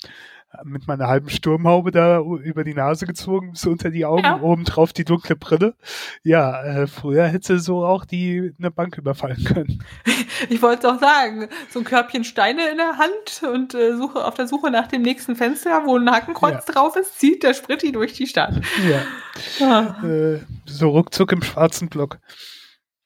mit 0.65 0.87
meiner 0.87 1.07
halben 1.07 1.31
Sturmhaube 1.31 1.91
da 1.91 2.21
über 2.21 2.65
die 2.65 2.75
Nase 2.75 3.07
gezogen, 3.07 3.53
so 3.55 3.71
unter 3.71 3.91
die 3.91 4.05
Augen, 4.05 4.25
ja. 4.25 4.41
oben 4.41 4.65
drauf 4.65 4.93
die 4.93 5.05
dunkle 5.05 5.37
Brille. 5.37 5.75
Ja, 6.23 6.63
äh, 6.63 6.87
früher 6.87 7.27
hätte 7.29 7.61
so 7.61 7.85
auch 7.85 8.05
die 8.05 8.53
eine 8.59 8.71
Bank 8.71 8.99
überfallen 8.99 9.45
können. 9.45 9.85
Ich 10.49 10.63
wollte 10.63 10.87
doch 10.87 10.99
sagen, 10.99 11.49
so 11.69 11.81
ein 11.81 11.85
Körbchen 11.85 12.25
Steine 12.25 12.71
in 12.71 12.79
der 12.79 12.97
Hand 12.97 13.43
und 13.53 13.75
äh, 13.75 13.95
suche 13.95 14.25
auf 14.25 14.35
der 14.35 14.49
Suche 14.49 14.71
nach 14.71 14.87
dem 14.87 15.03
nächsten 15.03 15.37
Fenster, 15.37 15.83
wo 15.85 15.99
ein 15.99 16.11
Hakenkreuz 16.11 16.67
ja. 16.67 16.73
drauf 16.73 16.97
ist, 16.97 17.19
zieht 17.19 17.43
der 17.43 17.53
Spritti 17.53 17.93
durch 17.93 18.15
die 18.15 18.27
Stadt. 18.27 18.55
Ja. 18.89 19.67
Ah. 19.67 20.03
Äh, 20.07 20.41
so 20.65 20.89
ruckzuck 20.89 21.33
im 21.33 21.43
schwarzen 21.43 21.89
Block. 21.89 22.19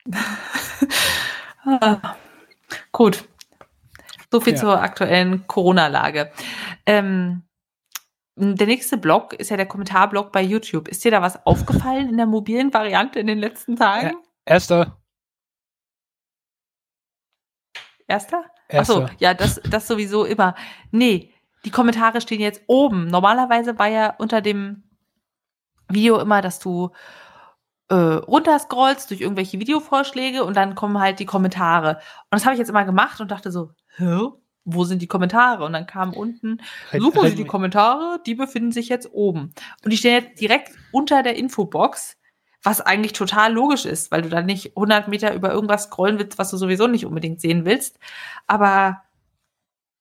Ah, 1.67 2.17
gut. 2.93 3.25
So 4.35 4.41
viel 4.41 4.55
Ja. 4.55 4.59
zur 4.59 4.81
aktuellen 4.83 5.47
Corona-Lage. 5.47 6.33
Ähm, 6.87 7.45
der 8.35 8.67
nächste 8.67 8.99
Blog 8.99 9.33
ist 9.33 9.51
ja 9.51 9.57
der 9.57 9.67
Kommentarblog 9.67 10.33
bei 10.33 10.43
YouTube. 10.43 10.89
Ist 10.89 11.05
dir 11.05 11.13
da 11.13 11.23
was 11.23 11.47
aufgefallen 11.47 12.09
in 12.09 12.17
der 12.17 12.27
mobilen 12.27 12.75
Variante 12.75 13.21
in 13.21 13.29
den 13.29 13.39
letzten 13.39 13.77
Tagen? 13.77 14.17
Erster, 14.45 14.99
Erster? 18.09 18.45
erster. 18.67 19.05
Achso, 19.05 19.15
ja, 19.21 19.35
das, 19.35 19.61
das 19.71 19.87
sowieso 19.87 20.25
immer. 20.25 20.57
Nee, 20.91 21.33
die 21.65 21.71
Kommentare 21.71 22.21
stehen 22.21 22.41
jetzt 22.41 22.63
oben. 22.67 23.07
Normalerweise 23.07 23.79
war 23.79 23.87
ja 23.87 24.17
unter 24.19 24.41
dem 24.41 24.83
Video 25.89 26.19
immer, 26.19 26.43
dass 26.43 26.59
du 26.59 26.91
äh, 27.89 27.95
runterscrollst 27.95 29.11
durch 29.11 29.21
irgendwelche 29.21 29.61
Videovorschläge 29.61 30.43
und 30.43 30.57
dann 30.57 30.75
kommen 30.75 30.99
halt 30.99 31.21
die 31.21 31.27
Kommentare. 31.27 31.99
Und 32.31 32.33
das 32.33 32.45
habe 32.45 32.55
ich 32.55 32.59
jetzt 32.59 32.71
immer 32.71 32.85
gemacht 32.85 33.21
und 33.21 33.31
dachte 33.31 33.53
so, 33.53 33.71
hä? 33.97 34.29
Wo 34.67 34.85
sind 34.85 35.03
die 35.03 35.07
Kommentare? 35.07 35.65
Und 35.65 35.75
dann 35.75 35.87
kam 35.87 36.15
unten, 36.15 36.59
Red- 36.93 37.03
suchen 37.03 37.29
Sie 37.29 37.35
die 37.35 37.45
Kommentare, 37.45 38.19
die 38.27 38.35
befinden 38.35 38.73
sich 38.73 38.89
jetzt 38.89 39.11
oben. 39.13 39.53
Und 39.85 39.93
die 39.93 39.97
stehen 39.99 40.23
jetzt 40.25 40.41
direkt 40.41 40.73
unter 40.91 41.23
der 41.23 41.37
Infobox, 41.37 42.17
was 42.63 42.81
eigentlich 42.81 43.13
total 43.13 43.53
logisch 43.53 43.85
ist, 43.85 44.11
weil 44.11 44.23
du 44.23 44.31
dann 44.31 44.47
nicht 44.47 44.69
100 44.75 45.09
Meter 45.09 45.35
über 45.35 45.53
irgendwas 45.53 45.85
scrollen 45.85 46.19
willst, 46.19 46.39
was 46.39 46.51
du 46.51 46.57
sowieso 46.57 46.87
nicht 46.87 47.05
unbedingt 47.05 47.43
sehen 47.43 47.67
willst. 47.67 47.99
Aber 48.47 49.03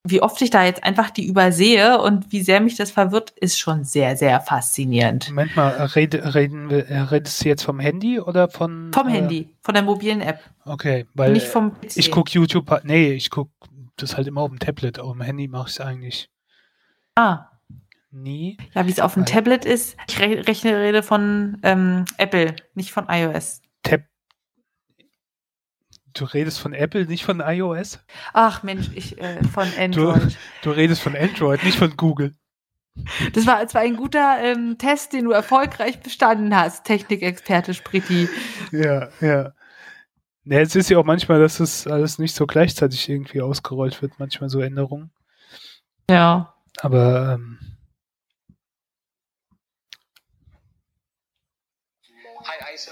wie 0.06 0.22
oft 0.22 0.42
ich 0.42 0.50
da 0.50 0.64
jetzt 0.66 0.84
einfach 0.84 1.10
die 1.10 1.26
übersehe 1.28 2.00
und 2.02 2.32
wie 2.34 2.42
sehr 2.42 2.60
mich 2.60 2.76
das 2.76 2.92
verwirrt, 2.92 3.32
ist 3.32 3.58
schon 3.58 3.86
sehr, 3.86 4.18
sehr 4.18 4.42
faszinierend. 4.42 5.30
Moment 5.30 5.56
mal, 5.56 5.70
rede, 5.96 6.36
reden 6.36 6.70
wir, 6.70 6.88
äh, 6.90 7.00
redest 7.00 7.44
du 7.44 7.48
jetzt 7.50 7.64
vom 7.64 7.80
Handy 7.80 8.20
oder 8.20 8.50
von? 8.50 8.92
Vom 8.94 9.08
äh, 9.08 9.12
Handy, 9.12 9.50
von 9.62 9.74
der 9.74 9.84
mobilen 9.84 10.20
App, 10.22 10.40
Okay, 10.66 11.06
weil 11.14 11.32
nicht 11.32 11.48
vom 11.48 11.74
PC. 11.80 11.96
ich 11.98 12.12
guck 12.12 12.30
YouTube, 12.34 12.70
nee, 12.84 13.14
ich 13.14 13.30
guck 13.30 13.50
das 13.98 14.16
halt 14.18 14.28
immer 14.28 14.42
auf 14.42 14.50
dem 14.50 14.60
Tablet, 14.60 15.00
auf 15.00 15.14
dem 15.14 15.22
Handy 15.22 15.48
mache 15.48 15.68
ich 15.70 15.76
es 15.76 15.82
eigentlich 15.82 16.30
Ah, 17.16 17.50
nie. 18.12 18.58
ja, 18.74 18.86
wie 18.88 18.92
es 18.92 19.00
auf 19.00 19.14
dem 19.14 19.26
Tablet 19.26 19.66
ist. 19.66 19.98
Ich 20.08 20.20
re 20.20 20.48
rechne 20.48 20.78
rede 20.80 21.04
von 21.04 21.60
ähm, 21.64 22.06
Apple, 22.18 22.56
nicht 22.74 22.92
von 22.92 23.08
iOS. 23.10 23.62
Tab 23.84 24.02
du 26.16 26.26
redest 26.26 26.60
von 26.60 26.74
Apple, 26.74 27.06
nicht 27.06 27.26
von 27.26 27.40
iOS? 27.40 28.00
Ach 28.34 28.64
Mensch, 28.64 28.90
ich 28.94 29.20
äh, 29.20 29.44
von 29.44 29.68
Android. 29.78 30.38
Du 30.64 30.72
redest 30.72 31.02
von 31.02 31.16
Android, 31.16 31.64
nicht 31.64 31.78
von 31.78 31.96
Google. 31.98 32.36
Das 33.34 33.48
war, 33.48 33.64
das 33.64 33.74
war 33.74 33.82
ein 33.82 33.96
guter 33.96 34.38
ähm, 34.44 34.78
Test, 34.78 35.14
den 35.14 35.26
du 35.26 35.32
erfolgreich 35.32 36.00
bestanden 36.02 36.56
hast, 36.56 36.84
Technikexperte 36.86 37.74
Spritti. 37.74 38.30
Ja, 38.72 39.10
ja. 39.20 39.54
Ja, 40.46 40.60
es 40.60 40.76
ist 40.76 40.90
ja 40.90 40.98
auch 40.98 41.06
manchmal, 41.06 41.40
dass 41.40 41.60
es 41.60 41.88
alles 41.88 42.20
nicht 42.20 42.36
so 42.36 42.46
gleichzeitig 42.46 43.08
irgendwie 43.08 43.42
ausgerollt 43.42 44.02
wird, 44.02 44.20
manchmal 44.20 44.50
so 44.50 44.60
Änderungen. 44.60 45.12
Ja. 46.10 46.54
Aber 46.82 47.34
ähm, 47.34 47.60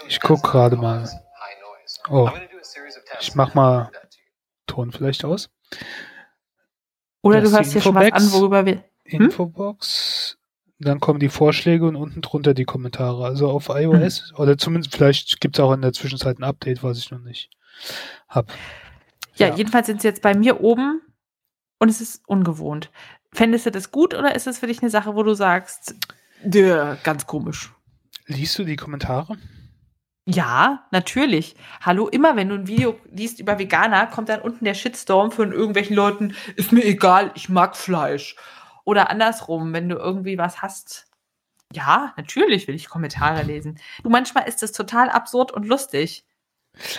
Ich 0.07 0.19
guck 0.19 0.43
gerade 0.43 0.75
mal. 0.75 1.09
Oh, 2.09 2.29
ich 3.19 3.35
mach 3.35 3.53
mal 3.53 3.91
Ton 4.67 4.91
vielleicht 4.91 5.25
aus. 5.25 5.49
Oder 7.21 7.41
Das 7.41 7.51
du 7.51 7.61
die 7.61 7.69
dir 7.69 7.81
schon 7.81 7.95
was 7.95 8.11
an, 8.11 8.31
worüber 8.31 8.65
wir. 8.65 8.83
Hm? 9.05 9.25
Infobox. 9.25 10.20
Dann 10.83 10.99
kommen 10.99 11.19
die 11.19 11.29
Vorschläge 11.29 11.85
und 11.85 11.95
unten 11.95 12.21
drunter 12.21 12.53
die 12.55 12.65
Kommentare. 12.65 13.23
Also 13.25 13.49
auf 13.49 13.69
iOS 13.69 14.33
oder 14.37 14.57
zumindest 14.57 14.95
vielleicht 14.95 15.39
gibt 15.39 15.57
es 15.57 15.63
auch 15.63 15.71
in 15.73 15.81
der 15.81 15.93
Zwischenzeit 15.93 16.39
ein 16.39 16.43
Update, 16.43 16.81
was 16.81 16.97
ich 16.97 17.11
noch 17.11 17.19
nicht 17.19 17.51
hab. 18.27 18.51
Ja, 19.35 19.47
Ja. 19.49 19.55
jedenfalls 19.55 19.87
sind 19.87 20.01
sie 20.01 20.07
jetzt 20.07 20.21
bei 20.23 20.33
mir 20.35 20.61
oben 20.61 21.01
und 21.79 21.89
es 21.89 22.01
ist 22.01 22.23
ungewohnt. 22.27 22.89
Fändest 23.31 23.65
du 23.67 23.71
das 23.71 23.91
gut 23.91 24.13
oder 24.15 24.35
ist 24.35 24.47
es 24.47 24.59
für 24.59 24.67
dich 24.67 24.81
eine 24.81 24.89
Sache, 24.89 25.15
wo 25.15 25.23
du 25.23 25.33
sagst, 25.35 25.95
der 26.43 26.97
ganz 27.03 27.27
komisch? 27.27 27.71
Liest 28.25 28.57
du 28.57 28.63
die 28.63 28.75
Kommentare? 28.75 29.37
Ja, 30.25 30.85
natürlich. 30.91 31.55
Hallo, 31.81 32.07
immer 32.07 32.35
wenn 32.35 32.49
du 32.49 32.55
ein 32.55 32.67
Video 32.67 32.99
liest 33.11 33.39
über 33.39 33.57
Veganer, 33.59 34.07
kommt 34.07 34.29
dann 34.29 34.41
unten 34.41 34.65
der 34.65 34.73
Shitstorm 34.73 35.31
von 35.31 35.51
irgendwelchen 35.51 35.95
Leuten, 35.95 36.35
ist 36.55 36.71
mir 36.71 36.83
egal, 36.85 37.31
ich 37.35 37.49
mag 37.49 37.75
Fleisch. 37.77 38.35
Oder 38.83 39.09
andersrum, 39.09 39.73
wenn 39.73 39.89
du 39.89 39.95
irgendwie 39.95 40.37
was 40.37 40.61
hast. 40.61 41.07
Ja, 41.73 42.13
natürlich 42.17 42.67
will 42.67 42.75
ich 42.75 42.89
Kommentare 42.89 43.43
lesen. 43.43 43.79
Du, 44.03 44.09
manchmal 44.09 44.47
ist 44.47 44.61
es 44.63 44.71
total 44.71 45.09
absurd 45.09 45.51
und 45.51 45.65
lustig. 45.65 46.25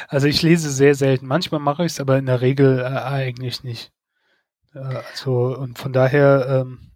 Also 0.08 0.26
ich 0.26 0.42
lese 0.42 0.70
sehr 0.70 0.94
selten. 0.94 1.26
Manchmal 1.26 1.60
mache 1.60 1.84
ich 1.84 1.92
es, 1.92 2.00
aber 2.00 2.18
in 2.18 2.26
der 2.26 2.40
Regel 2.40 2.80
äh, 2.80 2.84
eigentlich 2.84 3.64
nicht. 3.64 3.92
Äh, 4.74 4.78
also 4.78 5.56
und 5.56 5.78
von 5.78 5.92
daher, 5.92 6.46
ähm, 6.48 6.92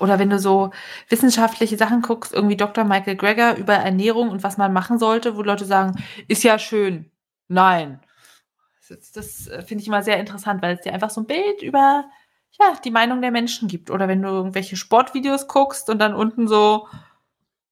Oder 0.00 0.18
wenn 0.18 0.30
du 0.30 0.38
so 0.38 0.70
wissenschaftliche 1.08 1.76
Sachen 1.76 2.02
guckst, 2.02 2.32
irgendwie 2.32 2.56
Dr. 2.56 2.84
Michael 2.84 3.16
Greger 3.16 3.56
über 3.56 3.74
Ernährung 3.74 4.28
und 4.30 4.42
was 4.42 4.58
man 4.58 4.72
machen 4.72 4.98
sollte, 4.98 5.36
wo 5.36 5.42
Leute 5.42 5.64
sagen, 5.64 6.02
ist 6.28 6.42
ja 6.42 6.58
schön. 6.58 7.10
Nein. 7.48 8.00
Das, 8.88 9.12
das 9.12 9.46
äh, 9.48 9.62
finde 9.62 9.82
ich 9.82 9.88
immer 9.88 10.02
sehr 10.02 10.18
interessant, 10.18 10.62
weil 10.62 10.74
es 10.76 10.82
dir 10.82 10.92
einfach 10.92 11.10
so 11.10 11.22
ein 11.22 11.26
Bild 11.26 11.62
über 11.62 12.04
ja, 12.60 12.74
die 12.84 12.90
Meinung 12.90 13.20
der 13.22 13.30
Menschen 13.30 13.68
gibt. 13.68 13.90
Oder 13.90 14.08
wenn 14.08 14.22
du 14.22 14.28
irgendwelche 14.28 14.76
Sportvideos 14.76 15.48
guckst 15.48 15.88
und 15.90 15.98
dann 15.98 16.14
unten 16.14 16.48
so, 16.48 16.86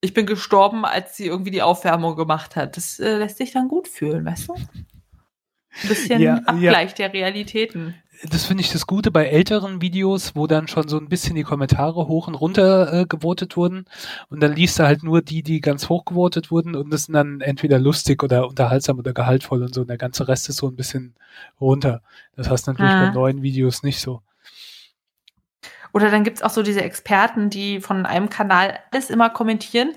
ich 0.01 0.15
bin 0.15 0.27
gestorben, 0.27 0.85
als 0.85 1.17
sie 1.17 1.27
irgendwie 1.27 1.51
die 1.51 1.63
Aufwärmung 1.63 2.17
gemacht 2.17 2.57
hat. 2.57 2.77
Das 2.77 2.99
äh, 2.99 3.17
lässt 3.19 3.37
sich 3.39 3.53
dann 3.53 3.69
gut 3.69 3.87
fühlen, 3.89 4.25
weißt 4.25 4.49
du? 4.49 4.55
Ein 4.55 5.89
bisschen 5.89 6.21
Ja, 6.21 6.37
ja. 6.37 6.43
Abgleich 6.47 6.95
der 6.95 7.13
Realitäten. 7.13 7.95
das 8.29 8.45
finde 8.47 8.63
ich 8.63 8.73
das 8.73 8.87
Gute 8.87 9.11
bei 9.13 9.27
älteren 9.27 9.81
Videos, 9.81 10.35
wo 10.35 10.47
dann 10.49 10.67
schon 10.69 10.89
so 10.89 10.99
ein 10.99 11.09
bisschen 11.09 11.37
die 11.37 11.43
Kommentare 11.45 12.09
hoch 12.09 12.27
und 12.27 12.35
runter 12.35 12.93
äh, 12.93 13.07
gewotet 13.07 13.57
wurden. 13.57 13.85
Und 14.31 14.41
dann 14.43 14.55
liest 14.57 14.79
du 14.79 14.83
halt 14.85 15.03
nur 15.05 15.23
die, 15.23 15.43
die 15.43 15.61
ganz 15.61 15.89
hoch 15.89 16.05
gewotet 16.07 16.51
wurden 16.51 16.75
und 16.75 16.91
das 16.91 17.05
sind 17.05 17.15
dann 17.15 17.41
entweder 17.41 17.79
lustig 17.79 18.23
oder 18.23 18.49
unterhaltsam 18.49 18.99
oder 18.99 19.13
gehaltvoll 19.13 19.63
und 19.63 19.73
so. 19.75 19.83
Und 19.83 19.89
der 19.89 19.99
ganze 19.99 20.27
Rest 20.27 20.49
ist 20.49 20.57
so 20.57 20.67
ein 20.67 20.77
bisschen 20.77 21.15
runter. 21.61 22.03
Das 22.35 22.51
hast 22.51 22.67
du 22.67 22.73
natürlich 22.73 22.93
Ah. 22.93 23.07
bei 23.09 23.15
neuen 23.15 23.43
Videos 23.43 23.83
nicht 23.85 24.01
so. 24.01 24.23
Oder 25.93 26.11
dann 26.11 26.25
gibt's 26.25 26.43
auch 26.43 26.51
so 26.51 26.63
diese 26.63 26.83
Experten, 26.83 27.51
die 27.51 27.81
von 27.81 28.07
einem 28.07 28.31
Kanal 28.31 28.79
alles 28.91 29.11
immer 29.11 29.31
kommentieren 29.31 29.93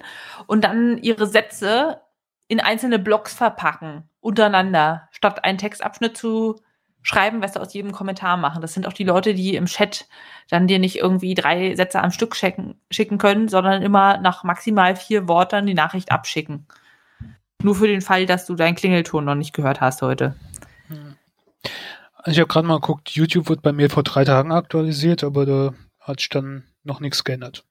und 0.48 0.64
dann 0.64 0.98
ihre 0.98 1.28
Sätze 1.28 2.02
in 2.48 2.60
einzelne 2.60 3.00
Blogs 3.00 3.34
verpacken, 3.34 4.10
untereinander, 4.20 5.08
statt 5.12 5.44
einen 5.44 5.58
Textabschnitt 5.58 6.18
zu 6.18 6.60
schreiben, 7.04 7.42
was 7.42 7.54
sie 7.54 7.62
aus 7.62 7.74
jedem 7.74 7.92
Kommentar 7.92 8.38
machen. 8.38 8.62
Das 8.62 8.74
sind 8.74 8.88
auch 8.88 8.94
die 8.94 9.04
Leute, 9.04 9.34
die 9.34 9.56
im 9.56 9.66
Chat 9.66 10.08
dann 10.50 10.68
dir 10.68 10.80
nicht 10.80 10.98
irgendwie 10.98 11.36
drei 11.36 11.76
Sätze 11.76 12.02
am 12.02 12.12
Stück 12.12 12.36
schicken, 12.36 12.80
schicken 12.90 13.18
können, 13.18 13.50
sondern 13.50 13.82
immer 13.82 14.18
nach 14.18 14.44
maximal 14.44 14.96
vier 14.96 15.28
Wörtern 15.28 15.66
die 15.66 15.74
Nachricht 15.74 16.12
abschicken. 16.12 16.66
Nur 17.62 17.76
für 17.76 17.88
den 17.88 18.02
Fall, 18.02 18.26
dass 18.26 18.46
du 18.46 18.56
deinen 18.56 18.76
Klingelton 18.76 19.26
noch 19.26 19.36
nicht 19.36 19.54
gehört 19.54 19.82
hast 19.82 20.02
heute. 20.02 20.36
Ich 22.26 22.40
habe 22.40 22.48
gerade 22.48 22.68
mal 22.68 22.80
geguckt, 22.80 23.10
YouTube 23.10 23.50
wird 23.50 23.62
bei 23.62 23.74
mir 23.74 23.90
vor 23.90 24.04
drei 24.04 24.24
Tagen 24.24 24.52
aktualisiert, 24.52 25.24
aber 25.24 25.46
da 25.46 25.74
hat 26.00 26.20
sich 26.20 26.30
dann 26.30 26.64
noch 26.84 27.00
nichts 27.00 27.24
geändert. 27.24 27.66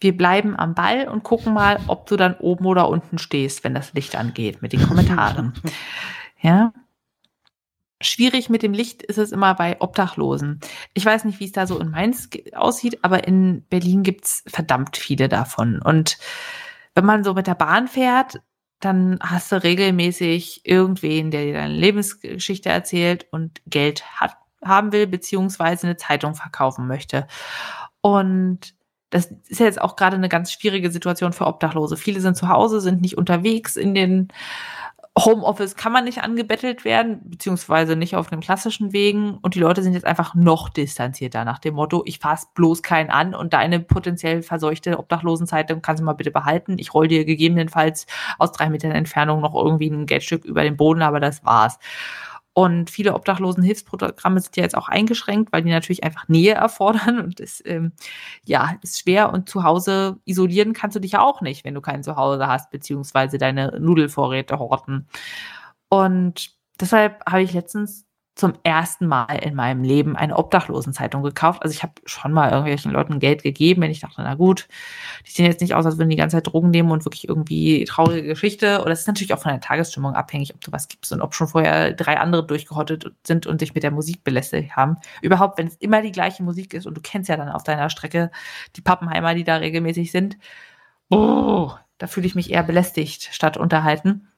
Wir 0.00 0.16
bleiben 0.16 0.56
am 0.56 0.74
Ball 0.74 1.08
und 1.08 1.24
gucken 1.24 1.52
mal, 1.52 1.80
ob 1.88 2.06
du 2.06 2.16
dann 2.16 2.36
oben 2.36 2.66
oder 2.66 2.88
unten 2.88 3.18
stehst, 3.18 3.64
wenn 3.64 3.74
das 3.74 3.92
Licht 3.94 4.14
angeht 4.14 4.62
mit 4.62 4.72
den 4.72 4.86
Kommentaren. 4.86 5.54
ja. 6.40 6.72
Schwierig 8.00 8.50
mit 8.50 8.62
dem 8.62 8.74
Licht 8.74 9.02
ist 9.02 9.18
es 9.18 9.32
immer 9.32 9.54
bei 9.54 9.80
Obdachlosen. 9.80 10.60
Ich 10.92 11.04
weiß 11.04 11.24
nicht, 11.24 11.40
wie 11.40 11.46
es 11.46 11.52
da 11.52 11.66
so 11.66 11.80
in 11.80 11.90
Mainz 11.90 12.28
aussieht, 12.54 12.98
aber 13.02 13.26
in 13.26 13.64
Berlin 13.68 14.02
gibt's 14.02 14.44
verdammt 14.46 14.96
viele 14.98 15.28
davon. 15.28 15.80
Und 15.82 16.18
wenn 16.94 17.06
man 17.06 17.24
so 17.24 17.32
mit 17.34 17.46
der 17.46 17.54
Bahn 17.54 17.88
fährt, 17.88 18.40
dann 18.80 19.18
hast 19.20 19.52
du 19.52 19.62
regelmäßig 19.62 20.62
irgendwen, 20.64 21.30
der 21.30 21.44
dir 21.44 21.54
deine 21.54 21.74
Lebensgeschichte 21.74 22.68
erzählt 22.68 23.26
und 23.30 23.62
Geld 23.66 24.04
hat, 24.20 24.36
haben 24.64 24.92
will, 24.92 25.06
beziehungsweise 25.06 25.86
eine 25.86 25.96
Zeitung 25.96 26.34
verkaufen 26.34 26.86
möchte. 26.86 27.26
Und 28.00 28.74
das 29.10 29.26
ist 29.48 29.60
jetzt 29.60 29.80
auch 29.80 29.96
gerade 29.96 30.16
eine 30.16 30.28
ganz 30.28 30.52
schwierige 30.52 30.90
Situation 30.90 31.32
für 31.32 31.46
Obdachlose. 31.46 31.96
Viele 31.96 32.20
sind 32.20 32.36
zu 32.36 32.48
Hause, 32.48 32.80
sind 32.80 33.00
nicht 33.00 33.16
unterwegs. 33.16 33.76
In 33.76 33.94
den 33.94 34.28
Homeoffice 35.18 35.76
kann 35.76 35.92
man 35.92 36.04
nicht 36.04 36.22
angebettelt 36.22 36.84
werden, 36.84 37.20
beziehungsweise 37.24 37.96
nicht 37.96 38.16
auf 38.16 38.28
den 38.28 38.40
klassischen 38.40 38.92
Wegen. 38.92 39.38
Und 39.38 39.54
die 39.54 39.60
Leute 39.60 39.82
sind 39.82 39.94
jetzt 39.94 40.04
einfach 40.04 40.34
noch 40.34 40.68
distanzierter 40.68 41.44
nach 41.46 41.58
dem 41.58 41.74
Motto, 41.74 42.02
ich 42.04 42.18
fass 42.18 42.52
bloß 42.52 42.82
keinen 42.82 43.08
an 43.08 43.34
und 43.34 43.54
deine 43.54 43.80
potenziell 43.80 44.42
verseuchte 44.42 44.98
Obdachlosenzeitung 44.98 45.80
kannst 45.80 46.02
du 46.02 46.04
mal 46.04 46.12
bitte 46.12 46.30
behalten. 46.30 46.76
Ich 46.78 46.92
roll 46.92 47.08
dir 47.08 47.24
gegebenenfalls 47.24 48.06
aus 48.38 48.52
drei 48.52 48.68
Metern 48.68 48.90
Entfernung 48.92 49.40
noch 49.40 49.54
irgendwie 49.54 49.88
ein 49.88 50.04
Geldstück 50.04 50.44
über 50.44 50.62
den 50.62 50.76
Boden, 50.76 51.00
aber 51.00 51.18
das 51.18 51.44
war's. 51.44 51.78
Und 52.58 52.88
viele 52.88 53.12
Obdachlosenhilfsprogramme 53.12 54.40
sind 54.40 54.56
ja 54.56 54.62
jetzt 54.62 54.78
auch 54.78 54.88
eingeschränkt, 54.88 55.52
weil 55.52 55.62
die 55.62 55.68
natürlich 55.68 56.04
einfach 56.04 56.26
Nähe 56.26 56.54
erfordern 56.54 57.20
und 57.20 57.38
es 57.38 57.62
ähm, 57.66 57.92
ja 58.46 58.78
ist 58.80 58.98
schwer. 58.98 59.30
Und 59.30 59.50
zu 59.50 59.62
Hause 59.62 60.20
isolieren 60.24 60.72
kannst 60.72 60.96
du 60.96 61.00
dich 61.00 61.12
ja 61.12 61.20
auch 61.20 61.42
nicht, 61.42 61.66
wenn 61.66 61.74
du 61.74 61.82
kein 61.82 62.02
Zuhause 62.02 62.46
hast, 62.46 62.70
beziehungsweise 62.70 63.36
deine 63.36 63.78
Nudelvorräte 63.78 64.58
horten. 64.58 65.06
Und 65.90 66.56
deshalb 66.80 67.20
habe 67.28 67.42
ich 67.42 67.52
letztens 67.52 68.05
zum 68.36 68.52
ersten 68.64 69.06
Mal 69.06 69.36
in 69.36 69.54
meinem 69.54 69.82
Leben 69.82 70.14
eine 70.14 70.36
Obdachlosenzeitung 70.36 71.22
gekauft. 71.22 71.62
Also 71.62 71.74
ich 71.74 71.82
habe 71.82 71.94
schon 72.04 72.32
mal 72.34 72.50
irgendwelchen 72.50 72.92
Leuten 72.92 73.18
Geld 73.18 73.42
gegeben, 73.42 73.80
wenn 73.80 73.90
ich 73.90 74.00
dachte, 74.00 74.20
na 74.22 74.34
gut, 74.34 74.68
die 75.26 75.30
sehen 75.30 75.46
jetzt 75.46 75.62
nicht 75.62 75.74
aus, 75.74 75.86
als 75.86 75.96
würden 75.96 76.10
die 76.10 76.16
ganze 76.16 76.36
Zeit 76.36 76.46
Drogen 76.46 76.70
nehmen 76.70 76.90
und 76.90 77.06
wirklich 77.06 77.26
irgendwie 77.28 77.84
traurige 77.86 78.28
Geschichte. 78.28 78.82
Oder 78.82 78.92
es 78.92 79.00
ist 79.00 79.06
natürlich 79.06 79.32
auch 79.32 79.38
von 79.38 79.52
der 79.52 79.62
Tagesstimmung 79.62 80.14
abhängig, 80.14 80.54
ob 80.54 80.60
du 80.60 80.70
was 80.70 80.86
gibst 80.88 81.12
und 81.12 81.22
ob 81.22 81.34
schon 81.34 81.48
vorher 81.48 81.92
drei 81.92 82.20
andere 82.20 82.46
durchgehottet 82.46 83.10
sind 83.26 83.46
und 83.46 83.58
sich 83.58 83.74
mit 83.74 83.82
der 83.82 83.90
Musik 83.90 84.22
belästigt 84.22 84.76
haben. 84.76 84.98
Überhaupt, 85.22 85.56
wenn 85.56 85.68
es 85.68 85.76
immer 85.76 86.02
die 86.02 86.12
gleiche 86.12 86.42
Musik 86.42 86.74
ist 86.74 86.86
und 86.86 86.94
du 86.94 87.00
kennst 87.00 87.30
ja 87.30 87.38
dann 87.38 87.48
auf 87.48 87.64
deiner 87.64 87.88
Strecke 87.88 88.30
die 88.76 88.82
Pappenheimer, 88.82 89.34
die 89.34 89.44
da 89.44 89.56
regelmäßig 89.56 90.12
sind. 90.12 90.36
Oh, 91.08 91.70
da 91.96 92.06
fühle 92.06 92.26
ich 92.26 92.34
mich 92.34 92.50
eher 92.50 92.64
belästigt 92.64 93.30
statt 93.32 93.56
unterhalten. 93.56 94.28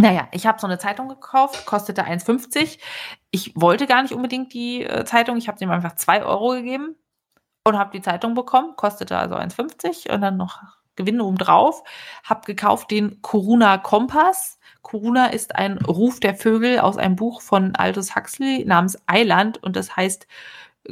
Naja, 0.00 0.28
ich 0.32 0.46
habe 0.46 0.60
so 0.60 0.66
eine 0.66 0.78
Zeitung 0.78 1.08
gekauft, 1.08 1.66
kostete 1.66 2.04
1,50. 2.04 2.78
Ich 3.34 3.50
wollte 3.56 3.88
gar 3.88 4.00
nicht 4.00 4.14
unbedingt 4.14 4.54
die 4.54 4.84
äh, 4.84 5.04
Zeitung, 5.04 5.36
ich 5.38 5.48
habe 5.48 5.58
dem 5.58 5.68
einfach 5.68 5.96
2 5.96 6.24
Euro 6.24 6.50
gegeben 6.50 6.94
und 7.66 7.76
habe 7.76 7.90
die 7.90 8.00
Zeitung 8.00 8.34
bekommen, 8.34 8.76
kostete 8.76 9.18
also 9.18 9.34
1,50 9.34 10.12
und 10.14 10.20
dann 10.20 10.36
noch 10.36 10.60
Gewinn 10.94 11.20
obendrauf. 11.20 11.82
Habe 12.22 12.42
gekauft 12.46 12.92
den 12.92 13.22
Corona 13.22 13.76
Kompass. 13.78 14.60
Corona 14.82 15.26
ist 15.26 15.56
ein 15.56 15.78
Ruf 15.78 16.20
der 16.20 16.36
Vögel 16.36 16.78
aus 16.78 16.96
einem 16.96 17.16
Buch 17.16 17.40
von 17.40 17.74
Aldous 17.74 18.14
Huxley 18.14 18.64
namens 18.66 18.96
Eiland 19.06 19.60
und 19.64 19.74
das 19.74 19.96
heißt 19.96 20.28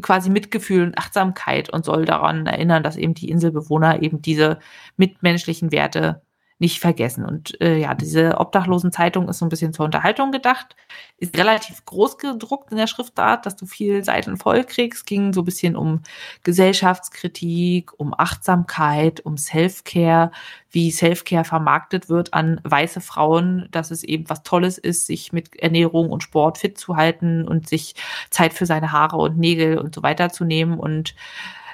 quasi 0.01 0.29
Mitgefühl 0.29 0.83
und 0.83 0.99
Achtsamkeit 0.99 1.71
und 1.71 1.85
soll 1.85 2.07
daran 2.07 2.47
erinnern, 2.47 2.83
dass 2.83 2.97
eben 2.97 3.15
die 3.15 3.31
Inselbewohner 3.31 4.03
eben 4.03 4.21
diese 4.21 4.59
mitmenschlichen 4.97 5.71
Werte 5.71 6.23
nicht 6.63 6.79
vergessen. 6.79 7.25
Und 7.25 7.61
äh, 7.61 7.77
ja, 7.77 7.93
diese 7.93 8.39
Obdachlosenzeitung 8.39 9.29
ist 9.29 9.39
so 9.39 9.45
ein 9.45 9.49
bisschen 9.49 9.73
zur 9.73 9.85
Unterhaltung 9.85 10.31
gedacht, 10.31 10.77
ist 11.19 11.37
relativ 11.37 11.85
groß 11.85 12.19
gedruckt 12.19 12.71
in 12.71 12.79
der 12.79 12.87
Schriftart, 12.87 13.45
dass 13.45 13.57
du 13.57 13.67
viel 13.67 14.05
Seiten 14.05 14.37
voll 14.37 14.63
kriegst, 14.63 15.05
ging 15.05 15.33
so 15.33 15.41
ein 15.43 15.45
bisschen 15.45 15.75
um 15.75 16.03
Gesellschaftskritik, 16.45 17.91
um 17.99 18.15
Achtsamkeit, 18.17 19.21
um 19.27 19.37
Selfcare, 19.37 20.31
wie 20.71 20.93
Selfcare 20.93 21.45
vermarktet 21.45 22.09
wird 22.09 22.33
an 22.33 22.61
weiße 22.63 23.01
Frauen, 23.01 23.67
dass 23.73 23.91
es 23.91 24.05
eben 24.05 24.31
was 24.31 24.45
Tolles 24.45 24.79
ist, 24.79 25.09
sich 25.09 25.33
mit 25.33 25.57
Ernährung 25.57 26.11
und 26.11 26.23
Sport 26.23 26.59
fit 26.59 26.79
zu 26.79 26.97
halten 26.97 27.47
und 27.47 27.69
sich 27.69 27.97
Zeit 28.31 28.55
für 28.55 28.67
seine 28.67 28.93
Haare 28.93 29.17
und 29.17 29.37
Nägel 29.37 29.79
und 29.79 29.97
so 29.97 30.05
weiter 30.05 30.31
zu 30.31 30.45
nehmen. 30.45 30.79
Und 30.79 31.17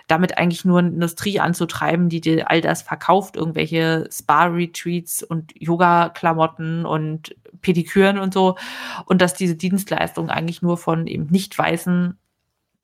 damit 0.09 0.39
eigentlich 0.39 0.65
nur 0.65 0.81
eine 0.81 0.89
Industrie 0.89 1.39
anzutreiben, 1.39 2.09
die 2.09 2.21
dir 2.21 2.51
all 2.51 2.61
das 2.61 2.83
verkauft, 2.83 3.37
irgendwelche 3.37 4.09
Spa-Retreats 4.11 5.23
und 5.23 5.53
Yoga-Klamotten 5.55 6.85
und 6.85 7.37
Pediküren 7.61 8.19
und 8.19 8.35
so. 8.35 8.57
Und 9.05 9.23
dass 9.23 9.35
diese 9.35 9.55
Dienstleistung 9.55 10.31
eigentlich 10.31 10.63
nur 10.63 10.79
von 10.79 11.07
eben 11.07 11.27
nicht 11.27 11.57
weißen 11.57 12.19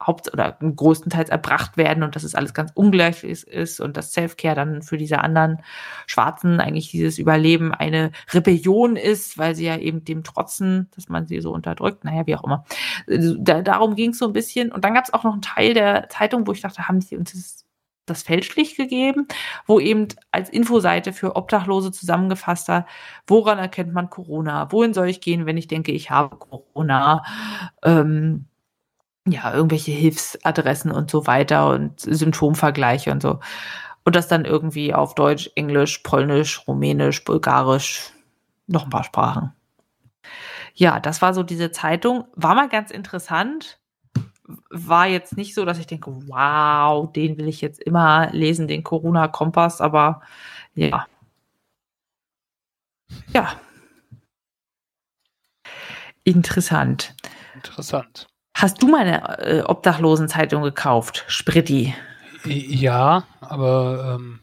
haupt- 0.07 0.33
oder 0.33 0.53
größtenteils 0.53 1.31
erbracht 1.31 1.77
werden 1.77 2.03
und 2.03 2.17
dass 2.17 2.25
es 2.25 2.35
alles 2.35 2.55
ganz 2.55 2.71
ungleich 2.75 3.25
ist, 3.25 3.45
ist 3.45 3.81
und 3.81 3.97
dass 3.97 4.13
Self-Care 4.13 4.55
dann 4.55 4.83
für 4.83 4.99
diese 4.99 5.21
anderen 5.21 5.63
Schwarzen 6.07 6.61
eigentlich 6.61 6.91
dieses 6.91 7.19
Überleben 7.19 7.73
eine 7.73 8.13
Rebellion 8.33 8.97
ist, 8.97 9.39
weil 9.39 9.55
sie 9.55 9.67
ja 9.67 9.77
eben 9.77 10.05
dem 10.05 10.25
trotzen, 10.25 10.91
dass 10.95 11.09
man 11.09 11.27
sie 11.27 11.41
so 11.41 11.53
unterdrückt. 11.53 12.05
Naja, 12.05 12.27
wie 12.27 12.37
auch 12.37 12.45
immer. 12.45 12.65
Also, 13.09 13.37
da, 13.39 13.63
darum 13.63 13.95
ging 13.95 14.11
es 14.11 14.19
so 14.19 14.27
ein 14.27 14.33
bisschen. 14.33 14.73
Und 14.73 14.85
dann 14.85 14.95
gab 14.95 15.05
es 15.05 15.13
auch 15.13 15.25
noch 15.25 15.33
einen 15.33 15.43
Teil 15.43 15.75
der 15.75 16.09
Zeitung, 16.09 16.47
wo 16.47 16.53
ich 16.53 16.61
dachte, 16.61 16.89
haben 16.89 17.01
die 17.01 17.17
uns 17.17 17.33
das 17.33 17.65
das 18.07 18.23
fälschlich 18.23 18.77
gegeben, 18.77 19.27
wo 19.67 19.81
eben 19.81 20.09
als 20.31 20.51
Infoseite 20.51 21.13
für 21.13 21.37
Obdachlose 21.37 21.91
zusammengefasst 21.91 22.69
hat, 22.69 22.87
woran 23.27 23.59
erkennt 23.59 23.93
man 23.95 24.11
Corona? 24.11 24.71
Wohin 24.73 24.93
soll 24.95 25.09
ich 25.09 25.21
gehen, 25.21 25.47
wenn 25.47 25.57
ich 25.57 25.69
denke, 25.69 25.93
ich 25.93 26.11
habe 26.11 26.37
Corona? 26.37 27.25
Ähm, 27.83 28.47
ja, 29.27 29.55
irgendwelche 29.55 29.93
Hilfsadressen 29.93 30.91
und 30.91 31.11
so 31.11 31.27
weiter 31.27 31.69
und 31.71 32.01
Symptomvergleiche 32.01 33.11
und 33.11 33.23
so. 33.23 33.41
Und 34.05 34.17
das 34.17 34.29
dann 34.29 34.45
irgendwie 34.45 34.95
auf 34.95 35.15
Deutsch, 35.15 35.51
Englisch, 35.57 35.99
Polnisch, 35.99 36.67
Rumänisch, 36.69 37.25
Bulgarisch, 37.25 38.13
noch 38.67 38.85
ein 38.85 38.91
paar 38.91 39.05
Sprachen. 39.05 39.53
Ja, 40.75 40.99
das 41.01 41.23
war 41.23 41.35
so 41.35 41.43
diese 41.45 41.71
Zeitung. 41.71 42.25
War 42.35 42.55
mal 42.57 42.69
ganz 42.69 42.91
interessant. 42.91 43.79
War 44.71 45.07
jetzt 45.07 45.37
nicht 45.37 45.55
so, 45.55 45.65
dass 45.65 45.79
ich 45.79 45.87
denke, 45.87 46.13
wow, 46.29 47.11
den 47.13 47.39
will 47.39 47.49
ich 47.49 47.61
jetzt 47.61 47.81
immer 47.81 48.31
lesen, 48.33 48.69
den 48.69 48.85
Corona-Kompass, 48.85 49.81
aber 49.81 50.23
ja. 50.75 51.07
Ja. 53.33 53.61
Interessant. 56.25 57.15
Interessant. 57.55 58.27
Hast 58.65 58.83
du 58.83 58.89
meine 58.89 59.41
äh, 59.41 59.61
Obdachlosenzeitung 59.61 60.63
gekauft, 60.63 61.25
Spritti? 61.27 61.95
Ja, 62.47 63.25
aber 63.43 64.17
ähm, 64.17 64.41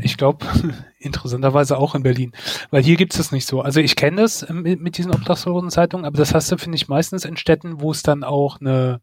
ich 0.00 0.16
glaube, 0.16 0.46
interessanterweise 1.00 1.76
auch 1.76 1.96
in 1.96 2.04
Berlin. 2.04 2.30
Weil 2.70 2.84
hier 2.84 2.94
gibt 2.94 3.14
es 3.14 3.18
das 3.18 3.32
nicht 3.32 3.48
so. 3.48 3.62
Also 3.62 3.80
ich 3.80 3.96
kenne 3.96 4.22
das 4.22 4.48
ähm, 4.48 4.62
mit, 4.62 4.96
diesen 4.96 5.12
Obdachlosenzeitungen, 5.12 6.06
aber 6.06 6.18
das 6.18 6.34
hast 6.34 6.52
du, 6.52 6.56
finde 6.56 6.76
ich, 6.76 6.86
meistens 6.86 7.24
in 7.24 7.36
Städten, 7.36 7.80
wo 7.80 7.90
es 7.90 8.04
dann 8.04 8.22
auch 8.22 8.60
eine 8.60 9.00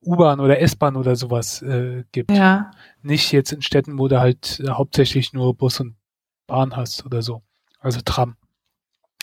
U-Bahn 0.00 0.38
oder 0.38 0.60
S-Bahn 0.60 0.94
oder 0.94 1.16
sowas 1.16 1.60
äh, 1.60 2.04
gibt. 2.12 2.30
Ja. 2.30 2.70
Nicht 3.02 3.32
jetzt 3.32 3.50
in 3.50 3.62
Städten, 3.62 3.98
wo 3.98 4.06
du 4.06 4.20
halt 4.20 4.60
äh, 4.60 4.70
hauptsächlich 4.70 5.32
nur 5.32 5.56
Bus 5.56 5.80
und 5.80 5.96
Bahn 6.46 6.76
hast 6.76 7.04
oder 7.04 7.20
so. 7.20 7.42
Also 7.80 8.00
Tram. 8.04 8.36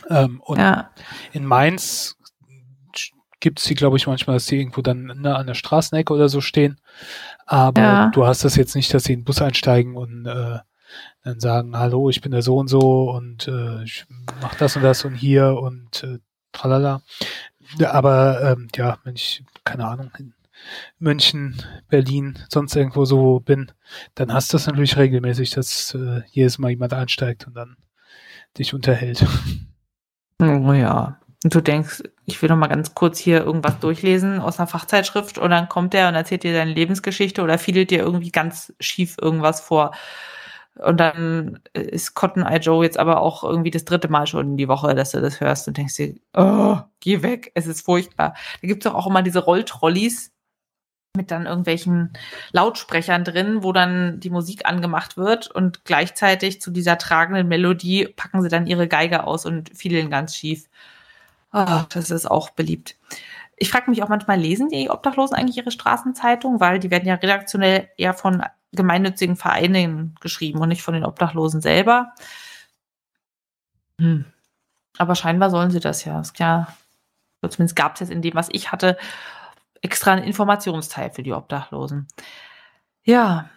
Ähm, 0.09 0.41
und 0.41 0.59
Ja. 0.59 0.91
in 1.31 1.45
Mainz 1.45 2.17
gibt 3.39 3.59
es 3.59 3.65
die, 3.65 3.75
glaube 3.75 3.97
ich, 3.97 4.07
manchmal, 4.07 4.35
dass 4.35 4.45
die 4.45 4.57
irgendwo 4.59 4.81
dann 4.81 5.05
ne, 5.05 5.35
an 5.35 5.47
der 5.47 5.53
Straßenecke 5.53 6.13
oder 6.13 6.29
so 6.29 6.41
stehen. 6.41 6.79
Aber 7.45 7.81
Ja. 7.81 8.09
du 8.09 8.25
hast 8.25 8.43
das 8.43 8.55
jetzt 8.55 8.75
nicht, 8.75 8.93
dass 8.93 9.05
sie 9.05 9.13
in 9.13 9.19
den 9.21 9.25
Bus 9.25 9.41
einsteigen 9.41 9.95
und 9.95 10.25
äh, 10.25 10.59
dann 11.23 11.39
sagen, 11.39 11.77
hallo, 11.77 12.09
ich 12.09 12.21
bin 12.21 12.31
der 12.31 12.41
so 12.41 12.57
und 12.57 12.67
so 12.67 13.11
und 13.11 13.47
äh, 13.47 13.83
ich 13.83 14.05
mach 14.41 14.55
das 14.55 14.75
und 14.75 14.81
das 14.83 15.05
und 15.05 15.13
hier 15.15 15.57
und 15.59 16.03
äh, 16.03 16.19
tralala. 16.51 17.01
Aber 17.85 18.41
ähm, 18.41 18.67
ja, 18.75 18.97
wenn 19.03 19.15
ich, 19.15 19.43
keine 19.63 19.85
Ahnung, 19.85 20.11
in 20.17 20.33
München, 20.97 21.61
Berlin, 21.87 22.39
sonst 22.49 22.75
irgendwo 22.75 23.05
so 23.05 23.39
bin, 23.39 23.71
dann 24.15 24.33
hast 24.33 24.51
du 24.51 24.55
das 24.57 24.65
natürlich 24.67 24.97
regelmäßig, 24.97 25.51
dass 25.51 25.93
äh, 25.93 26.21
jedes 26.31 26.57
Mal 26.57 26.71
jemand 26.71 26.93
einsteigt 26.93 27.47
und 27.47 27.53
dann 27.53 27.77
dich 28.57 28.73
unterhält. 28.73 29.25
Oh 30.41 30.73
ja. 30.73 31.19
Und 31.43 31.55
du 31.55 31.61
denkst, 31.61 32.03
ich 32.25 32.41
will 32.41 32.49
noch 32.49 32.57
mal 32.57 32.67
ganz 32.67 32.93
kurz 32.93 33.17
hier 33.17 33.45
irgendwas 33.45 33.79
durchlesen 33.79 34.39
aus 34.39 34.59
einer 34.59 34.67
Fachzeitschrift 34.67 35.37
und 35.37 35.51
dann 35.51 35.69
kommt 35.69 35.93
der 35.93 36.09
und 36.09 36.15
erzählt 36.15 36.43
dir 36.43 36.53
deine 36.53 36.73
Lebensgeschichte 36.73 37.41
oder 37.41 37.57
fiedelt 37.57 37.91
dir 37.91 37.99
irgendwie 37.99 38.31
ganz 38.31 38.73
schief 38.79 39.15
irgendwas 39.21 39.61
vor. 39.61 39.91
Und 40.75 40.99
dann 40.99 41.59
ist 41.73 42.13
Cotton 42.13 42.43
Eye 42.43 42.59
Joe 42.59 42.83
jetzt 42.83 42.99
aber 42.99 43.21
auch 43.21 43.43
irgendwie 43.43 43.71
das 43.71 43.85
dritte 43.85 44.09
Mal 44.09 44.27
schon 44.27 44.51
in 44.51 44.57
die 44.57 44.67
Woche, 44.67 44.95
dass 44.95 45.11
du 45.11 45.21
das 45.21 45.39
hörst 45.41 45.67
und 45.67 45.77
denkst 45.77 45.95
dir, 45.95 46.15
oh, 46.35 46.77
geh 46.99 47.21
weg, 47.21 47.51
es 47.55 47.67
ist 47.67 47.85
furchtbar. 47.85 48.33
Da 48.61 48.67
gibt's 48.67 48.85
doch 48.85 48.93
auch 48.93 49.07
immer 49.07 49.21
diese 49.21 49.39
Rolltrolleys 49.39 50.31
mit 51.17 51.31
dann 51.31 51.47
irgendwelchen 51.47 52.13
Lautsprechern 52.51 53.23
drin, 53.23 53.63
wo 53.63 53.73
dann 53.73 54.19
die 54.19 54.29
Musik 54.29 54.65
angemacht 54.65 55.17
wird 55.17 55.49
und 55.49 55.83
gleichzeitig 55.85 56.61
zu 56.61 56.71
dieser 56.71 56.97
tragenden 56.97 57.47
Melodie 57.47 58.07
packen 58.15 58.41
sie 58.41 58.49
dann 58.49 58.67
ihre 58.67 58.87
Geige 58.87 59.25
aus 59.25 59.45
und 59.45 59.75
fiedeln 59.75 60.09
ganz 60.09 60.35
schief. 60.35 60.69
Ah, 61.51 61.85
das 61.89 62.11
ist 62.11 62.29
auch 62.29 62.51
beliebt. 62.51 62.97
Ich 63.57 63.71
frage 63.71 63.89
mich 63.89 64.03
auch 64.03 64.09
manchmal, 64.09 64.39
lesen 64.39 64.69
die 64.69 64.89
Obdachlosen 64.89 65.35
eigentlich 65.35 65.57
ihre 65.57 65.71
Straßenzeitung? 65.71 66.59
Weil 66.59 66.79
die 66.79 66.91
werden 66.91 67.07
ja 67.07 67.15
redaktionell 67.15 67.89
eher 67.97 68.13
von 68.13 68.43
gemeinnützigen 68.71 69.35
Vereinen 69.35 70.15
geschrieben 70.21 70.59
und 70.59 70.69
nicht 70.69 70.83
von 70.83 70.93
den 70.93 71.05
Obdachlosen 71.05 71.61
selber. 71.61 72.13
Hm. 73.99 74.25
Aber 74.97 75.15
scheinbar 75.15 75.49
sollen 75.49 75.71
sie 75.71 75.79
das 75.79 76.05
ja. 76.05 76.19
Ist 76.19 76.37
ja 76.39 76.67
zumindest 77.41 77.75
gab 77.75 77.93
es 77.95 78.01
jetzt 78.01 78.11
in 78.11 78.21
dem, 78.21 78.35
was 78.35 78.49
ich 78.51 78.71
hatte, 78.71 78.97
extra 79.81 80.13
einen 80.13 80.23
Informationsteil 80.23 81.11
für 81.11 81.23
die 81.23 81.33
Obdachlosen. 81.33 82.07
Ja, 83.03 83.49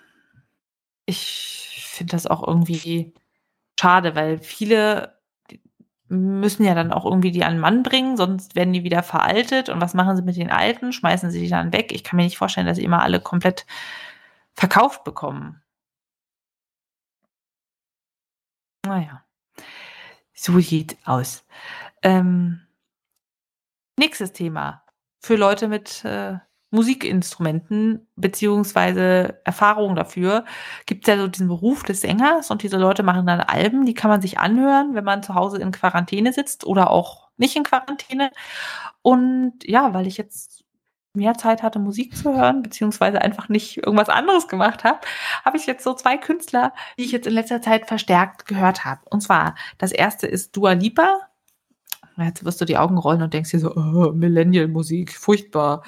ich 1.07 1.89
finde 1.91 2.13
das 2.13 2.27
auch 2.27 2.47
irgendwie 2.47 3.13
schade, 3.79 4.15
weil 4.15 4.39
viele 4.39 5.19
müssen 6.13 6.65
ja 6.65 6.75
dann 6.75 6.93
auch 6.93 7.05
irgendwie 7.05 7.31
die 7.31 7.45
an 7.45 7.55
den 7.55 7.61
Mann 7.61 7.83
bringen, 7.83 8.17
sonst 8.17 8.55
werden 8.55 8.73
die 8.73 8.85
wieder 8.85 9.03
veraltet. 9.03 9.69
Und 9.71 9.81
was 9.81 9.95
machen 9.95 10.17
sie 10.17 10.23
mit 10.23 10.37
den 10.37 10.51
Alten? 10.51 10.93
Schmeißen 10.93 11.31
sie 11.31 11.41
die 11.41 11.49
dann 11.49 11.73
weg? 11.73 11.93
Ich 11.93 12.05
kann 12.05 12.17
mir 12.19 12.25
nicht 12.25 12.39
vorstellen, 12.39 12.67
dass 12.67 12.77
sie 12.77 12.85
immer 12.85 13.03
alle 13.03 13.21
komplett 13.21 13.67
verkauft 14.55 15.05
bekommen. 15.05 15.63
Naja, 18.85 19.25
so 20.35 20.59
sieht 20.61 20.99
aus. 21.05 21.47
Ähm, 22.03 22.61
nächstes 23.99 24.33
Thema 24.33 24.85
für 25.21 25.37
Leute 25.37 25.69
mit 25.69 26.05
äh, 26.05 26.39
Musikinstrumenten 26.73 28.09
beziehungsweise 28.17 29.41
Erfahrung 29.45 29.95
dafür 29.95 30.45
gibt 30.87 31.07
es 31.07 31.15
ja 31.15 31.21
so 31.21 31.29
diesen 31.29 31.47
Beruf 31.47 31.83
des 31.83 32.01
Sängers 32.01 32.51
und 32.51 32.63
diese 32.63 32.79
Leute 32.79 33.03
machen 33.03 33.27
dann 33.27 33.41
Alben, 33.41 33.85
die 33.85 33.95
kann 33.95 34.11
man 34.11 34.23
sich 34.23 34.39
anhören, 34.39 34.95
wenn 34.95 35.05
man 35.05 35.23
zu 35.23 35.35
Hause 35.35 35.59
in 35.59 35.71
Quarantäne 35.71 36.33
sitzt 36.33 36.65
oder 36.65 36.91
auch 36.91 37.29
nicht 37.37 37.57
in 37.57 37.63
Quarantäne. 37.63 38.31
Und 39.03 39.55
ja, 39.65 39.93
weil 39.93 40.07
ich 40.07 40.17
jetzt 40.17 40.65
mehr 41.15 41.35
Zeit 41.35 41.63
hatte, 41.63 41.79
Musik 41.79 42.17
zu 42.17 42.35
hören, 42.35 42.63
beziehungsweise 42.63 43.21
einfach 43.21 43.51
nicht 43.51 43.77
irgendwas 43.77 44.09
anderes 44.09 44.49
gemacht 44.49 44.83
habe, 44.83 45.01
habe 45.45 45.59
ich 45.59 45.67
jetzt 45.67 45.85
so 45.85 45.93
zwei 45.95 46.17
Künstler, 46.17 46.73
die 46.99 47.05
ich 47.05 47.13
jetzt 47.13 47.27
in 47.27 47.35
letzter 47.35 47.61
Zeit 47.61 47.87
verstärkt 47.87 48.47
gehört 48.47 48.87
habe. 48.87 49.03
Und 49.11 49.21
zwar, 49.21 49.55
das 49.77 49.93
erste 49.93 50.27
ist 50.27 50.57
Dua 50.57 50.73
Lipa, 50.73 51.21
Jetzt 52.17 52.45
wirst 52.45 52.61
du 52.61 52.65
die 52.65 52.77
Augen 52.77 52.99
rollen 52.99 53.23
und 53.23 53.33
denkst 53.33 53.51
dir 53.51 53.61
so, 53.61 53.75
oh, 53.75 54.13
Millennial-Musik, 54.13 55.17
furchtbar. 55.17 55.83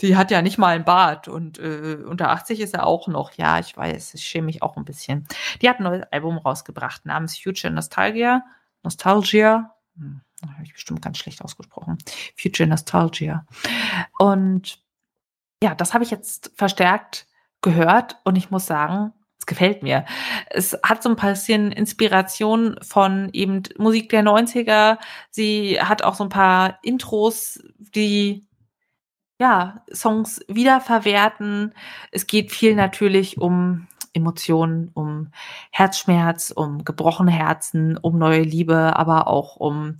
Die 0.00 0.16
hat 0.16 0.30
ja 0.30 0.42
nicht 0.42 0.58
mal 0.58 0.74
ein 0.76 0.84
Bart 0.84 1.28
und 1.28 1.58
äh, 1.58 1.98
unter 2.06 2.30
80 2.30 2.60
ist 2.60 2.74
er 2.74 2.86
auch 2.86 3.08
noch. 3.08 3.32
Ja, 3.32 3.58
ich 3.58 3.76
weiß, 3.76 4.14
ich 4.14 4.24
schäme 4.24 4.46
mich 4.46 4.62
auch 4.62 4.76
ein 4.76 4.84
bisschen. 4.84 5.26
Die 5.62 5.68
hat 5.68 5.80
ein 5.80 5.84
neues 5.84 6.04
Album 6.10 6.38
rausgebracht 6.38 7.06
namens 7.06 7.38
Future 7.38 7.72
Nostalgia. 7.72 8.42
Nostalgia. 8.82 9.74
Hm, 9.96 10.20
habe 10.42 10.64
ich 10.64 10.72
bestimmt 10.72 11.02
ganz 11.02 11.18
schlecht 11.18 11.42
ausgesprochen. 11.42 11.98
Future 12.36 12.68
Nostalgia. 12.68 13.46
Und 14.18 14.82
ja, 15.62 15.74
das 15.74 15.94
habe 15.94 16.04
ich 16.04 16.10
jetzt 16.10 16.52
verstärkt 16.54 17.26
gehört 17.62 18.18
und 18.24 18.36
ich 18.36 18.50
muss 18.50 18.66
sagen, 18.66 19.12
es 19.44 19.46
gefällt 19.46 19.82
mir. 19.82 20.04
Es 20.50 20.76
hat 20.82 21.02
so 21.02 21.10
ein 21.10 21.16
bisschen 21.16 21.70
Inspiration 21.70 22.76
von 22.82 23.28
eben 23.32 23.62
Musik 23.76 24.08
der 24.08 24.24
90er. 24.24 24.98
Sie 25.30 25.80
hat 25.80 26.02
auch 26.02 26.14
so 26.14 26.24
ein 26.24 26.30
paar 26.30 26.78
Intros, 26.82 27.62
die 27.78 28.46
ja, 29.38 29.84
Songs 29.92 30.40
wiederverwerten. 30.48 31.74
Es 32.10 32.26
geht 32.26 32.52
viel 32.52 32.74
natürlich 32.74 33.38
um 33.38 33.86
Emotionen, 34.14 34.90
um 34.94 35.30
Herzschmerz, 35.72 36.50
um 36.50 36.84
gebrochene 36.84 37.32
Herzen, 37.32 37.98
um 37.98 38.16
neue 38.16 38.42
Liebe, 38.42 38.96
aber 38.96 39.26
auch 39.26 39.56
um 39.56 39.96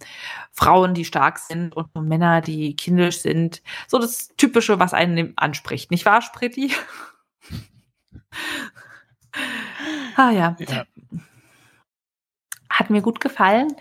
Frauen, 0.53 0.95
die 0.95 1.05
stark 1.05 1.39
sind 1.39 1.77
und 1.77 1.89
um 1.95 2.07
Männer, 2.07 2.41
die 2.41 2.77
kindisch 2.77 3.19
sind. 3.19 3.61
So 3.89 3.99
das 3.99 4.29
Typische, 4.37 4.79
was 4.79 4.95
einen 4.95 5.37
anspricht. 5.37 5.91
Nicht 5.91 6.07
wahr, 6.07 6.23
Spritti? 6.23 6.73
Ah 10.17 10.31
ja. 10.31 10.57
ja. 10.59 10.85
Hat 12.71 12.91
mir 12.91 13.03
gut 13.03 13.21
gefallen. 13.21 13.75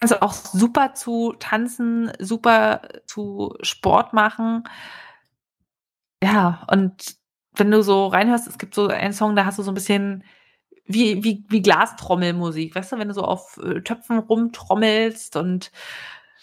Kannst 0.00 0.14
du 0.14 0.22
auch 0.22 0.32
super 0.32 0.94
zu 0.94 1.34
tanzen, 1.38 2.12
super 2.18 2.82
zu 3.06 3.54
Sport 3.62 4.12
machen. 4.12 4.64
Ja, 6.22 6.66
und 6.70 7.16
wenn 7.54 7.70
du 7.70 7.82
so 7.82 8.06
reinhörst, 8.06 8.48
es 8.48 8.58
gibt 8.58 8.74
so 8.74 8.88
einen 8.88 9.12
Song, 9.12 9.36
da 9.36 9.44
hast 9.44 9.58
du 9.58 9.62
so 9.62 9.70
ein 9.70 9.74
bisschen 9.74 10.24
wie, 10.86 11.22
wie, 11.24 11.44
wie 11.48 11.62
Glastrommelmusik, 11.62 12.74
weißt 12.74 12.92
du, 12.92 12.98
wenn 12.98 13.08
du 13.08 13.14
so 13.14 13.22
auf 13.22 13.58
äh, 13.58 13.80
Töpfen 13.80 14.18
rumtrommelst 14.18 15.36
und 15.36 15.72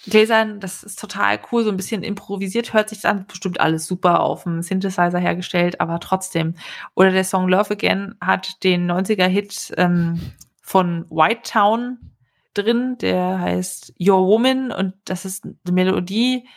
Gläsern, 0.06 0.60
das 0.60 0.84
ist 0.84 1.00
total 1.00 1.39
cool, 1.52 1.63
so 1.63 1.70
ein 1.70 1.78
bisschen 1.78 2.04
improvisiert 2.04 2.74
hört 2.74 2.89
sich 2.89 3.02
dann 3.02 3.26
bestimmt 3.26 3.62
alles 3.62 3.86
super 3.86 4.20
auf 4.20 4.44
dem 4.44 4.62
Synthesizer 4.62 5.18
hergestellt, 5.18 5.80
aber 5.80 6.00
trotzdem. 6.00 6.56
Oder 6.94 7.12
der 7.12 7.24
Song 7.24 7.48
Love 7.48 7.72
Again 7.72 8.16
hat 8.20 8.63
den 8.63 8.92
90er-Hit 8.92 9.74
ähm, 9.78 10.20
von 10.62 11.06
White 11.10 11.44
Town 11.44 12.12
drin, 12.54 12.98
der 13.00 13.39
heißt 13.39 13.94
Your 14.00 14.28
Woman 14.28 14.72
und 14.72 14.94
das 15.06 15.24
ist 15.24 15.46
eine 15.46 15.56
Melodie, 15.72 16.48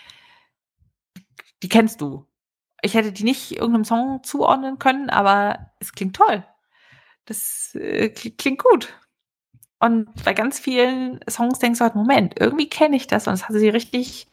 die 1.62 1.68
kennst 1.68 2.00
du. 2.00 2.26
Ich 2.82 2.94
hätte 2.94 3.12
die 3.12 3.24
nicht 3.24 3.52
irgendeinem 3.52 3.84
Song 3.84 4.22
zuordnen 4.24 4.78
können, 4.78 5.08
aber 5.08 5.70
es 5.78 5.92
klingt 5.92 6.16
toll. 6.16 6.44
Das 7.24 7.74
äh, 7.74 8.08
klingt 8.10 8.62
gut. 8.62 8.94
Und 9.78 10.24
bei 10.24 10.32
ganz 10.32 10.58
vielen 10.58 11.20
Songs 11.28 11.58
denkst 11.58 11.78
du 11.78 11.84
halt, 11.84 11.94
Moment, 11.94 12.34
irgendwie 12.40 12.68
kenne 12.68 12.96
ich 12.96 13.06
das 13.06 13.26
und 13.26 13.34
das 13.34 13.48
hat 13.48 13.56
sie 13.56 13.68
richtig 13.68 14.26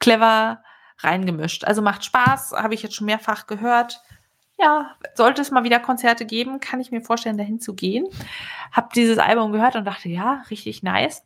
clever 0.00 0.62
reingemischt. 0.98 1.64
Also 1.64 1.80
macht 1.80 2.04
Spaß, 2.04 2.52
habe 2.52 2.74
ich 2.74 2.82
jetzt 2.82 2.96
schon 2.96 3.06
mehrfach 3.06 3.46
gehört. 3.46 4.00
Ja, 4.58 4.94
sollte 5.14 5.40
es 5.40 5.50
mal 5.50 5.64
wieder 5.64 5.78
Konzerte 5.78 6.26
geben, 6.26 6.60
kann 6.60 6.80
ich 6.80 6.90
mir 6.90 7.00
vorstellen, 7.00 7.38
dahin 7.38 7.60
zu 7.60 7.74
gehen. 7.74 8.06
Hab 8.72 8.92
dieses 8.92 9.18
Album 9.18 9.52
gehört 9.52 9.76
und 9.76 9.84
dachte, 9.84 10.08
ja, 10.08 10.42
richtig 10.50 10.82
nice. 10.82 11.22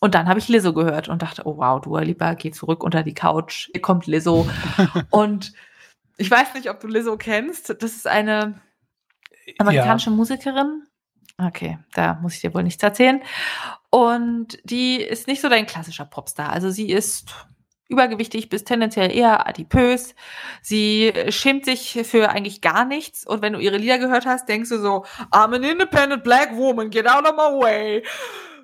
Und 0.00 0.16
dann 0.16 0.28
habe 0.28 0.40
ich 0.40 0.48
Lizzo 0.48 0.72
gehört 0.72 1.08
und 1.08 1.22
dachte, 1.22 1.46
oh 1.46 1.58
wow, 1.58 1.80
Dua 1.80 2.00
Lipa, 2.00 2.34
geh 2.34 2.50
zurück 2.50 2.82
unter 2.82 3.04
die 3.04 3.14
Couch, 3.14 3.68
hier 3.70 3.80
kommt 3.80 4.08
Lizzo. 4.08 4.48
und 5.10 5.52
ich 6.16 6.28
weiß 6.28 6.54
nicht, 6.54 6.70
ob 6.70 6.80
du 6.80 6.88
Lizzo 6.88 7.16
kennst. 7.16 7.70
Das 7.70 7.92
ist 7.92 8.08
eine 8.08 8.60
amerikanische 9.58 10.10
ja. 10.10 10.16
Musikerin, 10.16 10.82
Okay, 11.38 11.78
da 11.94 12.14
muss 12.14 12.34
ich 12.34 12.40
dir 12.40 12.54
wohl 12.54 12.62
nichts 12.62 12.82
erzählen. 12.82 13.22
Und 13.90 14.58
die 14.64 14.96
ist 14.96 15.26
nicht 15.26 15.40
so 15.40 15.48
dein 15.48 15.66
klassischer 15.66 16.04
Popstar. 16.04 16.50
Also 16.50 16.70
sie 16.70 16.90
ist 16.90 17.34
übergewichtig 17.88 18.48
bis 18.48 18.64
tendenziell 18.64 19.14
eher 19.14 19.46
adipös. 19.46 20.14
Sie 20.62 21.12
schämt 21.28 21.64
sich 21.64 22.00
für 22.04 22.30
eigentlich 22.30 22.60
gar 22.60 22.84
nichts. 22.84 23.26
Und 23.26 23.42
wenn 23.42 23.52
du 23.52 23.60
ihre 23.60 23.76
Lieder 23.76 23.98
gehört 23.98 24.26
hast, 24.26 24.48
denkst 24.48 24.70
du 24.70 24.78
so, 24.78 25.04
I'm 25.30 25.54
an 25.54 25.62
independent 25.62 26.24
black 26.24 26.56
woman, 26.56 26.90
get 26.90 27.06
out 27.06 27.24
of 27.24 27.32
my 27.32 27.60
way. 27.60 28.04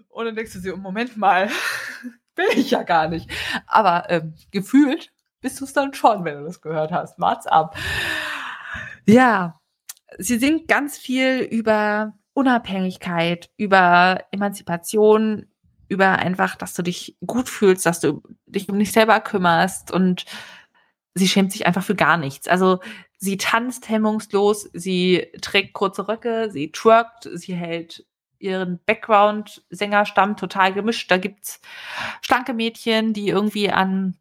Und 0.08 0.26
dann 0.26 0.34
denkst 0.34 0.54
du 0.54 0.60
dir, 0.60 0.76
Moment 0.76 1.16
mal, 1.16 1.48
will 2.36 2.48
ich 2.54 2.70
ja 2.70 2.82
gar 2.82 3.08
nicht. 3.08 3.30
Aber 3.66 4.06
ähm, 4.08 4.34
gefühlt 4.50 5.12
bist 5.40 5.60
du 5.60 5.64
es 5.64 5.72
dann 5.72 5.94
schon, 5.94 6.24
wenn 6.24 6.38
du 6.38 6.44
das 6.44 6.60
gehört 6.60 6.90
hast. 6.90 7.18
Mats 7.18 7.46
ab. 7.46 7.76
Ja, 9.06 9.60
sie 10.18 10.38
singt 10.38 10.68
ganz 10.68 10.98
viel 10.98 11.40
über 11.40 12.17
Unabhängigkeit, 12.38 13.50
über 13.56 14.20
Emanzipation, 14.30 15.48
über 15.88 16.20
einfach, 16.20 16.54
dass 16.54 16.72
du 16.72 16.82
dich 16.82 17.16
gut 17.26 17.48
fühlst, 17.48 17.84
dass 17.84 17.98
du 17.98 18.22
dich 18.46 18.68
um 18.68 18.78
dich 18.78 18.92
selber 18.92 19.18
kümmerst 19.18 19.90
und 19.90 20.24
sie 21.14 21.26
schämt 21.26 21.50
sich 21.50 21.66
einfach 21.66 21.82
für 21.82 21.96
gar 21.96 22.16
nichts. 22.16 22.46
Also 22.46 22.78
sie 23.16 23.38
tanzt 23.38 23.88
hemmungslos, 23.88 24.70
sie 24.72 25.26
trägt 25.40 25.72
kurze 25.72 26.06
Röcke, 26.06 26.48
sie 26.52 26.70
twerkt, 26.70 27.28
sie 27.34 27.56
hält 27.56 28.06
ihren 28.38 28.78
Background-Sängerstamm 28.86 30.36
total 30.36 30.72
gemischt. 30.72 31.10
Da 31.10 31.16
gibt's 31.16 31.60
schlanke 32.22 32.54
Mädchen, 32.54 33.14
die 33.14 33.30
irgendwie 33.30 33.68
an 33.68 34.16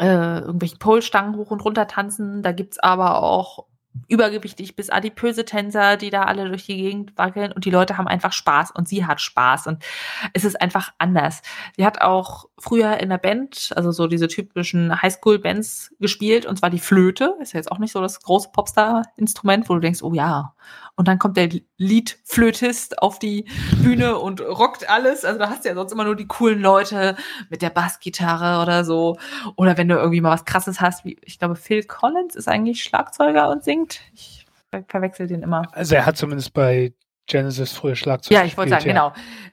äh, 0.00 0.40
irgendwelchen 0.40 0.80
Polstangen 0.80 1.36
hoch 1.36 1.52
und 1.52 1.64
runter 1.64 1.86
tanzen. 1.86 2.42
Da 2.42 2.50
gibt's 2.50 2.80
aber 2.80 3.22
auch 3.22 3.68
übergewichtig 4.08 4.76
bis 4.76 4.90
adipöse 4.90 5.44
Tänzer, 5.44 5.96
die 5.96 6.10
da 6.10 6.24
alle 6.24 6.48
durch 6.48 6.66
die 6.66 6.76
Gegend 6.76 7.16
wackeln 7.16 7.52
und 7.52 7.64
die 7.64 7.70
Leute 7.70 7.98
haben 7.98 8.08
einfach 8.08 8.32
Spaß 8.32 8.70
und 8.70 8.88
sie 8.88 9.06
hat 9.06 9.20
Spaß 9.20 9.66
und 9.66 9.84
es 10.32 10.44
ist 10.44 10.60
einfach 10.60 10.92
anders. 10.98 11.42
Sie 11.76 11.84
hat 11.84 12.00
auch 12.00 12.46
früher 12.58 12.98
in 12.98 13.08
der 13.08 13.18
Band, 13.18 13.72
also 13.76 13.92
so 13.92 14.06
diese 14.06 14.28
typischen 14.28 15.00
Highschool-Bands 15.02 15.94
gespielt 16.00 16.46
und 16.46 16.58
zwar 16.58 16.70
die 16.70 16.78
Flöte, 16.78 17.34
ist 17.40 17.52
ja 17.52 17.58
jetzt 17.58 17.70
auch 17.70 17.78
nicht 17.78 17.92
so 17.92 18.00
das 18.00 18.20
große 18.20 18.50
Popstar-Instrument, 18.52 19.68
wo 19.68 19.74
du 19.74 19.80
denkst, 19.80 20.02
oh 20.02 20.14
ja, 20.14 20.54
und 20.96 21.08
dann 21.08 21.18
kommt 21.18 21.36
der 21.36 21.50
Liedflötist 21.76 23.02
auf 23.02 23.18
die 23.18 23.44
Bühne 23.82 24.18
und 24.18 24.40
rockt 24.40 24.88
alles. 24.88 25.24
Also 25.24 25.38
da 25.38 25.50
hast 25.50 25.64
du 25.64 25.68
ja 25.68 25.74
sonst 25.74 25.92
immer 25.92 26.04
nur 26.04 26.16
die 26.16 26.26
coolen 26.26 26.60
Leute 26.60 27.16
mit 27.50 27.60
der 27.60 27.70
Bassgitarre 27.70 28.62
oder 28.62 28.84
so. 28.84 29.18
Oder 29.56 29.76
wenn 29.76 29.88
du 29.88 29.96
irgendwie 29.96 30.22
mal 30.22 30.30
was 30.30 30.46
krasses 30.46 30.80
hast, 30.80 31.04
wie 31.04 31.18
ich 31.22 31.38
glaube, 31.38 31.56
Phil 31.56 31.84
Collins 31.84 32.34
ist 32.34 32.48
eigentlich 32.48 32.82
Schlagzeuger 32.82 33.50
und 33.50 33.62
singt. 33.62 34.00
Ich 34.14 34.46
verwechsel 34.88 35.26
den 35.26 35.42
immer. 35.42 35.68
Also 35.72 35.94
er 35.94 36.06
hat 36.06 36.16
zumindest 36.16 36.54
bei 36.54 36.94
Genesis 37.26 37.72
früher 37.72 37.96
Schlagzeug. 37.96 38.32
Ja, 38.32 38.44
ich 38.44 38.56
wollte 38.56 38.70
sagen, 38.70 38.86
ja. 38.86 38.92
genau. 38.92 39.12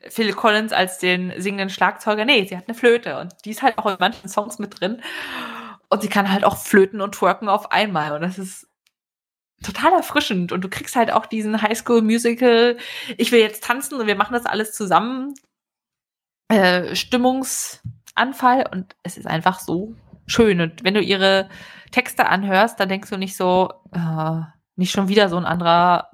Phil 0.09 0.31
Collins 0.33 0.71
als 0.71 0.99
den 0.99 1.33
singenden 1.37 1.69
Schlagzeuger. 1.69 2.23
Nee, 2.23 2.45
sie 2.45 2.55
hat 2.55 2.67
eine 2.67 2.75
Flöte 2.75 3.19
und 3.19 3.33
die 3.43 3.51
ist 3.51 3.61
halt 3.61 3.77
auch 3.77 3.87
in 3.87 3.97
manchen 3.99 4.29
Songs 4.29 4.59
mit 4.59 4.79
drin. 4.79 5.01
Und 5.89 6.01
sie 6.01 6.09
kann 6.09 6.31
halt 6.31 6.45
auch 6.45 6.57
flöten 6.57 7.01
und 7.01 7.15
twerken 7.15 7.49
auf 7.49 7.71
einmal. 7.71 8.13
Und 8.13 8.21
das 8.21 8.39
ist 8.39 8.67
total 9.63 9.93
erfrischend. 9.93 10.51
Und 10.51 10.61
du 10.61 10.69
kriegst 10.69 10.95
halt 10.95 11.11
auch 11.11 11.25
diesen 11.25 11.61
Highschool 11.61 12.01
Musical, 12.01 12.77
ich 13.17 13.31
will 13.31 13.39
jetzt 13.39 13.63
tanzen 13.63 13.99
und 13.99 14.07
wir 14.07 14.15
machen 14.15 14.33
das 14.33 14.45
alles 14.45 14.73
zusammen, 14.73 15.33
äh, 16.49 16.95
Stimmungsanfall. 16.95 18.67
Und 18.71 18.95
es 19.03 19.17
ist 19.17 19.27
einfach 19.27 19.59
so 19.59 19.95
schön. 20.27 20.61
Und 20.61 20.83
wenn 20.83 20.93
du 20.93 21.01
ihre 21.01 21.49
Texte 21.91 22.27
anhörst, 22.27 22.79
dann 22.79 22.89
denkst 22.89 23.09
du 23.09 23.17
nicht 23.17 23.35
so, 23.35 23.69
äh, 23.91 24.41
nicht 24.75 24.91
schon 24.91 25.07
wieder 25.07 25.29
so 25.29 25.37
ein 25.37 25.45
anderer 25.45 26.09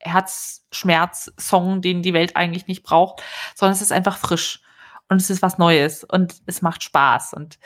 Herzschmerz-Song, 0.00 1.80
den 1.80 2.02
die 2.02 2.14
Welt 2.14 2.36
eigentlich 2.36 2.66
nicht 2.66 2.82
braucht, 2.82 3.22
sondern 3.54 3.74
es 3.74 3.82
ist 3.82 3.92
einfach 3.92 4.18
frisch. 4.18 4.60
Und 5.08 5.20
es 5.20 5.30
ist 5.30 5.42
was 5.42 5.58
Neues. 5.58 6.04
Und 6.04 6.42
es 6.46 6.62
macht 6.62 6.82
Spaß. 6.82 7.34
Und 7.34 7.58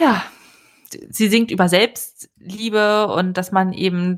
ja, 0.00 0.22
sie 1.10 1.28
singt 1.28 1.50
über 1.50 1.68
Selbstliebe 1.68 3.08
und 3.08 3.34
dass 3.34 3.52
man 3.52 3.72
eben 3.72 4.16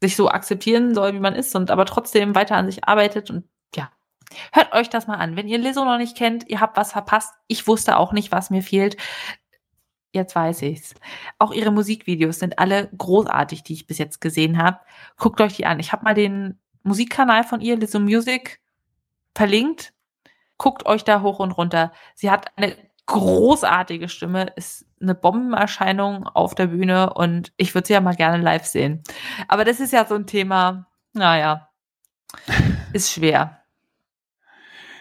sich 0.00 0.16
so 0.16 0.30
akzeptieren 0.30 0.94
soll, 0.94 1.14
wie 1.14 1.20
man 1.20 1.34
ist 1.34 1.54
und 1.54 1.70
aber 1.70 1.84
trotzdem 1.84 2.34
weiter 2.34 2.56
an 2.56 2.70
sich 2.70 2.84
arbeitet 2.84 3.30
und 3.30 3.44
ja. 3.74 3.90
Hört 4.52 4.72
euch 4.72 4.88
das 4.88 5.06
mal 5.06 5.16
an. 5.16 5.36
Wenn 5.36 5.48
ihr 5.48 5.58
Lizzo 5.58 5.84
noch 5.84 5.98
nicht 5.98 6.16
kennt, 6.16 6.48
ihr 6.48 6.60
habt 6.60 6.76
was 6.76 6.92
verpasst. 6.92 7.34
Ich 7.48 7.66
wusste 7.66 7.96
auch 7.98 8.12
nicht, 8.12 8.30
was 8.32 8.50
mir 8.50 8.62
fehlt. 8.62 8.96
Jetzt 10.12 10.34
weiß 10.34 10.62
ich's. 10.62 10.94
Auch 11.38 11.52
ihre 11.52 11.70
Musikvideos 11.70 12.38
sind 12.38 12.58
alle 12.58 12.88
großartig, 12.96 13.62
die 13.62 13.74
ich 13.74 13.86
bis 13.86 13.98
jetzt 13.98 14.20
gesehen 14.20 14.58
habe. 14.58 14.80
Guckt 15.16 15.40
euch 15.40 15.56
die 15.56 15.66
an. 15.66 15.80
Ich 15.80 15.92
habe 15.92 16.04
mal 16.04 16.14
den 16.14 16.58
Musikkanal 16.82 17.44
von 17.44 17.60
ihr, 17.60 17.76
Lizzo 17.76 18.00
Music, 18.00 18.60
verlinkt. 19.34 19.92
Guckt 20.58 20.86
euch 20.86 21.04
da 21.04 21.22
hoch 21.22 21.38
und 21.38 21.52
runter. 21.52 21.92
Sie 22.14 22.30
hat 22.30 22.56
eine 22.56 22.76
großartige 23.10 24.08
Stimme, 24.08 24.52
ist 24.56 24.86
eine 25.00 25.14
Bombenerscheinung 25.14 26.26
auf 26.26 26.54
der 26.54 26.68
Bühne 26.68 27.12
und 27.12 27.52
ich 27.56 27.74
würde 27.74 27.88
sie 27.88 27.92
ja 27.92 28.00
mal 28.00 28.14
gerne 28.14 28.42
live 28.42 28.64
sehen. 28.64 29.02
Aber 29.48 29.64
das 29.64 29.80
ist 29.80 29.92
ja 29.92 30.06
so 30.06 30.14
ein 30.14 30.26
Thema, 30.26 30.86
naja, 31.12 31.68
ist 32.92 33.12
schwer. 33.12 33.62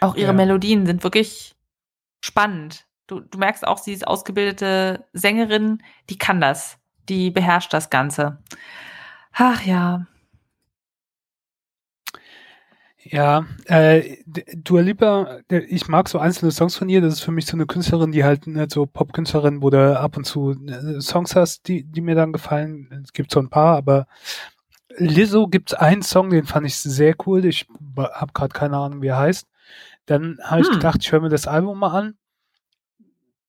Auch 0.02 0.16
ihre 0.16 0.28
ja. 0.28 0.34
Melodien 0.34 0.86
sind 0.86 1.04
wirklich 1.04 1.56
spannend. 2.22 2.86
Du, 3.08 3.20
du 3.20 3.38
merkst 3.38 3.68
auch, 3.68 3.78
sie 3.78 3.94
ist 3.94 4.08
ausgebildete 4.08 5.06
Sängerin, 5.14 5.84
die 6.10 6.18
kann 6.18 6.42
das. 6.42 6.78
Die 7.10 7.32
beherrscht 7.32 7.74
das 7.74 7.90
Ganze. 7.90 8.40
Ach 9.34 9.62
ja. 9.64 10.06
Ja, 13.12 13.48
äh, 13.66 14.18
Dua 14.56 14.82
Lipa, 14.82 15.40
ich 15.50 15.88
mag 15.88 16.08
so 16.08 16.20
einzelne 16.20 16.52
Songs 16.52 16.76
von 16.76 16.90
ihr. 16.90 17.02
Das 17.02 17.16
ist 17.16 17.22
für 17.22 17.32
mich 17.32 17.48
so 17.48 17.58
eine 17.58 17.66
Künstlerin, 17.66 18.12
die 18.12 18.24
halt 18.24 18.46
ne, 18.46 18.68
so 18.70 18.86
Popkünstlerin, 18.86 19.64
wo 19.64 19.72
du 19.72 20.00
ab 20.00 20.16
und 20.16 20.26
zu 20.26 20.52
äh, 20.52 21.02
Songs 21.02 21.36
hast, 21.36 21.68
die, 21.68 21.84
die 21.84 22.02
mir 22.02 22.14
dann 22.14 22.34
gefallen. 22.34 23.02
Es 23.04 23.14
gibt 23.14 23.32
so 23.32 23.40
ein 23.40 23.50
paar, 23.50 23.78
aber 23.78 24.06
Lizzo 24.98 25.48
gibt's 25.48 25.74
einen 25.74 26.04
Song, 26.04 26.30
den 26.30 26.46
fand 26.46 26.68
ich 26.68 26.78
sehr 26.78 27.16
cool. 27.26 27.46
Ich 27.46 27.68
habe 27.98 28.34
gerade 28.34 28.54
keine 28.54 28.78
Ahnung, 28.78 29.02
wie 29.02 29.08
er 29.08 29.18
heißt. 29.18 29.48
Dann 30.06 30.38
habe 30.44 30.62
ich 30.62 30.68
hm. 30.68 30.76
gedacht, 30.76 31.00
ich 31.02 31.12
höre 31.12 31.22
mir 31.22 31.30
das 31.30 31.48
Album 31.48 31.80
mal 31.80 31.98
an 31.98 32.16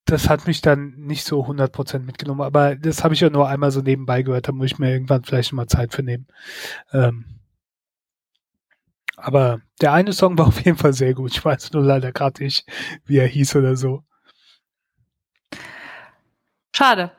das 0.06 0.28
hat 0.28 0.46
mich 0.46 0.60
dann 0.60 0.94
nicht 0.96 1.24
so 1.24 1.44
100% 1.44 2.00
mitgenommen, 2.00 2.40
aber 2.40 2.74
das 2.74 3.04
habe 3.04 3.14
ich 3.14 3.20
ja 3.20 3.30
nur 3.30 3.48
einmal 3.48 3.70
so 3.70 3.80
nebenbei 3.80 4.22
gehört, 4.22 4.48
da 4.48 4.52
muss 4.52 4.66
ich 4.66 4.78
mir 4.78 4.90
irgendwann 4.90 5.22
vielleicht 5.22 5.52
mal 5.52 5.68
Zeit 5.68 5.94
für 5.94 6.02
nehmen. 6.02 6.26
Ähm, 6.92 7.39
aber 9.22 9.60
der 9.80 9.92
eine 9.92 10.12
Song 10.12 10.38
war 10.38 10.46
auf 10.48 10.64
jeden 10.64 10.78
Fall 10.78 10.92
sehr 10.92 11.14
gut. 11.14 11.32
Ich 11.32 11.44
weiß 11.44 11.72
nur 11.72 11.82
leider 11.82 12.12
gerade 12.12 12.42
nicht, 12.42 12.66
wie 13.04 13.18
er 13.18 13.26
hieß 13.26 13.56
oder 13.56 13.76
so. 13.76 14.04
Schade. 16.74 17.12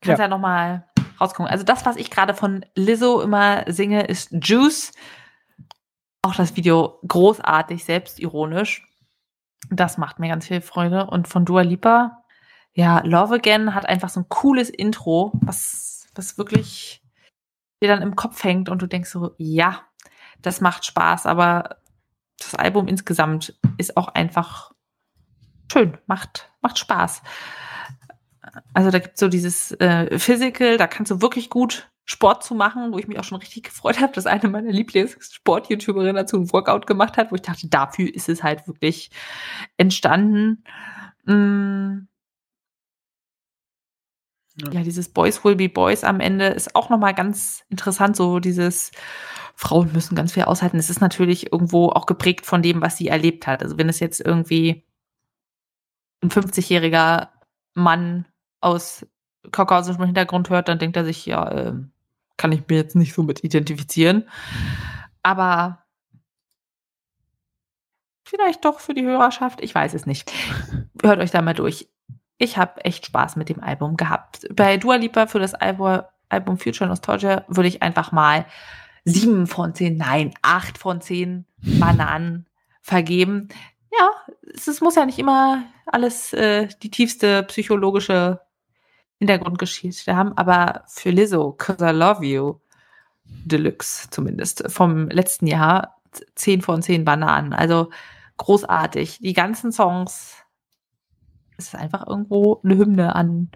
Kannst 0.00 0.18
ja, 0.18 0.24
ja 0.24 0.28
nochmal 0.28 0.84
rauskommen. 1.20 1.50
Also 1.50 1.64
das, 1.64 1.86
was 1.86 1.96
ich 1.96 2.10
gerade 2.10 2.34
von 2.34 2.66
Lizzo 2.74 3.20
immer 3.20 3.64
singe, 3.70 4.06
ist 4.06 4.30
Juice. 4.32 4.92
Auch 6.22 6.34
das 6.34 6.56
Video 6.56 6.98
großartig, 7.06 7.84
selbstironisch. 7.84 8.86
Das 9.70 9.98
macht 9.98 10.18
mir 10.18 10.28
ganz 10.28 10.46
viel 10.46 10.60
Freude. 10.60 11.06
Und 11.06 11.28
von 11.28 11.44
Dua 11.44 11.62
Lipa, 11.62 12.24
ja, 12.74 13.00
Love 13.04 13.36
Again 13.36 13.74
hat 13.74 13.86
einfach 13.86 14.08
so 14.08 14.20
ein 14.20 14.28
cooles 14.28 14.70
Intro, 14.70 15.32
was, 15.34 16.08
was 16.14 16.38
wirklich 16.38 17.02
dir 17.80 17.88
dann 17.88 18.02
im 18.02 18.16
Kopf 18.16 18.42
hängt 18.44 18.68
und 18.68 18.80
du 18.80 18.86
denkst 18.86 19.10
so, 19.10 19.34
ja, 19.38 19.82
das 20.42 20.60
macht 20.60 20.84
Spaß, 20.84 21.26
aber 21.26 21.76
das 22.38 22.54
Album 22.54 22.88
insgesamt 22.88 23.58
ist 23.78 23.96
auch 23.96 24.08
einfach 24.08 24.72
schön, 25.70 25.98
macht, 26.06 26.50
macht 26.60 26.78
Spaß. 26.78 27.22
Also 28.74 28.90
da 28.90 28.98
gibt 28.98 29.14
es 29.14 29.20
so 29.20 29.28
dieses 29.28 29.72
äh, 29.72 30.18
Physical, 30.18 30.76
da 30.76 30.86
kannst 30.86 31.10
du 31.10 31.22
wirklich 31.22 31.48
gut 31.48 31.90
Sport 32.04 32.42
zu 32.42 32.54
machen, 32.54 32.92
wo 32.92 32.98
ich 32.98 33.06
mich 33.06 33.18
auch 33.18 33.24
schon 33.24 33.38
richtig 33.38 33.62
gefreut 33.64 34.00
habe, 34.00 34.12
dass 34.12 34.26
eine 34.26 34.48
meiner 34.48 34.72
Lieblings-Sport-YouTuberinnen 34.72 36.16
dazu 36.16 36.36
ein 36.36 36.52
Workout 36.52 36.86
gemacht 36.86 37.16
hat, 37.16 37.30
wo 37.30 37.36
ich 37.36 37.42
dachte, 37.42 37.68
dafür 37.68 38.12
ist 38.12 38.28
es 38.28 38.42
halt 38.42 38.66
wirklich 38.66 39.10
entstanden. 39.76 40.64
Mm. 41.24 42.08
Ja. 44.56 44.70
ja, 44.72 44.82
dieses 44.82 45.08
Boys 45.08 45.44
will 45.44 45.56
be 45.56 45.68
Boys 45.68 46.04
am 46.04 46.20
Ende 46.20 46.46
ist 46.46 46.74
auch 46.74 46.90
nochmal 46.90 47.14
ganz 47.14 47.64
interessant, 47.70 48.16
so 48.16 48.38
dieses 48.38 48.90
Frauen 49.54 49.92
müssen 49.92 50.14
ganz 50.14 50.32
viel 50.32 50.44
aushalten. 50.44 50.78
Es 50.78 50.90
ist 50.90 51.00
natürlich 51.00 51.52
irgendwo 51.52 51.88
auch 51.88 52.06
geprägt 52.06 52.46
von 52.46 52.62
dem, 52.62 52.82
was 52.82 52.96
sie 52.96 53.08
erlebt 53.08 53.46
hat. 53.46 53.62
Also 53.62 53.78
wenn 53.78 53.88
es 53.88 54.00
jetzt 54.00 54.20
irgendwie 54.20 54.84
ein 56.22 56.30
50-jähriger 56.30 57.28
Mann 57.74 58.26
aus 58.60 59.06
kaukasischem 59.50 60.04
Hintergrund 60.04 60.50
hört, 60.50 60.68
dann 60.68 60.78
denkt 60.78 60.96
er 60.96 61.04
sich, 61.04 61.26
ja, 61.26 61.48
äh, 61.50 61.74
kann 62.36 62.52
ich 62.52 62.62
mir 62.68 62.76
jetzt 62.76 62.96
nicht 62.96 63.14
so 63.14 63.22
mit 63.22 63.44
identifizieren. 63.44 64.28
Aber 65.22 65.84
vielleicht 68.24 68.64
doch 68.64 68.80
für 68.80 68.94
die 68.94 69.04
Hörerschaft, 69.04 69.60
ich 69.60 69.74
weiß 69.74 69.94
es 69.94 70.06
nicht. 70.06 70.32
Hört 71.02 71.20
euch 71.20 71.30
da 71.30 71.42
mal 71.42 71.54
durch. 71.54 71.88
Ich 72.42 72.56
habe 72.56 72.84
echt 72.84 73.06
Spaß 73.06 73.36
mit 73.36 73.50
dem 73.50 73.62
Album 73.62 73.96
gehabt. 73.96 74.48
Bei 74.52 74.76
Dua 74.76 74.96
Lipa 74.96 75.28
für 75.28 75.38
das 75.38 75.54
Album, 75.54 76.00
Album 76.28 76.58
Future 76.58 76.90
Nostalgia 76.90 77.44
würde 77.46 77.68
ich 77.68 77.82
einfach 77.82 78.10
mal 78.10 78.46
sieben 79.04 79.46
von 79.46 79.76
zehn, 79.76 79.96
nein, 79.96 80.34
acht 80.42 80.76
von 80.76 81.00
zehn 81.00 81.46
Bananen 81.58 82.48
vergeben. 82.80 83.48
Ja, 83.96 84.10
es, 84.52 84.66
es 84.66 84.80
muss 84.80 84.96
ja 84.96 85.06
nicht 85.06 85.20
immer 85.20 85.62
alles 85.86 86.32
äh, 86.32 86.66
die 86.82 86.90
tiefste 86.90 87.44
psychologische 87.44 88.40
Hintergrundgeschichte 89.18 90.16
haben, 90.16 90.36
aber 90.36 90.82
für 90.88 91.10
Lizzo, 91.10 91.52
Cause 91.52 91.90
I 91.90 91.92
Love 91.92 92.26
You 92.26 92.60
Deluxe 93.24 94.10
zumindest, 94.10 94.64
vom 94.66 95.08
letzten 95.10 95.46
Jahr, 95.46 96.00
10 96.34 96.62
von 96.62 96.82
10 96.82 97.04
Bananen. 97.04 97.52
Also 97.52 97.90
großartig. 98.38 99.20
Die 99.20 99.32
ganzen 99.32 99.70
Songs, 99.70 100.41
es 101.56 101.66
ist 101.66 101.74
einfach 101.74 102.06
irgendwo 102.06 102.60
eine 102.64 102.76
Hymne 102.76 103.14
an 103.14 103.50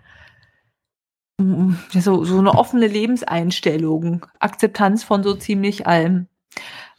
so, 1.38 2.24
so 2.24 2.38
eine 2.38 2.54
offene 2.54 2.86
Lebenseinstellung, 2.86 4.26
Akzeptanz 4.40 5.04
von 5.04 5.22
so 5.22 5.34
ziemlich 5.34 5.86
allem. 5.86 6.28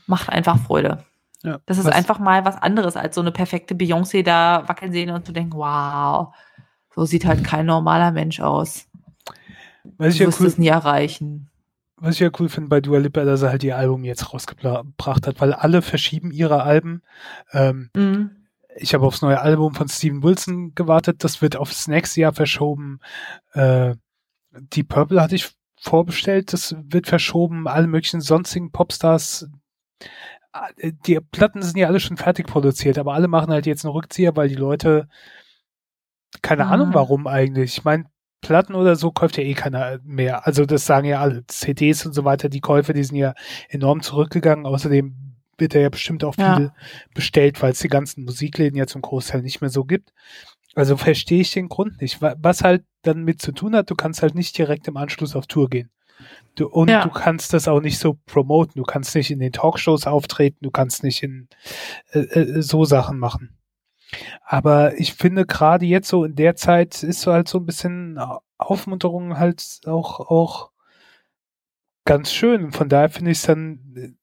Macht 0.05 0.29
einfach 0.29 0.59
Freude. 0.59 1.03
Ja, 1.43 1.59
das 1.65 1.77
ist 1.77 1.85
was, 1.85 1.95
einfach 1.95 2.19
mal 2.19 2.45
was 2.45 2.55
anderes 2.55 2.95
als 2.95 3.15
so 3.15 3.21
eine 3.21 3.31
perfekte 3.31 3.75
Beyoncé 3.75 4.23
da 4.23 4.63
wackeln 4.67 4.91
sehen 4.91 5.09
und 5.09 5.25
zu 5.25 5.31
denken, 5.31 5.57
wow, 5.57 6.33
so 6.95 7.05
sieht 7.05 7.25
halt 7.25 7.43
kein 7.43 7.65
normaler 7.65 8.11
Mensch 8.11 8.39
aus. 8.39 8.87
Was 9.97 10.13
ich 10.13 10.17
du 10.17 10.23
ja 10.23 10.27
wirst 10.29 10.41
cool, 10.41 10.47
es 10.47 10.57
nie 10.57 10.67
erreichen. 10.67 11.49
Was 11.97 12.15
ich 12.15 12.21
ja 12.21 12.29
cool 12.39 12.49
finde 12.49 12.69
bei 12.69 12.81
Dua 12.81 12.99
Lipa, 12.99 13.23
dass 13.23 13.41
er 13.41 13.49
halt 13.49 13.63
ihr 13.63 13.77
Album 13.77 14.03
jetzt 14.03 14.33
rausgebracht 14.33 15.27
hat, 15.27 15.41
weil 15.41 15.53
alle 15.53 15.81
verschieben 15.81 16.31
ihre 16.31 16.63
Alben. 16.63 17.01
Ähm, 17.53 17.89
mhm. 17.95 18.36
Ich 18.79 18.93
habe 18.93 19.05
aufs 19.05 19.21
neue 19.21 19.41
Album 19.41 19.73
von 19.73 19.87
Steven 19.87 20.23
Wilson 20.23 20.73
gewartet, 20.75 21.23
das 21.23 21.41
wird 21.41 21.55
aufs 21.55 21.87
nächste 21.87 22.21
Jahr 22.21 22.33
verschoben. 22.33 22.99
Äh, 23.53 23.95
die 24.51 24.83
Purple 24.83 25.21
hatte 25.21 25.35
ich 25.35 25.51
vorbestellt, 25.79 26.53
das 26.53 26.75
wird 26.79 27.07
verschoben. 27.07 27.67
Alle 27.67 27.87
möglichen 27.87 28.21
sonstigen 28.21 28.71
Popstars 28.71 29.47
äh, 30.77 30.93
die 31.05 31.19
Platten 31.19 31.61
sind 31.61 31.77
ja 31.77 31.87
alle 31.87 31.99
schon 31.99 32.17
fertig 32.17 32.47
produziert, 32.47 32.97
aber 32.97 33.13
alle 33.13 33.27
machen 33.27 33.51
halt 33.51 33.65
jetzt 33.65 33.85
einen 33.85 33.93
Rückzieher, 33.93 34.35
weil 34.35 34.49
die 34.49 34.55
Leute 34.55 35.07
keine 36.41 36.65
mhm. 36.65 36.71
Ahnung 36.71 36.93
warum 36.93 37.27
eigentlich. 37.27 37.77
Ich 37.77 37.83
meine, 37.83 38.05
Platten 38.41 38.75
oder 38.75 38.95
so 38.95 39.11
kauft 39.11 39.37
ja 39.37 39.43
eh 39.43 39.53
keiner 39.53 39.99
mehr. 40.03 40.45
Also 40.45 40.65
das 40.65 40.85
sagen 40.85 41.07
ja 41.07 41.19
alle. 41.21 41.45
CDs 41.47 42.05
und 42.05 42.13
so 42.13 42.23
weiter, 42.23 42.49
die 42.49 42.61
Käufe, 42.61 42.93
die 42.93 43.03
sind 43.03 43.17
ja 43.17 43.33
enorm 43.69 44.01
zurückgegangen. 44.01 44.65
Außerdem 44.65 45.26
wird 45.57 45.75
er 45.75 45.81
ja 45.81 45.89
bestimmt 45.89 46.23
auch 46.23 46.35
ja. 46.37 46.55
viel 46.55 46.71
bestellt, 47.13 47.61
weil 47.61 47.71
es 47.71 47.79
die 47.79 47.87
ganzen 47.87 48.23
Musikläden 48.23 48.77
ja 48.77 48.87
zum 48.87 49.01
Großteil 49.01 49.41
nicht 49.41 49.61
mehr 49.61 49.69
so 49.69 49.83
gibt. 49.83 50.13
Also 50.75 50.95
verstehe 50.97 51.41
ich 51.41 51.51
den 51.51 51.69
Grund 51.69 52.01
nicht. 52.01 52.21
Was 52.21 52.63
halt 52.63 52.83
dann 53.01 53.23
mit 53.23 53.41
zu 53.41 53.51
tun 53.51 53.75
hat, 53.75 53.89
du 53.89 53.95
kannst 53.95 54.21
halt 54.21 54.35
nicht 54.35 54.57
direkt 54.57 54.87
im 54.87 54.97
Anschluss 54.97 55.35
auf 55.35 55.47
Tour 55.47 55.69
gehen. 55.69 55.89
Du, 56.55 56.67
und 56.67 56.89
ja. 56.89 57.03
du 57.03 57.09
kannst 57.09 57.53
das 57.53 57.67
auch 57.67 57.81
nicht 57.81 57.99
so 57.99 58.17
promoten. 58.25 58.73
Du 58.75 58.83
kannst 58.83 59.15
nicht 59.15 59.31
in 59.31 59.39
den 59.39 59.51
Talkshows 59.51 60.07
auftreten, 60.07 60.57
du 60.61 60.71
kannst 60.71 61.03
nicht 61.03 61.23
in 61.23 61.47
äh, 62.11 62.19
äh, 62.19 62.61
so 62.61 62.85
Sachen 62.85 63.19
machen. 63.19 63.57
Aber 64.43 64.97
ich 64.97 65.13
finde 65.13 65.45
gerade 65.45 65.85
jetzt 65.85 66.07
so 66.07 66.23
in 66.23 66.35
der 66.35 66.55
Zeit 66.55 67.03
ist 67.03 67.21
so 67.21 67.33
halt 67.33 67.47
so 67.47 67.59
ein 67.59 67.65
bisschen 67.65 68.19
Aufmunterung 68.57 69.37
halt 69.37 69.81
auch, 69.85 70.19
auch 70.19 70.71
ganz 72.05 72.31
schön. 72.31 72.71
Von 72.71 72.89
daher 72.89 73.09
finde 73.09 73.31
ich 73.31 73.37
es 73.37 73.43
dann 73.43 73.79
äh, 73.95 74.13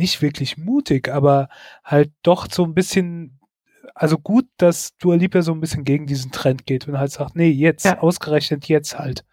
nicht 0.00 0.22
wirklich 0.22 0.56
mutig, 0.56 1.08
aber 1.08 1.48
halt 1.84 2.10
doch 2.22 2.48
so 2.50 2.64
ein 2.64 2.74
bisschen, 2.74 3.38
also 3.94 4.18
gut, 4.18 4.46
dass 4.56 4.96
Dua 4.96 5.14
Lipa 5.14 5.42
so 5.42 5.52
ein 5.52 5.60
bisschen 5.60 5.84
gegen 5.84 6.06
diesen 6.06 6.32
Trend 6.32 6.64
geht 6.64 6.88
und 6.88 6.98
halt 6.98 7.12
sagt, 7.12 7.36
nee, 7.36 7.50
jetzt, 7.50 7.84
ja. 7.84 7.98
ausgerechnet 7.98 8.66
jetzt 8.66 8.98
halt. 8.98 9.26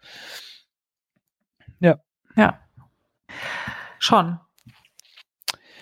Ja. 1.80 2.00
Ja. 2.36 2.60
Schon. 3.98 4.38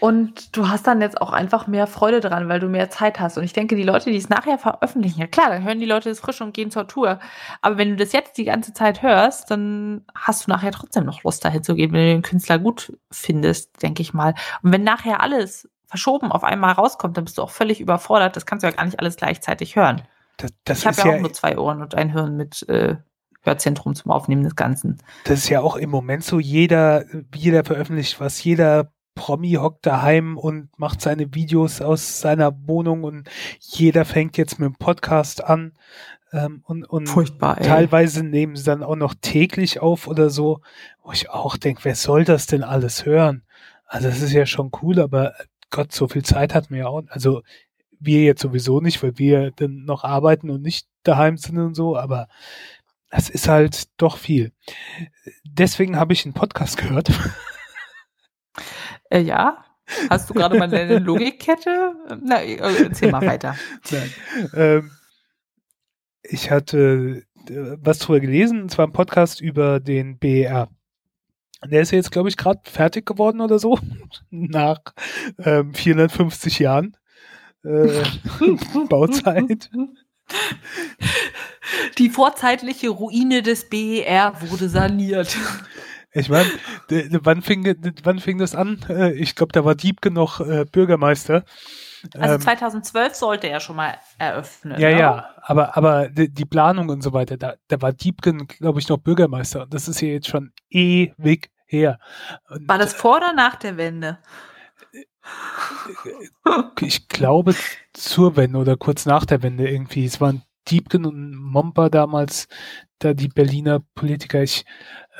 Und 0.01 0.57
du 0.57 0.69
hast 0.69 0.87
dann 0.87 1.01
jetzt 1.01 1.21
auch 1.21 1.33
einfach 1.33 1.67
mehr 1.67 1.87
Freude 1.87 2.21
dran, 2.21 2.49
weil 2.49 2.61
du 2.61 2.69
mehr 2.69 2.91
Zeit 2.91 3.19
hast. 3.19 3.39
Und 3.39 3.45
ich 3.45 3.53
denke, 3.53 3.77
die 3.77 3.83
Leute, 3.83 4.11
die 4.11 4.17
es 4.17 4.29
nachher 4.29 4.59
veröffentlichen, 4.59 5.21
ja 5.21 5.27
klar, 5.27 5.49
dann 5.49 5.65
hören 5.65 5.81
die 5.81 5.87
Leute 5.87 6.11
es 6.11 6.21
frisch 6.21 6.41
und 6.41 6.53
gehen 6.53 6.71
zur 6.71 6.87
Tour. 6.87 7.19
Aber 7.63 7.79
wenn 7.79 7.91
du 7.91 7.97
das 7.97 8.13
jetzt 8.13 8.37
die 8.37 8.45
ganze 8.45 8.73
Zeit 8.75 9.03
hörst, 9.03 9.51
dann 9.51 10.05
hast 10.15 10.47
du 10.47 10.51
nachher 10.51 10.73
trotzdem 10.73 11.05
noch 11.05 11.23
Lust 11.23 11.45
dahin 11.45 11.63
zu 11.63 11.75
gehen, 11.75 11.93
wenn 11.93 12.01
du 12.01 12.13
den 12.15 12.23
Künstler 12.23 12.59
gut 12.59 12.93
findest, 13.11 13.83
denke 13.83 14.03
ich 14.03 14.13
mal. 14.13 14.35
Und 14.63 14.73
wenn 14.73 14.85
nachher 14.85 15.21
alles 15.21 15.69
verschoben 15.87 16.33
auf 16.33 16.45
einmal 16.45 16.73
rauskommt, 16.73 17.17
dann 17.17 17.25
bist 17.25 17.39
du 17.39 17.43
auch 17.43 17.51
völlig 17.51 17.81
überfordert. 17.81 18.37
Das 18.37 18.45
kannst 18.45 18.65
du 18.65 18.69
ja 18.69 18.75
gar 18.75 18.85
nicht 18.85 18.99
alles 18.99 19.17
gleichzeitig 19.17 19.77
hören. 19.77 20.03
Das, 20.37 20.51
das 20.65 20.79
ich 20.81 20.87
habe 20.87 20.97
ja 20.99 21.07
ja, 21.07 21.17
auch 21.17 21.21
nur 21.21 21.33
zwei 21.33 21.57
Ohren 21.57 21.81
und 21.81 21.95
ein 21.95 22.13
Hirn 22.13 22.37
mit 22.37 22.69
äh, 22.69 22.97
Hörzentrum 23.43 23.95
zum 23.95 24.11
Aufnehmen 24.11 24.43
des 24.43 24.57
Ganzen. 24.57 24.99
das 25.25 25.39
ist 25.39 25.49
ja 25.49 25.61
auch 25.61 25.77
im 25.77 25.89
Moment 25.89 26.25
so, 26.25 26.41
jeder, 26.41 27.05
jeder 27.35 27.65
veröffentlicht 27.65 28.21
was, 28.21 28.43
jeder 28.43 28.93
Promi 29.17 29.55
hockt 29.55 29.85
daheim 29.87 30.39
und 30.39 30.69
macht 30.79 31.01
seine 31.01 31.35
Videos 31.35 31.81
aus 31.81 32.21
seiner 32.21 32.55
Wohnung 32.69 33.03
und 33.03 33.29
jeder 33.59 34.05
fängt 34.05 34.37
jetzt 34.37 34.61
mit 34.61 34.69
dem 34.69 34.77
Podcast 34.77 35.43
an. 35.43 35.73
Ähm, 36.33 36.63
und, 36.65 36.85
und 36.85 37.09
Furchtbar, 37.09 37.57
teilweise 37.57 38.23
nehmen 38.23 38.55
sie 38.55 38.65
dann 38.65 38.85
auch 38.85 38.95
noch 38.95 39.15
täglich 39.21 39.81
auf 39.81 40.07
oder 40.07 40.31
so, 40.31 40.61
wo 41.03 41.13
ich 41.13 41.31
auch 41.31 41.57
denke, 41.57 41.85
wer 41.85 41.97
soll 41.97 42.25
das 42.25 42.47
denn 42.47 42.63
alles 42.63 43.07
hören? 43.07 43.43
Also 43.87 44.09
das 44.09 44.21
ist 44.21 44.33
ja 44.33 44.47
schon 44.47 44.71
cool, 44.83 45.01
aber 45.01 45.35
Gott, 45.71 45.93
so 45.93 46.07
viel 46.07 46.23
Zeit 46.23 46.55
hatten 46.55 46.71
wir 46.71 46.81
ja 46.81 46.87
auch. 46.87 47.03
Also 47.09 47.43
wir 47.99 48.23
jetzt 48.23 48.43
sowieso 48.43 48.81
nicht, 48.81 49.03
weil 49.03 49.19
wir 49.19 49.51
dann 49.53 49.85
noch 49.85 50.05
arbeiten 50.05 50.51
und 50.51 50.63
nicht 50.63 50.87
daheim 51.05 51.39
sind 51.39 51.59
und 51.59 51.75
so, 51.75 51.97
aber 51.97 52.29
das 53.11 53.31
ist 53.31 53.49
halt 53.49 53.85
doch 53.97 54.19
viel. 54.19 54.53
Deswegen 55.45 55.97
habe 55.97 56.13
ich 56.13 56.25
einen 56.27 56.35
Podcast 56.35 56.77
gehört. 56.77 57.09
Äh, 59.11 59.21
ja. 59.21 59.65
Hast 60.11 60.29
du 60.29 60.35
gerade 60.35 60.59
mal 60.59 60.73
eine 60.73 60.99
Logikkette? 61.01 61.95
Na, 62.23 62.43
äh, 62.43 62.57
erzähl 62.57 63.11
mal 63.11 63.25
weiter. 63.25 63.57
Ähm, 64.55 64.91
ich 66.23 66.51
hatte 66.51 67.23
äh, 67.49 67.77
was 67.81 68.01
drüber 68.01 68.21
gelesen, 68.21 68.63
und 68.63 68.71
zwar 68.71 68.87
ein 68.87 68.93
Podcast 68.93 69.41
über 69.41 69.81
den 69.81 70.19
BER. 70.19 70.69
Der 71.65 71.83
ist 71.83 71.91
ja 71.93 71.97
jetzt, 71.97 72.11
glaube 72.11 72.29
ich, 72.29 72.37
gerade 72.37 72.61
fertig 72.65 73.07
geworden 73.07 73.41
oder 73.41 73.59
so, 73.59 73.79
nach 74.31 74.81
ähm, 75.39 75.73
450 75.73 76.59
Jahren 76.59 76.97
äh, 77.65 78.03
Bauzeit. 78.89 79.71
Die 81.99 82.11
vorzeitliche 82.11 82.89
Ruine 82.89 83.43
des 83.43 83.69
BER 83.69 84.35
wurde 84.49 84.69
saniert. 84.69 85.37
Ich 86.19 86.31
meine, 86.31 86.51
wann 87.23 87.43
fing, 87.43 87.77
wann 88.03 88.21
fing 88.21 88.39
das 88.39 88.55
an? 88.55 88.81
Äh, 88.89 89.13
ich 89.13 89.35
glaube, 89.35 89.53
da 89.53 89.65
war 89.65 89.75
Diebke 89.75 90.11
noch 90.11 90.41
äh, 90.41 90.65
Bürgermeister. 90.65 91.45
Also 92.15 92.35
Ähm, 92.35 92.41
2012 92.41 93.15
sollte 93.15 93.49
er 93.49 93.61
schon 93.61 93.77
mal 93.77 93.99
eröffnen. 94.19 94.81
Ja, 94.81 94.89
ne? 94.89 94.99
ja, 94.99 95.31
aber, 95.43 95.77
aber 95.77 96.09
die, 96.09 96.33
die 96.33 96.45
Planung 96.45 96.89
und 96.89 97.03
so 97.03 97.13
weiter, 97.13 97.37
da, 97.37 97.55
da 97.69 97.83
war 97.83 97.93
Diebken, 97.93 98.47
glaube 98.47 98.81
ich, 98.81 98.89
noch 98.89 98.99
Bürgermeister. 98.99 99.65
Und 99.65 99.75
das 99.75 99.89
ist 99.89 100.01
ja 100.01 100.09
jetzt 100.09 100.29
schon 100.29 100.53
ewig 100.71 101.51
her. 101.67 101.99
Und 102.49 102.67
War 102.67 102.79
das 102.79 102.95
vor 102.95 103.19
oder 103.19 103.33
nach 103.35 103.57
der 103.57 103.77
Wende? 103.77 104.19
ich 106.81 107.09
glaube 107.09 107.55
zur 107.93 108.37
Wende 108.37 108.59
oder 108.59 108.77
kurz 108.77 109.07
nach 109.07 109.27
der 109.27 109.43
Wende 109.43 109.69
irgendwie. 109.69 110.05
Es 110.05 110.21
waren 110.21 110.43
Diebken 110.69 111.05
und 111.05 111.35
Momper 111.35 111.91
damals, 111.91 112.49
da 112.99 113.13
die 113.13 113.29
Berliner 113.29 113.81
Politiker. 113.95 114.43
Ich, 114.43 114.65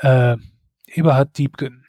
äh, 0.01 0.37
Eberhard 0.97 1.37
Diebken. 1.37 1.85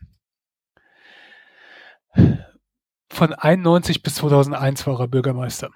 Von 3.10 3.32
91 3.32 4.02
bis 4.02 4.16
2001 4.16 4.86
war 4.86 5.00
er 5.00 5.08
Bürgermeister. 5.08 5.70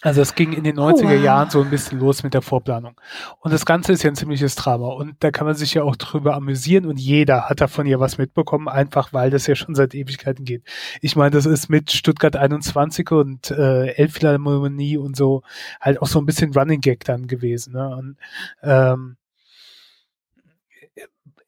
Also 0.00 0.20
es 0.20 0.36
ging 0.36 0.52
in 0.52 0.62
den 0.62 0.76
90er 0.76 1.16
wow. 1.16 1.24
Jahren 1.24 1.50
so 1.50 1.60
ein 1.60 1.70
bisschen 1.70 1.98
los 1.98 2.22
mit 2.22 2.32
der 2.32 2.42
Vorplanung. 2.42 3.00
Und 3.40 3.52
das 3.52 3.66
Ganze 3.66 3.92
ist 3.92 4.04
ja 4.04 4.10
ein 4.10 4.16
ziemliches 4.16 4.54
Drama. 4.54 4.88
Und 4.88 5.16
da 5.20 5.32
kann 5.32 5.46
man 5.46 5.56
sich 5.56 5.74
ja 5.74 5.82
auch 5.82 5.96
drüber 5.96 6.34
amüsieren 6.34 6.86
und 6.86 7.00
jeder 7.00 7.48
hat 7.48 7.60
davon 7.60 7.86
ja 7.86 7.98
was 7.98 8.16
mitbekommen, 8.18 8.68
einfach 8.68 9.12
weil 9.12 9.30
das 9.30 9.48
ja 9.48 9.56
schon 9.56 9.74
seit 9.74 9.94
Ewigkeiten 9.94 10.44
geht. 10.44 10.62
Ich 11.00 11.16
meine, 11.16 11.30
das 11.30 11.46
ist 11.46 11.68
mit 11.68 11.90
Stuttgart 11.90 12.36
21 12.36 13.10
und 13.10 13.50
äh, 13.50 13.88
Elbphilharmonie 13.94 14.98
und 14.98 15.16
so 15.16 15.42
halt 15.80 16.00
auch 16.00 16.06
so 16.06 16.20
ein 16.20 16.26
bisschen 16.26 16.52
Running 16.52 16.80
Gag 16.80 17.04
dann 17.04 17.26
gewesen. 17.26 17.72
Ne? 17.72 17.88
Und, 17.96 18.16
ähm, 18.62 19.16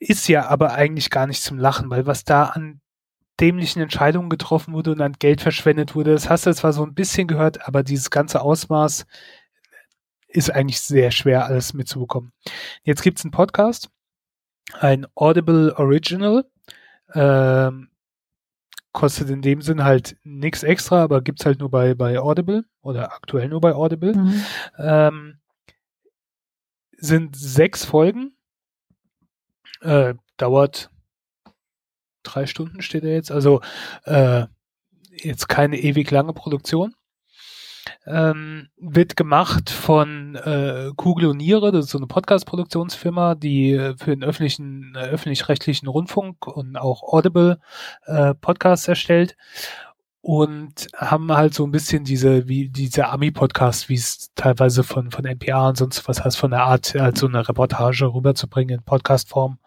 ist 0.01 0.29
ja 0.29 0.49
aber 0.49 0.73
eigentlich 0.73 1.11
gar 1.11 1.27
nicht 1.27 1.43
zum 1.43 1.59
Lachen, 1.59 1.91
weil 1.91 2.07
was 2.07 2.25
da 2.25 2.45
an 2.47 2.81
dämlichen 3.39 3.81
Entscheidungen 3.81 4.31
getroffen 4.31 4.75
wurde 4.75 4.93
und 4.93 5.01
an 5.01 5.13
Geld 5.19 5.41
verschwendet 5.41 5.95
wurde, 5.95 6.13
das 6.13 6.29
hast 6.29 6.47
du 6.47 6.55
zwar 6.55 6.73
so 6.73 6.85
ein 6.85 6.95
bisschen 6.95 7.29
gehört, 7.29 7.67
aber 7.69 7.83
dieses 7.83 8.11
ganze 8.11 8.41
Ausmaß 8.41 9.07
ist 10.29 10.51
eigentlich 10.51 10.81
sehr 10.81 11.11
schwer 11.11 11.47
alles 11.47 11.75
mitzubekommen. 11.75 12.33
Jetzt 12.83 13.03
gibt's 13.03 13.25
einen 13.25 13.31
Podcast, 13.31 13.91
ein 14.79 15.07
Audible 15.15 15.75
Original, 15.77 16.45
ähm, 17.15 17.91
kostet 18.93 19.31
in 19.31 19.43
dem 19.43 19.63
Sinn 19.63 19.85
halt 19.85 20.17
nichts 20.23 20.63
extra, 20.63 21.03
aber 21.03 21.23
gibt's 21.23 21.45
halt 21.45 21.61
nur 21.61 21.71
bei, 21.71 21.95
bei 21.95 22.19
Audible 22.19 22.65
oder 22.81 23.13
aktuell 23.13 23.49
nur 23.49 23.61
bei 23.61 23.75
Audible. 23.75 24.15
Mhm. 24.15 24.45
Ähm, 24.79 25.39
sind 26.97 27.37
sechs 27.37 27.85
Folgen. 27.85 28.37
Äh, 29.81 30.14
dauert 30.37 30.91
drei 32.22 32.47
Stunden 32.47 32.83
steht 32.83 33.05
er 33.05 33.12
jetzt. 33.12 33.31
Also 33.31 33.61
äh, 34.05 34.45
jetzt 35.11 35.49
keine 35.49 35.78
ewig 35.78 36.11
lange 36.11 36.33
Produktion. 36.33 36.95
Ähm, 38.07 38.68
wird 38.76 39.16
gemacht 39.16 39.70
von 39.70 40.35
äh, 40.37 40.91
Kugel 40.97 41.28
und 41.28 41.39
Niere, 41.39 41.72
das 41.72 41.87
ist 41.87 41.91
so 41.91 41.99
eine 41.99 42.07
Podcast-Produktionsfirma, 42.07 43.35
die 43.35 43.72
äh, 43.72 43.97
für 43.97 44.11
den 44.11 44.22
öffentlichen, 44.22 44.95
äh, 44.97 45.09
öffentlich-rechtlichen 45.09 45.89
Rundfunk 45.89 46.47
und 46.47 46.76
auch 46.76 47.03
Audible 47.03 47.59
äh, 48.05 48.35
Podcasts 48.35 48.87
erstellt 48.87 49.37
und 50.23 50.89
haben 50.95 51.33
halt 51.33 51.55
so 51.55 51.64
ein 51.64 51.71
bisschen 51.71 52.05
diese, 52.05 52.47
wie 52.47 52.68
diese 52.68 53.09
Ami-Podcast, 53.09 53.89
wie 53.89 53.95
es 53.95 54.31
teilweise 54.35 54.83
von, 54.83 55.11
von 55.11 55.25
NPR 55.25 55.68
und 55.68 55.79
sonst 55.79 56.07
was 56.09 56.23
heißt, 56.23 56.37
von 56.37 56.51
der 56.51 56.64
Art, 56.64 56.95
halt 56.95 57.16
so 57.16 57.27
eine 57.27 57.49
Reportage 57.49 58.12
rüberzubringen 58.12 58.79
in 58.79 58.85
Podcast-Form, 58.85 59.59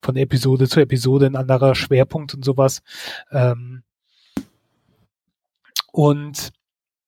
von 0.00 0.16
Episode 0.16 0.68
zu 0.68 0.80
Episode, 0.80 1.26
ein 1.26 1.36
anderer 1.36 1.74
Schwerpunkt 1.74 2.34
und 2.34 2.44
sowas. 2.44 2.82
Ähm, 3.32 3.82
und 5.92 6.52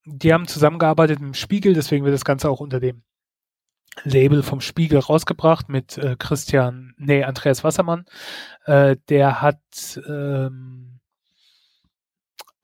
die 0.05 0.33
haben 0.33 0.49
zusammengearbeitet 0.49 1.21
dem 1.21 1.35
Spiegel, 1.35 1.75
deswegen 1.75 2.05
wird 2.05 2.15
das 2.15 2.25
Ganze 2.25 2.51
auch 2.51 2.61
unter 2.61 2.81
dem 2.81 3.03
Label 4.05 4.43
vom 4.43 4.61
Spiegel 4.61 4.99
rausgebracht 4.99 5.69
mit 5.69 5.99
äh, 5.99 6.17
Christian, 6.19 6.95
nee, 6.99 7.23
Andreas 7.23 7.63
Wassermann. 7.65 8.07
Äh, 8.65 8.97
der 9.09 9.43
hat 9.43 9.61
ähm, 10.09 10.98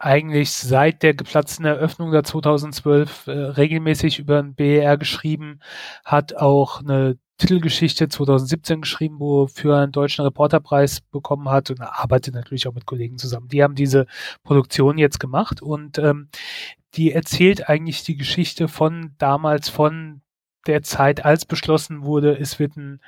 eigentlich 0.05 0.52
seit 0.52 1.02
der 1.02 1.14
geplatzten 1.14 1.64
Eröffnung 1.64 2.11
der 2.12 2.24
2012 2.24 3.26
äh, 3.26 3.30
regelmäßig 3.30 4.18
über 4.18 4.42
den 4.42 4.55
BER 4.55 4.98
geschrieben, 4.98 5.61
hat 6.05 6.36
auch 6.36 6.80
eine 6.80 7.16
Titelgeschichte 7.38 8.09
2017 8.09 8.82
geschrieben, 8.82 9.18
wo 9.18 9.46
für 9.46 9.76
einen 9.76 9.92
deutschen 9.92 10.24
Reporterpreis 10.24 11.00
bekommen 11.00 11.48
hat 11.48 11.70
und 11.70 11.80
arbeitet 11.80 12.34
natürlich 12.34 12.68
auch 12.68 12.74
mit 12.74 12.86
Kollegen 12.86 13.18
zusammen. 13.18 13.48
Die 13.48 13.62
haben 13.62 13.74
diese 13.74 14.07
Produktion 14.42 14.98
jetzt 14.98 15.18
gemacht 15.18 15.62
und 15.62 15.98
ähm, 15.98 16.28
die 16.94 17.12
erzählt 17.12 17.68
eigentlich 17.68 18.05
die 18.05 18.16
Geschichte 18.16 18.68
von 18.68 19.14
damals, 19.18 19.68
von 19.68 20.20
der 20.66 20.82
Zeit, 20.82 21.24
als 21.24 21.44
beschlossen 21.44 22.05
wurde, 22.05 22.38
es 22.38 22.59
wird 22.59 22.76
ein 22.76 23.00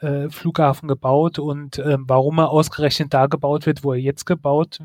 äh, 0.00 0.28
Flughafen 0.30 0.88
gebaut 0.88 1.38
und 1.38 1.78
ähm, 1.78 2.04
warum 2.06 2.38
er 2.38 2.50
ausgerechnet 2.50 3.12
da 3.14 3.26
gebaut 3.26 3.66
wird, 3.66 3.84
wo 3.84 3.92
er 3.92 4.00
jetzt 4.00 4.26
gebaut 4.26 4.80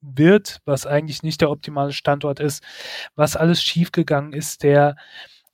wird, 0.00 0.60
was 0.64 0.86
eigentlich 0.86 1.22
nicht 1.22 1.40
der 1.40 1.50
optimale 1.50 1.92
Standort 1.92 2.40
ist, 2.40 2.62
was 3.16 3.36
alles 3.36 3.62
schiefgegangen 3.62 4.32
ist, 4.32 4.62
der 4.62 4.96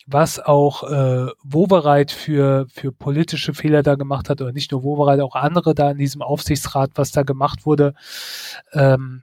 was 0.07 0.39
auch 0.39 0.83
äh, 0.85 1.31
Wovereit 1.43 2.11
für, 2.11 2.67
für 2.69 2.93
politische 2.93 3.55
Fehler 3.55 3.83
da 3.83 3.95
gemacht 3.95 4.29
hat, 4.29 4.43
oder 4.43 4.53
nicht 4.53 4.71
nur 4.71 4.83
Wovereit, 4.83 5.21
auch 5.21 5.35
andere 5.35 5.75
da 5.75 5.91
in 5.91 5.99
diesem 5.99 6.23
Aufsichtsrat, 6.23 6.93
was 6.97 7.11
da 7.11 7.23
gemacht 7.23 7.65
wurde, 7.65 7.95
ähm, 8.73 9.23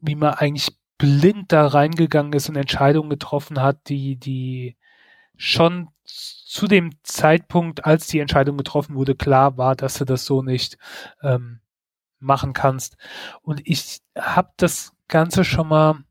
wie 0.00 0.14
man 0.14 0.34
eigentlich 0.34 0.76
blind 0.98 1.52
da 1.52 1.66
reingegangen 1.66 2.32
ist 2.32 2.48
und 2.48 2.56
Entscheidungen 2.56 3.10
getroffen 3.10 3.62
hat, 3.62 3.88
die, 3.88 4.16
die 4.16 4.76
schon 5.36 5.88
zu 6.04 6.66
dem 6.66 6.92
Zeitpunkt, 7.02 7.84
als 7.84 8.06
die 8.08 8.18
Entscheidung 8.18 8.56
getroffen 8.56 8.96
wurde, 8.96 9.14
klar 9.14 9.56
war, 9.56 9.76
dass 9.76 9.94
du 9.94 10.04
das 10.04 10.24
so 10.24 10.42
nicht 10.42 10.76
ähm, 11.22 11.60
machen 12.20 12.52
kannst. 12.52 12.96
Und 13.42 13.60
ich 13.64 14.00
habe 14.18 14.50
das 14.56 14.92
Ganze 15.08 15.44
schon 15.44 15.68
mal, 15.68 16.04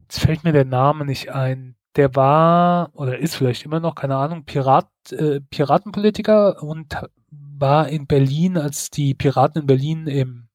jetzt 0.00 0.20
fällt 0.20 0.44
mir 0.44 0.52
der 0.52 0.64
Name 0.64 1.04
nicht 1.04 1.32
ein, 1.32 1.76
der 1.96 2.14
war 2.14 2.90
oder 2.94 3.18
ist 3.18 3.36
vielleicht 3.36 3.64
immer 3.64 3.80
noch, 3.80 3.94
keine 3.94 4.16
Ahnung, 4.16 4.44
Pirat, 4.44 4.88
äh, 5.10 5.40
Piratenpolitiker 5.40 6.62
und 6.62 6.96
war 7.30 7.88
in 7.88 8.06
Berlin, 8.06 8.56
als 8.56 8.90
die 8.90 9.14
Piraten 9.14 9.62
in 9.62 9.66
Berlin 9.66 10.06
im 10.06 10.48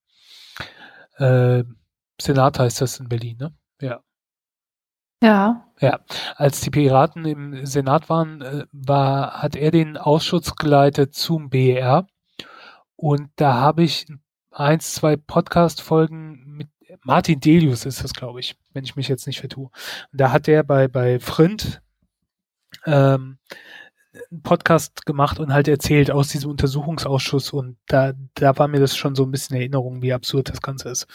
äh, 1.17 1.63
Senat 2.19 2.59
heißt 2.59 2.81
das 2.81 2.99
in 2.99 3.09
Berlin, 3.09 3.37
ne? 3.37 3.53
Ja. 3.81 4.01
Ja. 5.21 5.63
Ja, 5.79 5.99
als 6.35 6.61
die 6.61 6.71
Piraten 6.71 7.25
im 7.25 7.65
Senat 7.65 8.09
waren, 8.09 8.41
äh, 8.41 8.65
war, 8.71 9.41
hat 9.43 9.55
er 9.55 9.69
den 9.71 9.97
Ausschuss 9.97 10.55
geleitet 10.55 11.13
zum 11.13 11.49
BER. 11.49 12.07
Und 12.95 13.29
da 13.35 13.53
habe 13.55 13.83
ich 13.83 14.07
eins, 14.57 14.93
zwei 14.93 15.15
Podcast-Folgen 15.15 16.43
mit 16.47 16.69
Martin 17.03 17.39
Delius 17.39 17.85
ist 17.85 18.03
das, 18.03 18.13
glaube 18.13 18.39
ich, 18.39 18.57
wenn 18.73 18.83
ich 18.83 18.95
mich 18.95 19.07
jetzt 19.07 19.27
nicht 19.27 19.39
vertue. 19.39 19.65
Und 20.11 20.21
da 20.21 20.31
hat 20.31 20.47
der 20.47 20.63
bei, 20.63 20.87
bei 20.87 21.19
Frind 21.19 21.81
ähm, 22.85 23.37
einen 24.31 24.41
Podcast 24.41 25.05
gemacht 25.05 25.39
und 25.39 25.53
halt 25.53 25.67
erzählt 25.67 26.09
aus 26.09 26.29
diesem 26.29 26.49
Untersuchungsausschuss 26.49 27.51
und 27.51 27.77
da, 27.87 28.13
da 28.33 28.57
war 28.57 28.67
mir 28.67 28.79
das 28.79 28.97
schon 28.97 29.15
so 29.15 29.23
ein 29.23 29.31
bisschen 29.31 29.57
Erinnerung, 29.57 30.01
wie 30.01 30.13
absurd 30.13 30.49
das 30.49 30.61
Ganze 30.61 30.89
ist. 30.89 31.07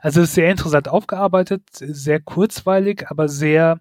Also 0.00 0.22
es 0.22 0.28
ist 0.28 0.34
sehr 0.34 0.50
interessant 0.50 0.88
aufgearbeitet, 0.88 1.62
sehr 1.72 2.20
kurzweilig, 2.20 3.10
aber 3.10 3.28
sehr, 3.28 3.80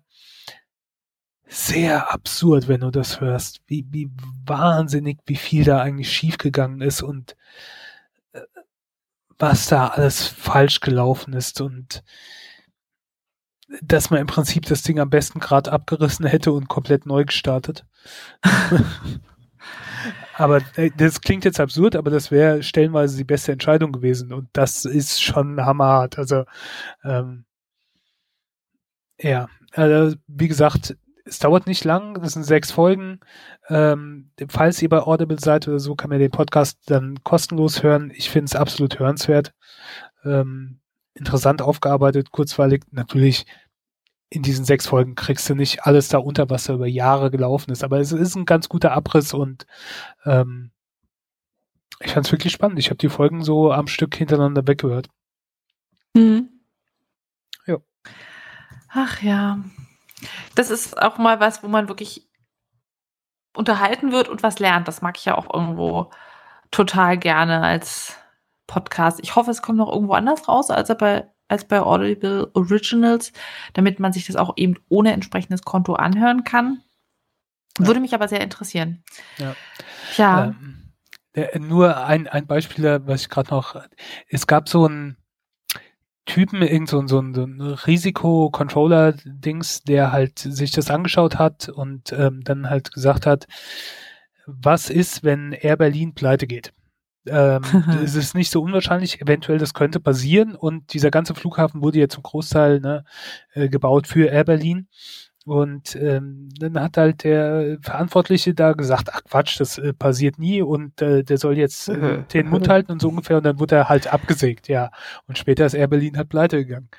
sehr 1.47 2.11
absurd, 2.11 2.68
wenn 2.68 2.82
du 2.82 2.91
das 2.91 3.22
hörst. 3.22 3.61
Wie, 3.68 3.86
wie 3.91 4.09
wahnsinnig, 4.45 5.20
wie 5.26 5.38
viel 5.38 5.63
da 5.63 5.82
eigentlich 5.82 6.11
schiefgegangen 6.11 6.82
ist 6.82 7.01
und 7.01 7.38
was 9.38 9.67
da 9.67 9.88
alles 9.88 10.27
falsch 10.27 10.79
gelaufen 10.79 11.33
ist 11.33 11.61
und 11.61 12.03
dass 13.81 14.09
man 14.09 14.19
im 14.21 14.27
Prinzip 14.27 14.65
das 14.65 14.83
Ding 14.83 14.99
am 14.99 15.09
besten 15.09 15.39
gerade 15.39 15.71
abgerissen 15.71 16.25
hätte 16.25 16.51
und 16.51 16.67
komplett 16.67 17.05
neu 17.05 17.25
gestartet. 17.25 17.86
aber 20.36 20.61
äh, 20.75 20.91
das 20.95 21.21
klingt 21.21 21.45
jetzt 21.45 21.59
absurd, 21.59 21.95
aber 21.95 22.11
das 22.11 22.31
wäre 22.31 22.63
stellenweise 22.63 23.17
die 23.17 23.23
beste 23.23 23.51
Entscheidung 23.51 23.91
gewesen 23.91 24.31
und 24.33 24.49
das 24.53 24.86
ist 24.86 25.21
schon 25.21 25.65
hammerhart. 25.65 26.17
Also 26.19 26.45
ähm, 27.03 27.45
ja, 29.19 29.47
also, 29.73 30.15
wie 30.27 30.47
gesagt, 30.47 30.95
es 31.26 31.39
dauert 31.39 31.65
nicht 31.65 31.84
lang, 31.84 32.21
das 32.21 32.34
sind 32.34 32.43
sechs 32.43 32.71
Folgen. 32.71 33.19
Ähm, 33.67 34.30
falls 34.47 34.82
ihr 34.82 34.89
bei 34.89 35.01
Audible 35.01 35.39
seid 35.39 35.67
oder 35.67 35.80
so, 35.80 35.95
kann 35.95 36.11
man 36.11 36.19
den 36.19 36.32
Podcast 36.32 36.80
dann 36.86 37.23
kostenlos 37.23 37.82
hören. 37.82 38.11
Ich 38.15 38.30
finde 38.30 38.45
es 38.45 38.55
absolut 38.55 38.99
hörenswert. 38.99 39.53
Ähm, 40.23 40.80
interessant 41.15 41.63
aufgearbeitet, 41.63 42.32
kurzweilig. 42.32 42.84
Natürlich, 42.91 43.45
in 44.30 44.43
diesen 44.43 44.65
sechs 44.65 44.86
Folgen 44.88 45.15
kriegst 45.15 45.49
du 45.49 45.55
nicht 45.55 45.84
alles 45.84 46.09
da 46.09 46.19
unter, 46.19 46.49
was 46.49 46.65
da 46.65 46.73
über 46.73 46.88
Jahre 46.88 47.32
gelaufen 47.32 47.71
ist. 47.71 47.84
Aber 47.84 47.99
es 47.99 48.11
ist 48.11 48.36
ein 48.36 48.45
ganz 48.45 48.69
guter 48.69 48.91
Abriss 48.91 49.34
und 49.34 49.65
ähm, 50.26 50.71
ich 52.01 52.11
fand 52.11 52.28
es 52.28 52.32
wirklich 52.32 52.53
spannend. 52.53 52.78
Ich 52.78 52.89
habe 52.89 52.97
die 52.97 53.09
Folgen 53.09 53.43
so 53.43 53.71
am 53.71 53.88
Stück 53.88 54.15
hintereinander 54.15 54.67
weggehört. 54.67 55.09
Mhm. 56.13 56.49
Ja. 57.65 57.78
Ach 58.89 59.21
ja. 59.23 59.63
Das 60.55 60.70
ist 60.70 61.01
auch 61.01 61.18
mal 61.18 61.39
was, 61.39 61.63
wo 61.63 61.68
man 61.68 61.88
wirklich 61.88 62.30
unterhalten 63.55 64.11
wird 64.11 64.30
und 64.30 64.43
was 64.43 64.59
lernt. 64.59 64.88
Das 64.88 65.01
mag 65.01 65.18
ich 65.18 65.26
ja 65.26 65.38
auch 65.38 65.53
irgendwo 65.53 66.11
total 66.72 67.18
gerne 67.18 67.61
als 67.61 68.18
Podcast. 68.68 69.20
Ich 69.22 69.36
hoffe, 69.36 69.51
es 69.51 69.61
kommt 69.61 69.78
noch 69.78 69.91
irgendwo 69.91 70.13
anders 70.13 70.47
raus, 70.47 70.70
als 70.70 70.95
bei, 70.97 71.28
als 71.47 71.66
bei 71.66 71.82
Audible 71.82 72.49
Originals, 72.53 73.32
damit 73.74 73.99
man 73.99 74.13
sich 74.13 74.26
das 74.26 74.36
auch 74.36 74.53
eben 74.57 74.78
ohne 74.89 75.13
entsprechendes 75.13 75.63
Konto 75.63 75.93
anhören 75.93 76.43
kann. 76.43 76.82
Ja. 77.80 77.88
Würde 77.88 77.99
mich 77.99 78.13
aber 78.13 78.28
sehr 78.28 78.41
interessieren. 78.41 79.03
Ja. 79.38 79.55
ja. 80.16 80.45
Ähm, 80.45 81.68
nur 81.68 81.97
ein, 82.05 82.28
ein 82.28 82.47
Beispiel, 82.47 83.01
was 83.05 83.22
ich 83.22 83.30
gerade 83.30 83.51
noch, 83.51 83.76
es 84.30 84.47
gab 84.47 84.70
so 84.70 84.88
ein, 84.88 85.18
Typen, 86.26 86.61
irgend 86.61 86.89
so, 86.89 86.99
so, 87.07 87.23
so 87.34 87.43
ein 87.43 87.61
Risiko-Controller-Dings, 87.61 89.84
der 89.84 90.11
halt 90.11 90.39
sich 90.39 90.71
das 90.71 90.89
angeschaut 90.89 91.38
hat 91.38 91.69
und 91.69 92.11
ähm, 92.13 92.41
dann 92.43 92.69
halt 92.69 92.91
gesagt 92.91 93.26
hat, 93.26 93.47
was 94.45 94.89
ist, 94.89 95.23
wenn 95.23 95.53
Air 95.53 95.78
Berlin 95.78 96.13
pleite 96.13 96.47
geht? 96.47 96.73
Ähm, 97.28 97.63
es 98.03 98.15
ist 98.15 98.36
nicht 98.36 98.51
so 98.51 98.61
unwahrscheinlich, 98.61 99.21
eventuell 99.21 99.57
das 99.57 99.73
könnte 99.73 99.99
passieren 99.99 100.55
und 100.55 100.93
dieser 100.93 101.11
ganze 101.11 101.36
Flughafen 101.36 101.82
wurde 101.82 101.99
ja 101.99 102.07
zum 102.07 102.23
Großteil 102.23 102.80
ne, 102.80 103.03
äh, 103.53 103.69
gebaut 103.69 104.07
für 104.07 104.28
Air 104.28 104.45
Berlin. 104.45 104.88
Und 105.45 105.95
ähm, 105.95 106.49
dann 106.59 106.79
hat 106.81 106.97
halt 106.97 107.23
der 107.23 107.77
Verantwortliche 107.81 108.55
da 108.55 108.73
gesagt, 108.73 109.09
ach 109.13 109.21
Quatsch, 109.29 109.59
das 109.59 109.77
äh, 109.77 109.93
passiert 109.93 110.39
nie 110.39 110.63
und 110.63 111.01
äh, 111.03 111.23
der 111.23 111.37
soll 111.37 111.57
jetzt 111.57 111.87
äh, 111.87 112.23
den 112.33 112.49
Mund 112.49 112.67
halten 112.67 112.91
und 112.91 113.01
so 113.01 113.09
ungefähr 113.09 113.37
und 113.37 113.45
dann 113.45 113.59
wurde 113.59 113.75
er 113.75 113.89
halt 113.89 114.11
abgesägt, 114.11 114.67
ja. 114.67 114.89
Und 115.27 115.37
später 115.37 115.67
ist 115.67 115.75
Air 115.75 115.87
Berlin 115.87 116.17
halt 116.17 116.29
pleite 116.29 116.65
gegangen. 116.65 116.89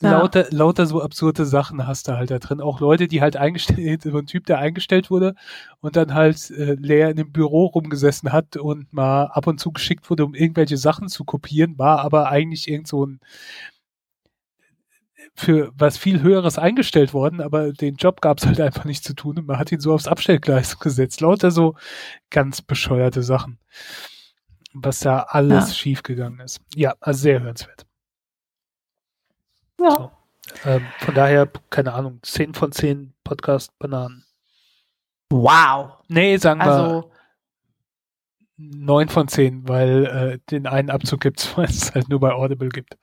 Ja. 0.00 0.18
Lauter, 0.18 0.46
lauter 0.50 0.86
so 0.86 1.02
absurde 1.02 1.46
Sachen 1.46 1.86
hast 1.86 2.08
du 2.08 2.12
halt 2.12 2.30
da 2.30 2.38
drin. 2.38 2.60
Auch 2.60 2.80
Leute, 2.80 3.08
die 3.08 3.20
halt 3.20 3.36
eingestellt, 3.36 4.02
so 4.04 4.18
ein 4.18 4.26
Typ, 4.26 4.46
der 4.46 4.58
eingestellt 4.58 5.10
wurde 5.10 5.34
und 5.80 5.96
dann 5.96 6.14
halt 6.14 6.50
äh, 6.50 6.74
leer 6.74 7.10
in 7.10 7.18
einem 7.18 7.32
Büro 7.32 7.66
rumgesessen 7.66 8.32
hat 8.32 8.56
und 8.56 8.92
mal 8.92 9.24
ab 9.26 9.46
und 9.46 9.58
zu 9.58 9.72
geschickt 9.72 10.10
wurde, 10.10 10.24
um 10.24 10.34
irgendwelche 10.34 10.76
Sachen 10.76 11.08
zu 11.08 11.24
kopieren, 11.24 11.78
war 11.78 12.00
aber 12.00 12.28
eigentlich 12.28 12.68
irgend 12.68 12.88
so 12.88 13.06
ein 13.06 13.20
für 15.38 15.70
was 15.76 15.96
viel 15.96 16.20
Höheres 16.20 16.58
eingestellt 16.58 17.14
worden, 17.14 17.40
aber 17.40 17.72
den 17.72 17.94
Job 17.94 18.20
gab 18.20 18.38
es 18.38 18.46
halt 18.46 18.60
einfach 18.60 18.84
nicht 18.84 19.04
zu 19.04 19.14
tun 19.14 19.38
und 19.38 19.46
man 19.46 19.56
hat 19.56 19.70
ihn 19.70 19.78
so 19.78 19.94
aufs 19.94 20.08
Abstellgleis 20.08 20.78
gesetzt. 20.80 21.20
Lauter 21.20 21.52
so 21.52 21.76
ganz 22.28 22.60
bescheuerte 22.60 23.22
Sachen. 23.22 23.60
Was 24.74 24.98
da 24.98 25.20
alles 25.20 25.68
ja. 25.68 25.74
schiefgegangen 25.74 26.40
ist. 26.40 26.60
Ja, 26.74 26.94
also 26.98 27.20
sehr 27.20 27.40
hörenswert. 27.40 27.86
Ja. 29.80 29.90
So. 29.90 30.10
Ähm, 30.64 30.84
von 30.98 31.14
daher, 31.14 31.48
keine 31.70 31.92
Ahnung, 31.92 32.18
10 32.22 32.54
von 32.54 32.72
10 32.72 33.14
Podcast-Bananen. 33.22 34.24
Wow. 35.30 35.98
Nee, 36.08 36.36
sagen 36.38 36.60
also, 36.60 37.04
wir 37.04 37.10
9 38.56 39.08
von 39.08 39.28
10, 39.28 39.68
weil 39.68 40.06
äh, 40.06 40.38
den 40.50 40.66
einen 40.66 40.90
Abzug 40.90 41.20
gibt 41.20 41.38
es, 41.38 41.56
weil 41.56 41.66
es 41.66 41.94
halt 41.94 42.08
nur 42.08 42.18
bei 42.18 42.32
Audible 42.32 42.70
gibt. 42.70 42.96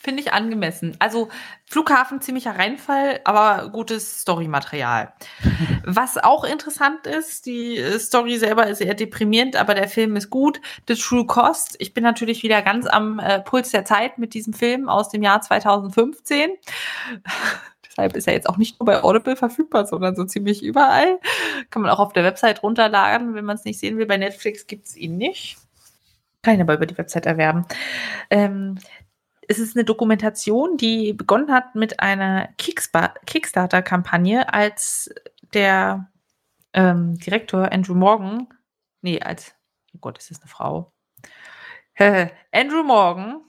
Finde 0.00 0.22
ich 0.22 0.32
angemessen. 0.32 0.96
Also 1.00 1.28
Flughafen 1.64 2.20
ziemlicher 2.20 2.56
Reinfall, 2.56 3.20
aber 3.24 3.68
gutes 3.70 4.20
Storymaterial. 4.20 5.12
Was 5.84 6.18
auch 6.18 6.44
interessant 6.44 7.08
ist, 7.08 7.46
die 7.46 7.82
Story 7.98 8.38
selber 8.38 8.68
ist 8.68 8.80
eher 8.80 8.94
deprimierend, 8.94 9.56
aber 9.56 9.74
der 9.74 9.88
Film 9.88 10.14
ist 10.14 10.30
gut. 10.30 10.60
The 10.86 10.94
True 10.94 11.26
Cost. 11.26 11.74
Ich 11.80 11.94
bin 11.94 12.04
natürlich 12.04 12.44
wieder 12.44 12.62
ganz 12.62 12.86
am 12.86 13.18
äh, 13.18 13.40
Puls 13.40 13.70
der 13.72 13.84
Zeit 13.84 14.18
mit 14.18 14.34
diesem 14.34 14.52
Film 14.52 14.88
aus 14.88 15.08
dem 15.08 15.24
Jahr 15.24 15.40
2015. 15.40 16.50
Deshalb 17.84 18.14
ist 18.14 18.28
er 18.28 18.34
jetzt 18.34 18.48
auch 18.48 18.56
nicht 18.56 18.78
nur 18.78 18.86
bei 18.86 19.02
Audible 19.02 19.34
verfügbar, 19.34 19.84
sondern 19.84 20.14
so 20.14 20.24
ziemlich 20.24 20.62
überall. 20.62 21.18
Kann 21.70 21.82
man 21.82 21.90
auch 21.90 21.98
auf 21.98 22.12
der 22.12 22.22
Website 22.22 22.62
runterladen, 22.62 23.34
wenn 23.34 23.44
man 23.44 23.56
es 23.56 23.64
nicht 23.64 23.80
sehen 23.80 23.98
will. 23.98 24.06
Bei 24.06 24.16
Netflix 24.16 24.68
gibt 24.68 24.86
es 24.86 24.96
ihn 24.96 25.16
nicht. 25.16 25.58
Kann 26.42 26.54
ich 26.54 26.60
aber 26.60 26.74
über 26.74 26.86
die 26.86 26.96
Website 26.96 27.26
erwerben. 27.26 27.66
Ähm, 28.30 28.78
es 29.48 29.58
ist 29.58 29.76
eine 29.76 29.84
Dokumentation, 29.84 30.76
die 30.76 31.14
begonnen 31.14 31.50
hat 31.50 31.74
mit 31.74 32.00
einer 32.00 32.50
Kickstarter-Kampagne, 32.58 34.52
als 34.52 35.10
der 35.54 36.10
ähm, 36.74 37.18
Direktor 37.18 37.72
Andrew 37.72 37.94
Morgan, 37.94 38.46
nee, 39.00 39.20
als, 39.20 39.54
oh 39.94 39.98
Gott, 40.00 40.18
ist 40.18 40.30
das 40.30 40.42
eine 40.42 40.48
Frau? 40.48 40.92
Andrew 42.52 42.84
Morgan, 42.84 43.40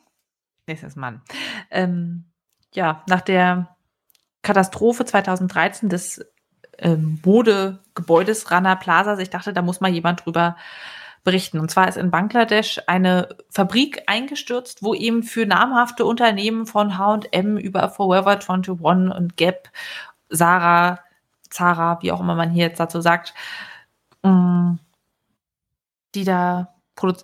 nächstes 0.67 0.95
Mann, 0.95 1.21
ähm, 1.69 2.31
ja, 2.73 3.03
nach 3.07 3.21
der 3.21 3.75
Katastrophe 4.41 5.03
2013 5.03 5.89
des 5.89 6.25
ähm, 6.77 7.19
Modegebäudes 7.25 8.49
Rana 8.51 8.75
Plaza, 8.75 9.19
ich 9.19 9.29
dachte, 9.29 9.51
da 9.51 9.61
muss 9.61 9.81
mal 9.81 9.91
jemand 9.91 10.25
drüber 10.25 10.55
berichten. 11.23 11.59
Und 11.59 11.69
zwar 11.69 11.87
ist 11.87 11.97
in 11.97 12.11
Bangladesch 12.11 12.79
eine 12.87 13.29
Fabrik 13.49 14.03
eingestürzt, 14.07 14.83
wo 14.83 14.93
eben 14.93 15.23
für 15.23 15.45
namhafte 15.45 16.05
Unternehmen 16.05 16.65
von 16.65 16.97
H&M 16.97 17.57
über 17.57 17.89
Forever 17.89 18.31
21 18.31 18.81
und 18.81 19.37
Gap, 19.37 19.69
Sarah, 20.29 20.99
Zara, 21.49 22.01
wie 22.01 22.11
auch 22.11 22.19
immer 22.19 22.35
man 22.35 22.51
hier 22.51 22.67
jetzt 22.67 22.79
dazu 22.79 23.01
sagt, 23.01 23.33
mm, 24.23 24.75
die 26.15 26.23
da 26.23 26.75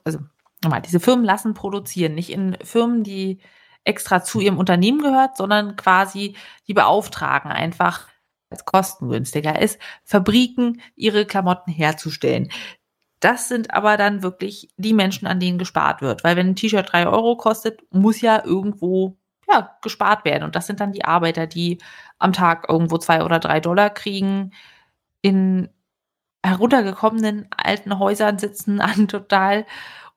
also 0.04 0.20
nochmal, 0.64 0.82
diese 0.82 1.00
Firmen 1.00 1.26
lassen 1.26 1.54
produzieren, 1.54 2.16
nicht 2.16 2.32
in 2.32 2.58
Firmen, 2.64 3.04
die 3.04 3.40
extra 3.84 4.24
zu 4.24 4.40
ihrem 4.40 4.58
Unternehmen 4.58 5.02
gehört, 5.02 5.38
sondern 5.38 5.76
quasi 5.76 6.36
die 6.68 6.74
beauftragen 6.74 7.52
einfach 7.52 8.08
als 8.50 8.66
kostengünstiger 8.66 9.62
ist, 9.62 9.80
Fabriken 10.04 10.82
ihre 10.96 11.26
Klamotten 11.26 11.72
herzustellen. 11.72 12.50
Das 13.20 13.48
sind 13.48 13.74
aber 13.74 13.98
dann 13.98 14.24
wirklich 14.24 14.70
die 14.78 14.94
Menschen, 14.94 15.28
an 15.28 15.40
denen 15.40 15.58
gespart 15.58 16.02
wird. 16.02 16.24
Weil 16.24 16.36
wenn 16.36 16.50
ein 16.50 16.56
T-Shirt 16.56 16.92
drei 16.92 17.08
Euro 17.08 17.38
kostet, 17.38 17.82
muss 17.92 18.22
ja 18.22 18.44
irgendwo 18.44 19.18
ja, 19.50 19.78
gespart 19.82 20.26
werden. 20.26 20.44
Und 20.44 20.56
das 20.56 20.68
sind 20.68 20.80
dann 20.80 20.92
die 20.92 21.06
Arbeiter, 21.06 21.48
die 21.48 21.80
am 22.20 22.34
Tag 22.34 22.68
irgendwo 22.70 22.98
zwei 22.98 23.24
oder 23.24 23.40
drei 23.40 23.60
Dollar 23.60 23.90
kriegen, 23.90 24.52
in 25.22 25.70
heruntergekommenen 26.46 27.48
alten 27.56 28.00
Häusern 28.00 28.38
sitzen, 28.38 28.82
an 28.82 29.08
total 29.08 29.66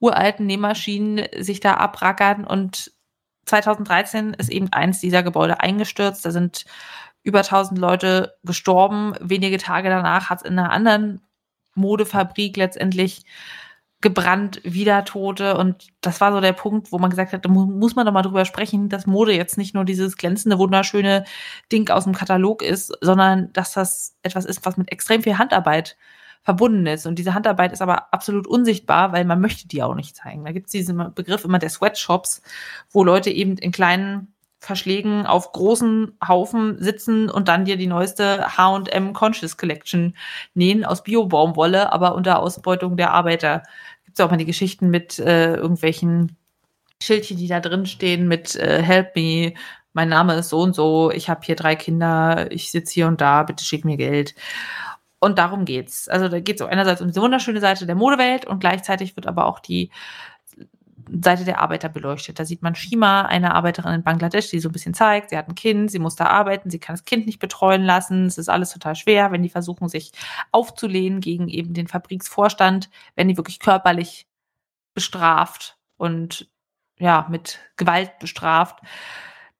uralten 0.01 0.47
Nähmaschinen 0.47 1.27
sich 1.39 1.61
da 1.61 1.75
abrackern. 1.75 2.45
Und 2.45 2.93
2013 3.47 4.35
ist 4.35 4.51
eben 4.51 4.73
eins 4.73 5.01
dieser 5.01 5.23
Gebäude 5.23 5.61
eingestürzt. 5.61 6.25
Da 6.25 6.31
sind 6.31 6.65
über 7.23 7.41
1000 7.41 7.79
Leute 7.79 8.37
gestorben. 8.45 9.15
Wenige 9.21 9.59
Tage 9.59 9.89
danach 9.89 10.31
hat 10.31 10.39
es 10.43 10.49
in 10.49 10.59
einer 10.59 10.71
anderen 10.71 11.21
Modefabrik 11.79 12.57
letztendlich 12.57 13.25
gebrannt, 14.01 14.61
wieder 14.65 15.05
Tote. 15.05 15.57
Und 15.57 15.89
das 16.01 16.21
war 16.21 16.33
so 16.33 16.41
der 16.41 16.53
Punkt, 16.53 16.93
wo 16.93 16.99
man 16.99 17.11
gesagt 17.11 17.33
hat, 17.33 17.45
da 17.45 17.49
muss 17.49 17.97
man 17.97 18.07
doch 18.07 18.13
mal 18.13 18.23
drüber 18.23 18.45
sprechen, 18.45 18.89
dass 18.89 19.07
Mode 19.07 19.33
jetzt 19.33 19.59
nicht 19.59 19.75
nur 19.75 19.85
dieses 19.85 20.17
glänzende, 20.17 20.59
wunderschöne 20.59 21.25
Ding 21.73 21.91
aus 21.91 22.05
dem 22.05 22.15
Katalog 22.15 22.63
ist, 22.63 22.97
sondern 23.01 23.53
dass 23.53 23.73
das 23.73 24.17
etwas 24.23 24.45
ist, 24.45 24.65
was 24.65 24.77
mit 24.77 24.93
extrem 24.93 25.23
viel 25.23 25.39
Handarbeit 25.39 25.97
verbunden 26.43 26.87
ist. 26.87 27.07
Und 27.07 27.19
diese 27.19 27.35
Handarbeit 27.35 27.73
ist 27.73 27.83
aber 27.83 28.13
absolut 28.13 28.47
unsichtbar, 28.47 29.13
weil 29.13 29.25
man 29.25 29.41
möchte 29.41 29.67
die 29.67 29.83
auch 29.83 29.95
nicht 29.95 30.17
zeigen. 30.17 30.45
Da 30.45 30.53
gibt 30.53 30.67
es 30.67 30.73
diesen 30.73 31.13
Begriff 31.15 31.45
immer 31.45 31.59
der 31.59 31.71
Sweatshops, 31.71 32.43
wo 32.91 33.03
Leute 33.03 33.31
eben 33.31 33.57
in 33.59 33.73
kleinen 33.73 34.33
Verschlägen 34.61 35.25
auf 35.25 35.53
großen 35.53 36.17
Haufen 36.27 36.83
sitzen 36.83 37.31
und 37.31 37.49
dann 37.49 37.65
dir 37.65 37.77
die 37.77 37.87
neueste 37.87 38.57
H&M 38.57 39.13
Conscious 39.13 39.57
Collection 39.57 40.17
nähen 40.55 40.85
aus 40.85 41.05
Bio-Baumwolle, 41.05 41.93
aber 41.93 42.15
unter 42.15 42.41
Ausbeutung 42.41 42.97
der 42.97 43.13
Arbeiter. 43.13 43.63
Gibt 44.05 44.19
es 44.19 44.25
auch 44.25 44.31
mal 44.31 44.37
die 44.37 44.45
Geschichten 44.45 44.91
mit 44.91 45.19
äh, 45.21 45.55
irgendwelchen 45.55 46.37
Schildchen, 47.01 47.37
die 47.37 47.47
da 47.47 47.61
drin 47.61 47.87
stehen 47.87 48.27
mit 48.27 48.57
äh, 48.57 48.83
Help 48.83 49.15
me, 49.15 49.55
mein 49.93 50.09
Name 50.09 50.35
ist 50.35 50.49
so 50.49 50.61
und 50.61 50.75
so, 50.75 51.11
ich 51.13 51.31
habe 51.31 51.41
hier 51.45 51.57
drei 51.57 51.77
Kinder, 51.77 52.51
ich 52.51 52.71
sitze 52.71 52.95
hier 52.95 53.07
und 53.07 53.21
da, 53.21 53.45
bitte 53.45 53.65
schick 53.65 53.85
mir 53.85 53.97
Geld. 53.97 54.35
Und 55.21 55.39
darum 55.39 55.65
geht's. 55.65 56.09
Also 56.09 56.29
da 56.29 56.41
geht 56.41 56.61
es 56.61 56.67
einerseits 56.67 57.01
um 57.01 57.09
diese 57.09 57.21
wunderschöne 57.21 57.61
Seite 57.61 57.87
der 57.87 57.97
Modewelt 57.97 58.45
und 58.47 58.61
gleichzeitig 58.61 59.17
wird 59.17 59.27
aber 59.27 59.47
auch 59.47 59.59
die 59.61 59.91
Seite 61.23 61.45
der 61.45 61.61
Arbeiter 61.61 61.89
beleuchtet. 61.89 62.39
Da 62.39 62.45
sieht 62.45 62.63
man 62.63 62.75
Shima, 62.75 63.23
eine 63.23 63.55
Arbeiterin 63.55 63.95
in 63.95 64.03
Bangladesch, 64.03 64.51
die 64.51 64.61
so 64.61 64.69
ein 64.69 64.73
bisschen 64.73 64.95
zeigt, 64.95 65.31
sie 65.31 65.39
hat 65.39 65.49
ein 65.49 65.55
Kind, 65.55 65.91
sie 65.91 65.99
muss 65.99 66.17
da 66.17 66.27
arbeiten, 66.27 66.71
sie 66.71 66.79
kann 66.79 66.95
das 66.95 67.05
Kind 67.05 67.27
nicht 67.27 67.39
betreuen 67.39 67.85
lassen. 67.85 68.27
Es 68.27 68.39
ist 68.39 68.49
alles 68.49 68.73
total 68.73 68.97
schwer, 68.97 69.33
wenn 69.33 69.43
die 69.43 69.49
versuchen, 69.49 69.89
sich 69.89 70.13
aufzulehnen 70.53 71.21
gegen 71.21 71.49
eben 71.49 71.75
den 71.75 71.89
Fabriksvorstand, 71.89 72.91
wenn 73.17 73.29
die 73.29 73.37
wirklich 73.37 73.61
körperlich 73.61 74.27
bestraft 74.95 75.79
und 75.97 76.51
ja, 76.99 77.27
mit 77.31 77.59
Gewalt 77.77 78.19
bestraft. 78.19 78.81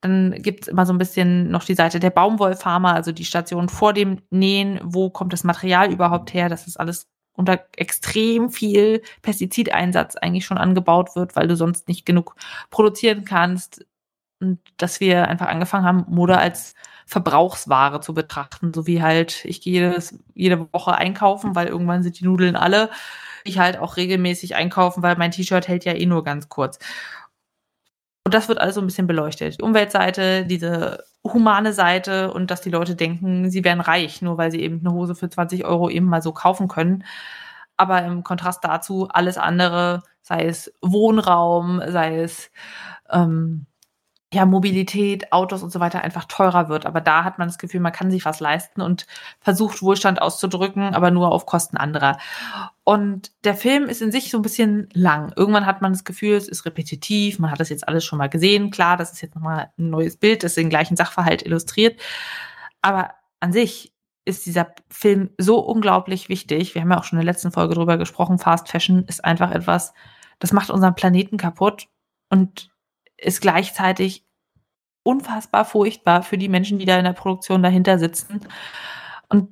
Dann 0.01 0.41
gibt 0.43 0.63
es 0.63 0.69
immer 0.69 0.87
so 0.87 0.93
ein 0.93 0.99
bisschen 0.99 1.51
noch 1.51 1.65
die 1.65 1.75
Seite 1.75 1.99
der 2.01 2.11
Baumwollfarmer, 2.11 2.95
also 2.95 3.13
die 3.13 3.25
Station 3.25 3.69
vor 3.69 3.93
dem 3.93 4.23
Nähen. 4.31 4.81
Wo 4.83 5.11
kommt 5.11 5.33
das 5.33 5.45
Material 5.45 5.93
überhaupt 5.93 6.35
her? 6.35 6.49
Das 6.49 6.67
ist 6.67 6.79
alles 6.79 7.09
unter 7.39 7.65
extrem 7.77 8.51
viel 8.51 9.03
Pestizideinsatz 9.23 10.17
eigentlich 10.17 10.45
schon 10.45 10.59
angebaut 10.59 11.15
wird, 11.17 11.37
weil 11.37 11.49
du 11.49 11.57
sonst 11.57 11.89
nicht 11.89 12.05
genug 12.05 12.35
produzieren 12.71 13.25
kannst. 13.25 13.87
Und 14.41 14.59
dass 14.77 15.01
wir 15.01 15.29
einfach 15.29 15.47
angefangen 15.47 15.85
haben, 15.85 16.05
Mode 16.09 16.39
als 16.39 16.75
Verbrauchsware 17.07 18.01
zu 18.01 18.13
betrachten, 18.13 18.73
so 18.75 18.87
wie 18.87 19.03
halt, 19.03 19.45
ich 19.45 19.61
gehe 19.63 19.73
jedes, 19.73 20.19
jede 20.35 20.73
Woche 20.73 20.95
einkaufen, 20.95 21.55
weil 21.55 21.69
irgendwann 21.69 22.03
sind 22.03 22.21
die 22.21 22.25
Nudeln 22.25 22.55
alle. 22.55 22.91
Ich 23.45 23.59
halt 23.59 23.79
auch 23.79 23.97
regelmäßig 23.97 24.55
einkaufen, 24.57 25.03
weil 25.03 25.17
mein 25.17 25.31
T-Shirt 25.31 25.69
hält 25.69 25.85
ja 25.85 25.95
eh 25.95 26.07
nur 26.07 26.23
ganz 26.23 26.49
kurz. 26.49 26.79
Und 28.29 28.35
das 28.35 28.47
wird 28.47 28.61
alles 28.61 28.75
so 28.75 28.83
ein 28.83 28.87
bisschen 28.87 29.07
beleuchtet. 29.07 29.59
Die 29.59 29.63
Umweltseite, 29.63 30.45
diese 30.45 31.03
humane 31.25 31.73
Seite 31.73 32.31
und 32.31 32.51
dass 32.51 32.61
die 32.61 32.69
Leute 32.69 32.95
denken, 32.95 33.49
sie 33.49 33.65
wären 33.65 33.81
reich, 33.81 34.21
nur 34.21 34.37
weil 34.37 34.51
sie 34.51 34.61
eben 34.61 34.81
eine 34.81 34.93
Hose 34.93 35.15
für 35.15 35.31
20 35.31 35.65
Euro 35.65 35.89
eben 35.89 36.05
mal 36.05 36.21
so 36.21 36.33
kaufen 36.33 36.69
können. 36.69 37.05
Aber 37.79 38.03
im 38.03 38.25
Kontrast 38.25 38.63
dazu 38.63 39.09
alles 39.09 39.39
andere, 39.39 40.03
sei 40.21 40.45
es 40.45 40.71
Wohnraum, 40.83 41.81
sei 41.89 42.21
es 42.21 42.51
ähm, 43.09 43.65
ja, 44.33 44.45
Mobilität, 44.45 45.33
Autos 45.33 45.63
und 45.63 45.73
so 45.73 45.81
weiter 45.81 46.03
einfach 46.03 46.27
teurer 46.27 46.69
wird. 46.69 46.85
Aber 46.85 47.01
da 47.01 47.25
hat 47.25 47.39
man 47.39 47.49
das 47.49 47.59
Gefühl, 47.59 47.81
man 47.81 47.93
kann 47.93 48.11
sich 48.11 48.27
was 48.27 48.41
leisten 48.41 48.83
und 48.83 49.07
versucht 49.41 49.81
Wohlstand 49.81 50.21
auszudrücken, 50.21 50.95
aber 50.95 51.11
nur 51.11 51.33
auf 51.33 51.47
Kosten 51.47 51.79
anderer. 51.79 52.19
Und 52.85 53.33
der 53.45 53.55
Film 53.55 53.85
ist 53.85 54.03
in 54.03 54.13
sich 54.13 54.31
so 54.31 54.39
ein 54.39 54.43
bisschen 54.43 54.89
lang. 54.93 55.33
Irgendwann 55.35 55.65
hat 55.65 55.81
man 55.81 55.93
das 55.93 56.05
Gefühl, 56.05 56.37
es 56.37 56.49
ist 56.49 56.67
repetitiv, 56.67 57.39
man 57.39 57.51
hat 57.51 57.61
das 57.61 57.71
jetzt 57.71 57.89
alles 57.89 58.05
schon 58.05 58.19
mal 58.19 58.29
gesehen. 58.29 58.71
Klar, 58.71 58.99
das 58.99 59.13
ist 59.13 59.23
jetzt 59.23 59.35
nochmal 59.35 59.71
ein 59.79 59.89
neues 59.91 60.17
Bild, 60.19 60.43
das 60.43 60.55
den 60.55 60.69
gleichen 60.71 60.97
Sachverhalt 60.97 61.45
illustriert. 61.45 61.99
Aber 62.83 63.15
an 63.41 63.53
sich 63.53 63.95
ist 64.27 64.45
dieser 64.45 64.75
Film 64.91 65.31
so 65.39 65.59
unglaublich 65.59 66.29
wichtig. 66.29 66.75
Wir 66.75 66.83
haben 66.83 66.91
ja 66.91 66.99
auch 66.99 67.05
schon 67.05 67.19
in 67.19 67.25
der 67.25 67.33
letzten 67.33 67.51
Folge 67.51 67.75
drüber 67.75 67.97
gesprochen. 67.97 68.39
Fast 68.39 68.69
Fashion 68.69 69.05
ist 69.07 69.25
einfach 69.25 69.53
etwas, 69.53 69.95
das 70.39 70.53
macht 70.53 70.69
unseren 70.69 70.95
Planeten 70.95 71.39
kaputt. 71.39 71.89
Und 72.29 72.71
ist 73.19 73.41
gleichzeitig 73.41 74.25
unfassbar 75.03 75.65
furchtbar 75.65 76.23
für 76.23 76.39
die 76.39 76.49
Menschen, 76.49 76.79
die 76.79 76.85
da 76.85 76.99
in 76.99 77.05
der 77.05 77.13
Produktion 77.13 77.63
dahinter 77.63 77.99
sitzen. 77.99 78.41
Und 79.29 79.49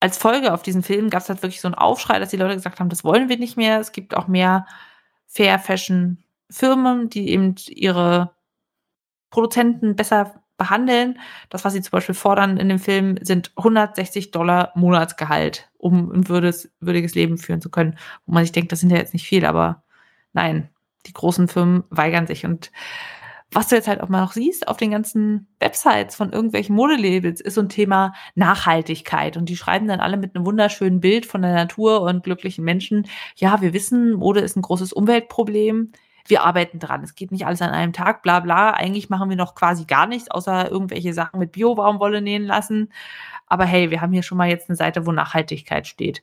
als 0.00 0.18
Folge 0.18 0.52
auf 0.52 0.62
diesen 0.62 0.82
Film 0.82 1.10
gab 1.10 1.22
es 1.22 1.28
halt 1.28 1.42
wirklich 1.42 1.60
so 1.60 1.68
einen 1.68 1.74
Aufschrei, 1.74 2.18
dass 2.18 2.30
die 2.30 2.36
Leute 2.36 2.54
gesagt 2.54 2.80
haben, 2.80 2.88
das 2.88 3.04
wollen 3.04 3.28
wir 3.28 3.38
nicht 3.38 3.56
mehr. 3.56 3.80
Es 3.80 3.92
gibt 3.92 4.16
auch 4.16 4.28
mehr 4.28 4.66
Fair 5.26 5.58
Fashion 5.58 6.22
Firmen, 6.50 7.08
die 7.08 7.30
eben 7.30 7.54
ihre 7.68 8.34
Produzenten 9.30 9.96
besser 9.96 10.44
behandeln. 10.56 11.18
Das, 11.48 11.64
was 11.64 11.72
sie 11.72 11.82
zum 11.82 11.90
Beispiel 11.92 12.14
fordern 12.14 12.58
in 12.58 12.68
dem 12.68 12.78
Film, 12.78 13.16
sind 13.22 13.50
160 13.56 14.30
Dollar 14.30 14.72
Monatsgehalt, 14.74 15.70
um 15.78 16.12
ein 16.12 16.28
würdiges, 16.28 16.72
würdiges 16.80 17.14
Leben 17.14 17.38
führen 17.38 17.60
zu 17.60 17.70
können. 17.70 17.98
Wo 18.26 18.34
man 18.34 18.44
sich 18.44 18.52
denkt, 18.52 18.72
das 18.72 18.80
sind 18.80 18.90
ja 18.90 18.98
jetzt 18.98 19.14
nicht 19.14 19.26
viel, 19.26 19.44
aber 19.44 19.82
nein, 20.32 20.70
die 21.06 21.12
großen 21.12 21.48
Firmen 21.48 21.84
weigern 21.90 22.26
sich. 22.26 22.44
Und 22.44 22.70
was 23.54 23.68
du 23.68 23.76
jetzt 23.76 23.88
halt 23.88 24.00
auch 24.00 24.08
mal 24.08 24.20
noch 24.20 24.32
siehst 24.32 24.66
auf 24.66 24.76
den 24.76 24.90
ganzen 24.90 25.46
Websites 25.60 26.16
von 26.16 26.32
irgendwelchen 26.32 26.74
Modelabels, 26.74 27.40
ist 27.40 27.54
so 27.54 27.60
ein 27.60 27.68
Thema 27.68 28.12
Nachhaltigkeit. 28.34 29.36
Und 29.36 29.48
die 29.48 29.56
schreiben 29.56 29.86
dann 29.86 30.00
alle 30.00 30.16
mit 30.16 30.34
einem 30.34 30.44
wunderschönen 30.44 31.00
Bild 31.00 31.24
von 31.24 31.42
der 31.42 31.54
Natur 31.54 32.02
und 32.02 32.24
glücklichen 32.24 32.64
Menschen. 32.64 33.06
Ja, 33.36 33.60
wir 33.60 33.72
wissen, 33.72 34.14
Mode 34.14 34.40
ist 34.40 34.56
ein 34.56 34.62
großes 34.62 34.92
Umweltproblem. 34.92 35.92
Wir 36.26 36.42
arbeiten 36.42 36.78
dran. 36.78 37.04
Es 37.04 37.14
geht 37.14 37.32
nicht 37.32 37.46
alles 37.46 37.62
an 37.62 37.70
einem 37.70 37.92
Tag, 37.92 38.22
bla 38.22 38.40
bla. 38.40 38.70
Eigentlich 38.70 39.10
machen 39.10 39.28
wir 39.28 39.36
noch 39.36 39.54
quasi 39.54 39.84
gar 39.84 40.06
nichts, 40.06 40.30
außer 40.30 40.70
irgendwelche 40.70 41.12
Sachen 41.12 41.38
mit 41.38 41.52
Bio-Baumwolle 41.52 42.22
nähen 42.22 42.44
lassen. 42.44 42.92
Aber 43.46 43.66
hey, 43.66 43.90
wir 43.90 44.00
haben 44.00 44.12
hier 44.12 44.22
schon 44.22 44.38
mal 44.38 44.48
jetzt 44.48 44.68
eine 44.68 44.76
Seite, 44.76 45.06
wo 45.06 45.12
Nachhaltigkeit 45.12 45.86
steht. 45.86 46.22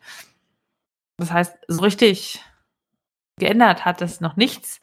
Das 1.18 1.32
heißt, 1.32 1.56
so 1.68 1.82
richtig 1.82 2.44
geändert 3.42 3.84
hat 3.84 4.02
es 4.02 4.22
noch 4.22 4.38
nichts. 4.38 4.82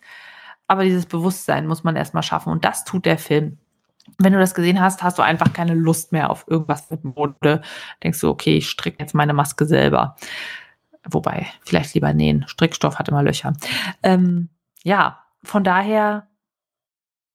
Aber 0.67 0.85
dieses 0.85 1.07
Bewusstsein 1.07 1.67
muss 1.67 1.85
man 1.85 1.97
erstmal 1.97 2.23
schaffen. 2.23 2.53
Und 2.53 2.65
das 2.65 2.85
tut 2.85 3.07
der 3.07 3.17
Film. 3.17 3.57
Wenn 4.19 4.35
du 4.35 4.39
das 4.39 4.55
gesehen 4.55 4.81
hast, 4.81 5.03
hast 5.03 5.19
du 5.19 5.23
einfach 5.23 5.53
keine 5.53 5.75
Lust 5.75 6.13
mehr 6.13 6.31
auf 6.31 6.45
irgendwas 6.47 6.91
mit 6.91 7.05
Mode. 7.05 7.63
Denkst 8.03 8.21
du, 8.21 8.29
okay, 8.29 8.59
ich 8.59 8.69
stricke 8.69 8.99
jetzt 9.01 9.15
meine 9.15 9.33
Maske 9.33 9.65
selber. 9.65 10.17
Wobei, 11.05 11.47
vielleicht 11.63 11.95
lieber 11.95 12.13
nähen. 12.13 12.45
Strickstoff 12.49 12.99
hat 12.99 13.09
immer 13.09 13.23
Löcher. 13.23 13.55
Ähm, 14.03 14.51
ja, 14.83 15.23
von 15.43 15.65
daher 15.65 16.27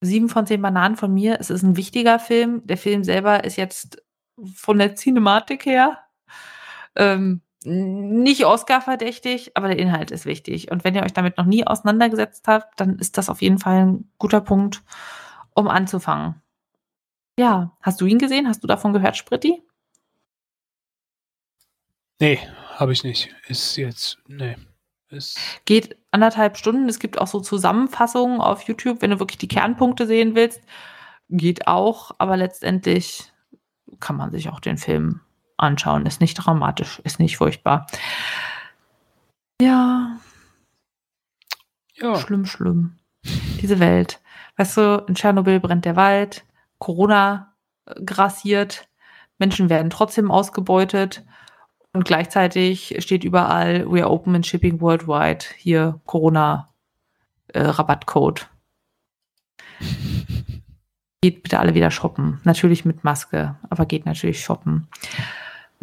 sieben 0.02 0.30
von 0.30 0.46
zehn 0.46 0.62
Bananen 0.62 0.98
von 0.98 1.14
mir. 1.14 1.38
Es 1.40 1.50
ist 1.50 1.64
ein 1.64 1.78
wichtiger 1.78 2.20
Film. 2.20 2.62
Der 2.68 2.78
Film 2.78 3.04
selber 3.04 3.44
ist 3.44 3.56
jetzt 3.56 4.04
von 4.54 4.78
der 4.78 4.96
Cinematik 4.96 5.66
her 5.66 6.00
ähm, 6.96 7.42
nicht 7.66 8.46
Oscar-verdächtig, 8.46 9.56
aber 9.56 9.68
der 9.68 9.80
Inhalt 9.80 10.12
ist 10.12 10.26
wichtig. 10.26 10.72
Und 10.72 10.84
wenn 10.84 10.96
ihr 10.96 11.04
euch 11.04 11.14
damit 11.14 11.38
noch 11.38 11.46
nie 11.46 11.66
auseinandergesetzt 11.66 12.48
habt, 12.48 12.80
dann 12.80 13.00
ist 13.00 13.18
das 13.18 13.30
auf 13.30 13.42
jeden 13.42 13.60
Fall 13.60 13.86
ein 13.86 14.10
guter 14.18 14.42
Punkt, 14.42 14.82
um 15.54 15.68
anzufangen. 15.68 16.42
Ja, 17.38 17.76
hast 17.82 18.00
du 18.02 18.06
ihn 18.06 18.20
gesehen? 18.20 18.48
Hast 18.48 18.64
du 18.64 18.68
davon 18.68 18.94
gehört, 18.94 19.18
Spritti? 19.18 19.64
Nee, 22.20 22.40
habe 22.76 22.94
ich 22.94 23.04
nicht. 23.04 23.34
Ist 23.48 23.76
jetzt, 23.76 24.18
nee. 24.28 24.56
Ist 25.10 25.38
Geht 25.66 25.98
anderthalb 26.12 26.58
Stunden. 26.58 26.90
Es 26.90 27.00
gibt 27.00 27.20
auch 27.20 27.28
so 27.28 27.40
Zusammenfassungen 27.40 28.42
auf 28.42 28.64
YouTube, 28.64 29.02
wenn 29.02 29.12
du 29.12 29.20
wirklich 29.20 29.38
die 29.38 29.48
Kernpunkte 29.48 30.08
sehen 30.08 30.36
willst. 30.36 30.62
Geht 31.30 31.68
auch, 31.68 32.12
aber 32.18 32.38
letztendlich 32.38 33.32
kann 34.00 34.16
man 34.16 34.32
sich 34.32 34.50
auch 34.50 34.60
den 34.60 34.78
Film 34.78 35.22
anschauen. 35.64 36.06
Ist 36.06 36.22
nicht 36.22 36.36
dramatisch, 36.36 37.00
ist 37.04 37.20
nicht 37.20 37.38
furchtbar. 37.38 37.88
Ja. 39.62 40.18
Ja. 41.96 42.18
Schlimm, 42.18 42.46
schlimm. 42.46 43.00
Diese 43.62 43.80
Welt. 43.80 44.22
Weißt 44.58 44.78
du, 44.78 45.04
in 45.08 45.16
Tschernobyl 45.16 45.60
brennt 45.60 45.86
der 45.86 45.96
Wald, 45.96 46.46
Corona 46.78 47.56
äh, 47.86 48.04
grassiert, 48.04 48.88
Menschen 49.40 49.70
werden 49.70 49.90
trotzdem 49.90 50.30
ausgebeutet 50.30 51.26
und 51.94 52.06
gleichzeitig 52.06 52.96
steht 53.00 53.24
überall, 53.24 53.92
we 53.92 54.02
are 54.02 54.12
open 54.12 54.36
and 54.36 54.46
shipping 54.46 54.80
worldwide. 54.82 55.46
Hier 55.58 56.02
Corona-Rabattcode. 56.06 58.42
Äh, 58.42 58.46
geht 61.22 61.44
bitte 61.44 61.60
alle 61.60 61.74
wieder 61.74 61.92
shoppen. 61.92 62.42
Natürlich 62.44 62.84
mit 62.84 63.04
Maske, 63.04 63.56
aber 63.70 63.86
geht 63.86 64.06
natürlich 64.06 64.44
shoppen 64.44 64.88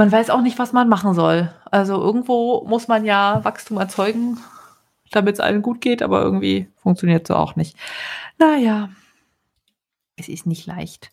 man 0.01 0.11
weiß 0.11 0.31
auch 0.31 0.41
nicht, 0.41 0.59
was 0.59 0.73
man 0.73 0.89
machen 0.89 1.13
soll. 1.13 1.53
Also 1.71 2.01
irgendwo 2.01 2.65
muss 2.67 2.89
man 2.89 3.05
ja 3.05 3.45
Wachstum 3.45 3.77
erzeugen, 3.77 4.39
damit 5.11 5.35
es 5.35 5.41
allen 5.41 5.61
gut 5.61 5.83
geht, 5.83 6.01
aber 6.01 6.23
irgendwie 6.23 6.69
funktioniert 6.77 7.27
so 7.27 7.37
auch 7.37 7.55
nicht. 7.55 7.77
Naja, 8.39 8.89
es 10.17 10.31
ist 10.31 10.47
nicht 10.47 10.65
leicht. 10.65 11.13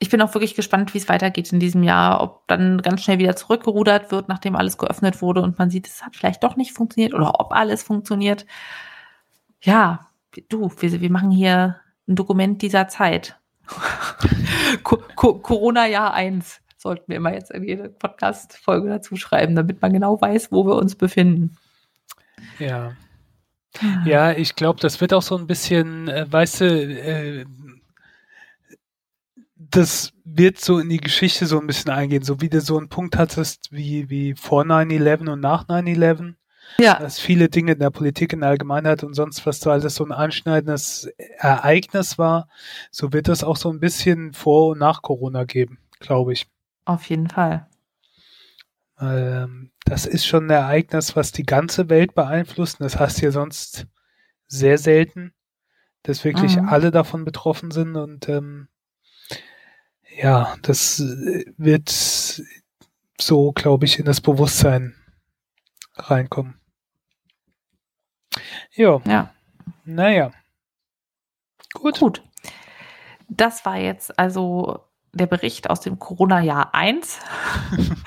ich 0.00 0.10
bin 0.10 0.20
auch 0.22 0.34
wirklich 0.34 0.56
gespannt, 0.56 0.92
wie 0.92 0.98
es 0.98 1.08
weitergeht 1.08 1.52
in 1.52 1.60
diesem 1.60 1.84
Jahr, 1.84 2.20
ob 2.20 2.48
dann 2.48 2.82
ganz 2.82 3.04
schnell 3.04 3.20
wieder 3.20 3.36
zurückgerudert 3.36 4.10
wird, 4.10 4.28
nachdem 4.28 4.56
alles 4.56 4.76
geöffnet 4.76 5.22
wurde 5.22 5.42
und 5.42 5.60
man 5.60 5.70
sieht, 5.70 5.86
es 5.86 6.04
hat 6.04 6.16
vielleicht 6.16 6.42
doch 6.42 6.56
nicht 6.56 6.72
funktioniert 6.72 7.14
oder 7.14 7.38
ob 7.38 7.52
alles 7.52 7.84
funktioniert. 7.84 8.44
Ja, 9.62 10.08
du, 10.48 10.68
wir, 10.80 11.00
wir 11.00 11.10
machen 11.12 11.30
hier 11.30 11.76
ein 12.08 12.16
Dokument 12.16 12.60
dieser 12.60 12.88
Zeit. 12.88 13.38
Corona-Jahr 14.82 16.12
1 16.12 16.60
sollten 16.78 17.04
wir 17.08 17.16
immer 17.16 17.34
jetzt 17.34 17.50
in 17.50 17.64
jede 17.64 17.88
Podcast-Folge 17.88 18.88
dazu 18.88 19.16
schreiben, 19.16 19.54
damit 19.54 19.82
man 19.82 19.92
genau 19.92 20.20
weiß, 20.20 20.52
wo 20.52 20.64
wir 20.64 20.76
uns 20.76 20.94
befinden. 20.94 21.56
Ja. 22.58 22.92
Ja, 24.04 24.32
ich 24.32 24.54
glaube, 24.54 24.80
das 24.80 25.00
wird 25.00 25.12
auch 25.12 25.22
so 25.22 25.36
ein 25.36 25.46
bisschen, 25.46 26.08
äh, 26.08 26.26
weißt 26.30 26.60
du, 26.62 26.64
äh, 26.64 27.44
das 29.56 30.12
wird 30.24 30.58
so 30.58 30.78
in 30.78 30.88
die 30.88 30.98
Geschichte 30.98 31.46
so 31.46 31.60
ein 31.60 31.66
bisschen 31.66 31.90
eingehen, 31.90 32.22
so 32.22 32.40
wie 32.40 32.48
du 32.48 32.60
so 32.60 32.78
einen 32.78 32.88
Punkt 32.88 33.16
hattest 33.16 33.70
wie, 33.70 34.08
wie 34.08 34.34
vor 34.34 34.64
9-11 34.64 35.28
und 35.28 35.40
nach 35.40 35.66
9-11. 35.68 36.34
Ja. 36.78 36.98
Dass 36.98 37.18
viele 37.18 37.48
Dinge 37.48 37.72
in 37.72 37.78
der 37.78 37.90
Politik 37.90 38.32
in 38.32 38.40
der 38.40 38.50
Allgemeinheit 38.50 39.02
und 39.02 39.14
sonst 39.14 39.44
was 39.46 39.60
so 39.60 39.70
alles 39.70 39.94
so 39.94 40.04
ein 40.04 40.12
anschneidendes 40.12 41.10
Ereignis 41.38 42.18
war, 42.18 42.48
so 42.90 43.12
wird 43.12 43.28
es 43.28 43.42
auch 43.42 43.56
so 43.56 43.70
ein 43.70 43.80
bisschen 43.80 44.32
vor 44.32 44.68
und 44.68 44.78
nach 44.78 45.02
Corona 45.02 45.44
geben, 45.44 45.78
glaube 45.98 46.34
ich. 46.34 46.46
Auf 46.88 47.10
jeden 47.10 47.28
Fall. 47.28 47.68
Ähm, 48.98 49.72
das 49.84 50.06
ist 50.06 50.24
schon 50.24 50.46
ein 50.46 50.50
Ereignis, 50.50 51.16
was 51.16 51.32
die 51.32 51.44
ganze 51.44 51.90
Welt 51.90 52.14
beeinflusst. 52.14 52.80
Das 52.80 52.98
heißt 52.98 53.20
ja 53.20 53.30
sonst 53.30 53.86
sehr 54.46 54.78
selten, 54.78 55.34
dass 56.04 56.24
wirklich 56.24 56.56
mhm. 56.56 56.66
alle 56.66 56.90
davon 56.90 57.26
betroffen 57.26 57.70
sind 57.72 57.94
und 57.96 58.30
ähm, 58.30 58.68
ja, 60.16 60.56
das 60.62 61.00
äh, 61.00 61.44
wird 61.58 61.90
so, 63.20 63.52
glaube 63.52 63.84
ich, 63.84 63.98
in 63.98 64.06
das 64.06 64.22
Bewusstsein 64.22 64.94
reinkommen. 65.94 66.58
Jo. 68.72 69.02
Ja. 69.04 69.34
Naja. 69.84 70.32
Gut. 71.74 71.98
Gut. 71.98 72.22
Das 73.28 73.66
war 73.66 73.76
jetzt 73.76 74.18
also 74.18 74.87
der 75.12 75.26
Bericht 75.26 75.70
aus 75.70 75.80
dem 75.80 75.98
Corona-Jahr 75.98 76.74
1 76.74 77.18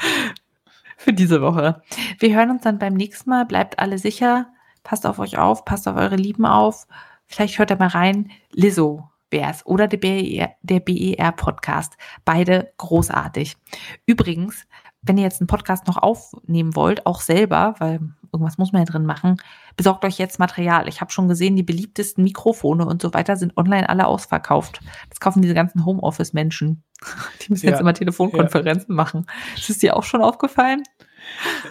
für 0.98 1.14
diese 1.14 1.42
Woche. 1.42 1.82
Wir 2.20 2.36
hören 2.36 2.52
uns 2.52 2.64
dann 2.64 2.80
beim 2.80 2.94
nächsten 2.94 3.30
Mal. 3.30 3.46
Bleibt 3.46 3.80
alle 3.80 3.98
sicher. 3.98 4.48
Passt 4.84 5.06
auf 5.06 5.20
euch 5.20 5.38
auf. 5.38 5.66
Passt 5.66 5.88
auf 5.88 5.96
eure 5.98 6.16
Lieben 6.16 6.46
auf. 6.46 6.88
Vielleicht 7.26 7.60
hört 7.60 7.72
ihr 7.72 7.78
mal 7.78 7.88
rein. 7.88 8.32
Lizzo 8.52 9.12
wär's 9.32 9.66
oder 9.66 9.88
der 9.88 9.98
BER, 9.98 10.52
der 10.62 10.80
BER 10.80 11.32
Podcast. 11.32 11.98
Beide 12.26 12.74
großartig. 12.78 13.58
Übrigens, 14.06 14.68
wenn 15.02 15.18
ihr 15.18 15.24
jetzt 15.24 15.42
einen 15.42 15.48
Podcast 15.48 15.88
noch 15.88 15.98
aufnehmen 15.98 16.76
wollt, 16.76 17.06
auch 17.06 17.22
selber, 17.22 17.76
weil 17.80 18.00
irgendwas 18.32 18.58
muss 18.58 18.72
man 18.72 18.84
ja 18.84 18.86
drin 18.86 19.06
machen, 19.06 19.38
besorgt 19.76 20.06
euch 20.06 20.18
jetzt 20.18 20.40
Material. 20.40 20.88
Ich 20.88 21.02
habe 21.02 21.12
schon 21.12 21.28
gesehen, 21.28 21.56
die 21.56 21.64
beliebtesten 21.64 22.24
Mikrofone 22.24 22.86
und 22.86 23.02
so 23.02 23.14
weiter 23.14 23.36
sind 23.36 23.58
online 23.58 23.90
alle 23.90 24.08
ausverkauft. 24.08 24.80
Das 25.10 25.20
kaufen 25.20 25.42
diese 25.42 25.54
ganzen 25.54 25.86
Homeoffice-Menschen. 25.86 26.84
Die 27.42 27.52
müssen 27.52 27.66
ja, 27.66 27.72
jetzt 27.72 27.82
immer 27.82 27.94
Telefonkonferenzen 27.96 28.90
ja. 28.90 28.96
machen. 28.96 29.26
Ist 29.56 29.72
es 29.72 29.80
dir 29.80 29.98
auch 29.98 30.04
schon 30.04 30.22
aufgefallen? 30.22 30.84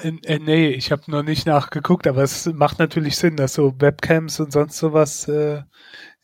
Äh, 0.03 0.13
äh, 0.25 0.39
nee, 0.41 0.69
ich 0.69 0.91
habe 0.91 1.09
noch 1.09 1.23
nicht 1.23 1.47
nachgeguckt, 1.47 2.09
aber 2.09 2.23
es 2.23 2.47
macht 2.47 2.81
natürlich 2.81 3.17
Sinn, 3.17 3.37
dass 3.37 3.55
so 3.55 3.81
Webcams 3.81 4.41
und 4.41 4.53
sonst 4.53 4.77
sowas 4.77 5.29
äh, 5.29 5.63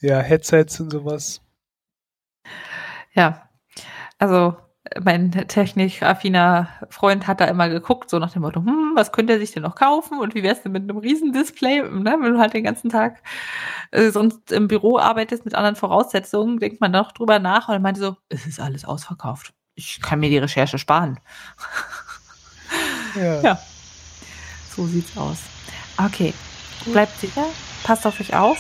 ja, 0.01 0.19
Headsets 0.19 0.81
und 0.81 0.91
sowas. 0.91 1.41
Ja, 3.15 3.49
also 4.19 4.57
mein 5.03 5.31
technikaffiner 5.31 6.69
Freund 6.91 7.27
hat 7.27 7.41
da 7.41 7.47
immer 7.47 7.69
geguckt, 7.69 8.11
so 8.11 8.19
nach 8.19 8.33
dem 8.33 8.43
Motto, 8.43 8.61
hm, 8.61 8.93
was 8.95 9.13
könnte 9.13 9.35
er 9.35 9.39
sich 9.39 9.53
denn 9.53 9.63
noch 9.63 9.75
kaufen 9.75 10.19
und 10.19 10.35
wie 10.35 10.43
wär's 10.43 10.63
denn 10.63 10.73
mit 10.73 10.83
einem 10.83 10.99
Riesendisplay, 10.99 11.83
ne? 11.83 12.17
wenn 12.21 12.35
du 12.35 12.39
halt 12.39 12.55
den 12.55 12.65
ganzen 12.65 12.91
Tag 12.91 13.23
äh, 13.91 14.11
sonst 14.11 14.53
im 14.53 14.69
Büro 14.69 14.99
arbeitest 14.99 15.45
mit 15.45 15.55
anderen 15.55 15.77
Voraussetzungen, 15.77 16.59
denkt 16.59 16.81
man 16.81 16.93
noch 16.93 17.13
drüber 17.13 17.39
nach 17.39 17.69
und 17.69 17.75
er 17.75 17.81
meinte 17.81 18.01
so, 18.01 18.17
es 18.29 18.47
ist 18.47 18.61
alles 18.61 18.85
ausverkauft. 18.85 19.53
Ich 19.75 20.01
kann 20.01 20.21
mir 20.21 20.31
die 20.31 20.39
Recherche 20.39 20.79
sparen. 20.79 21.21
Ja. 23.15 23.41
ja. 23.41 23.59
So 24.75 24.87
sieht's 24.87 25.17
aus. 25.17 25.39
Okay, 25.97 26.35
bleibt 26.85 27.19
sicher, 27.19 27.47
passt 27.85 28.07
auf 28.07 28.21
euch 28.21 28.35
auf 28.35 28.59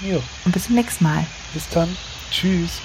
Jo. 0.00 0.22
Und 0.44 0.52
bis 0.52 0.64
zum 0.64 0.76
nächsten 0.76 1.04
Mal. 1.04 1.26
Bis 1.52 1.68
dann. 1.68 1.94
Tschüss. 2.30 2.80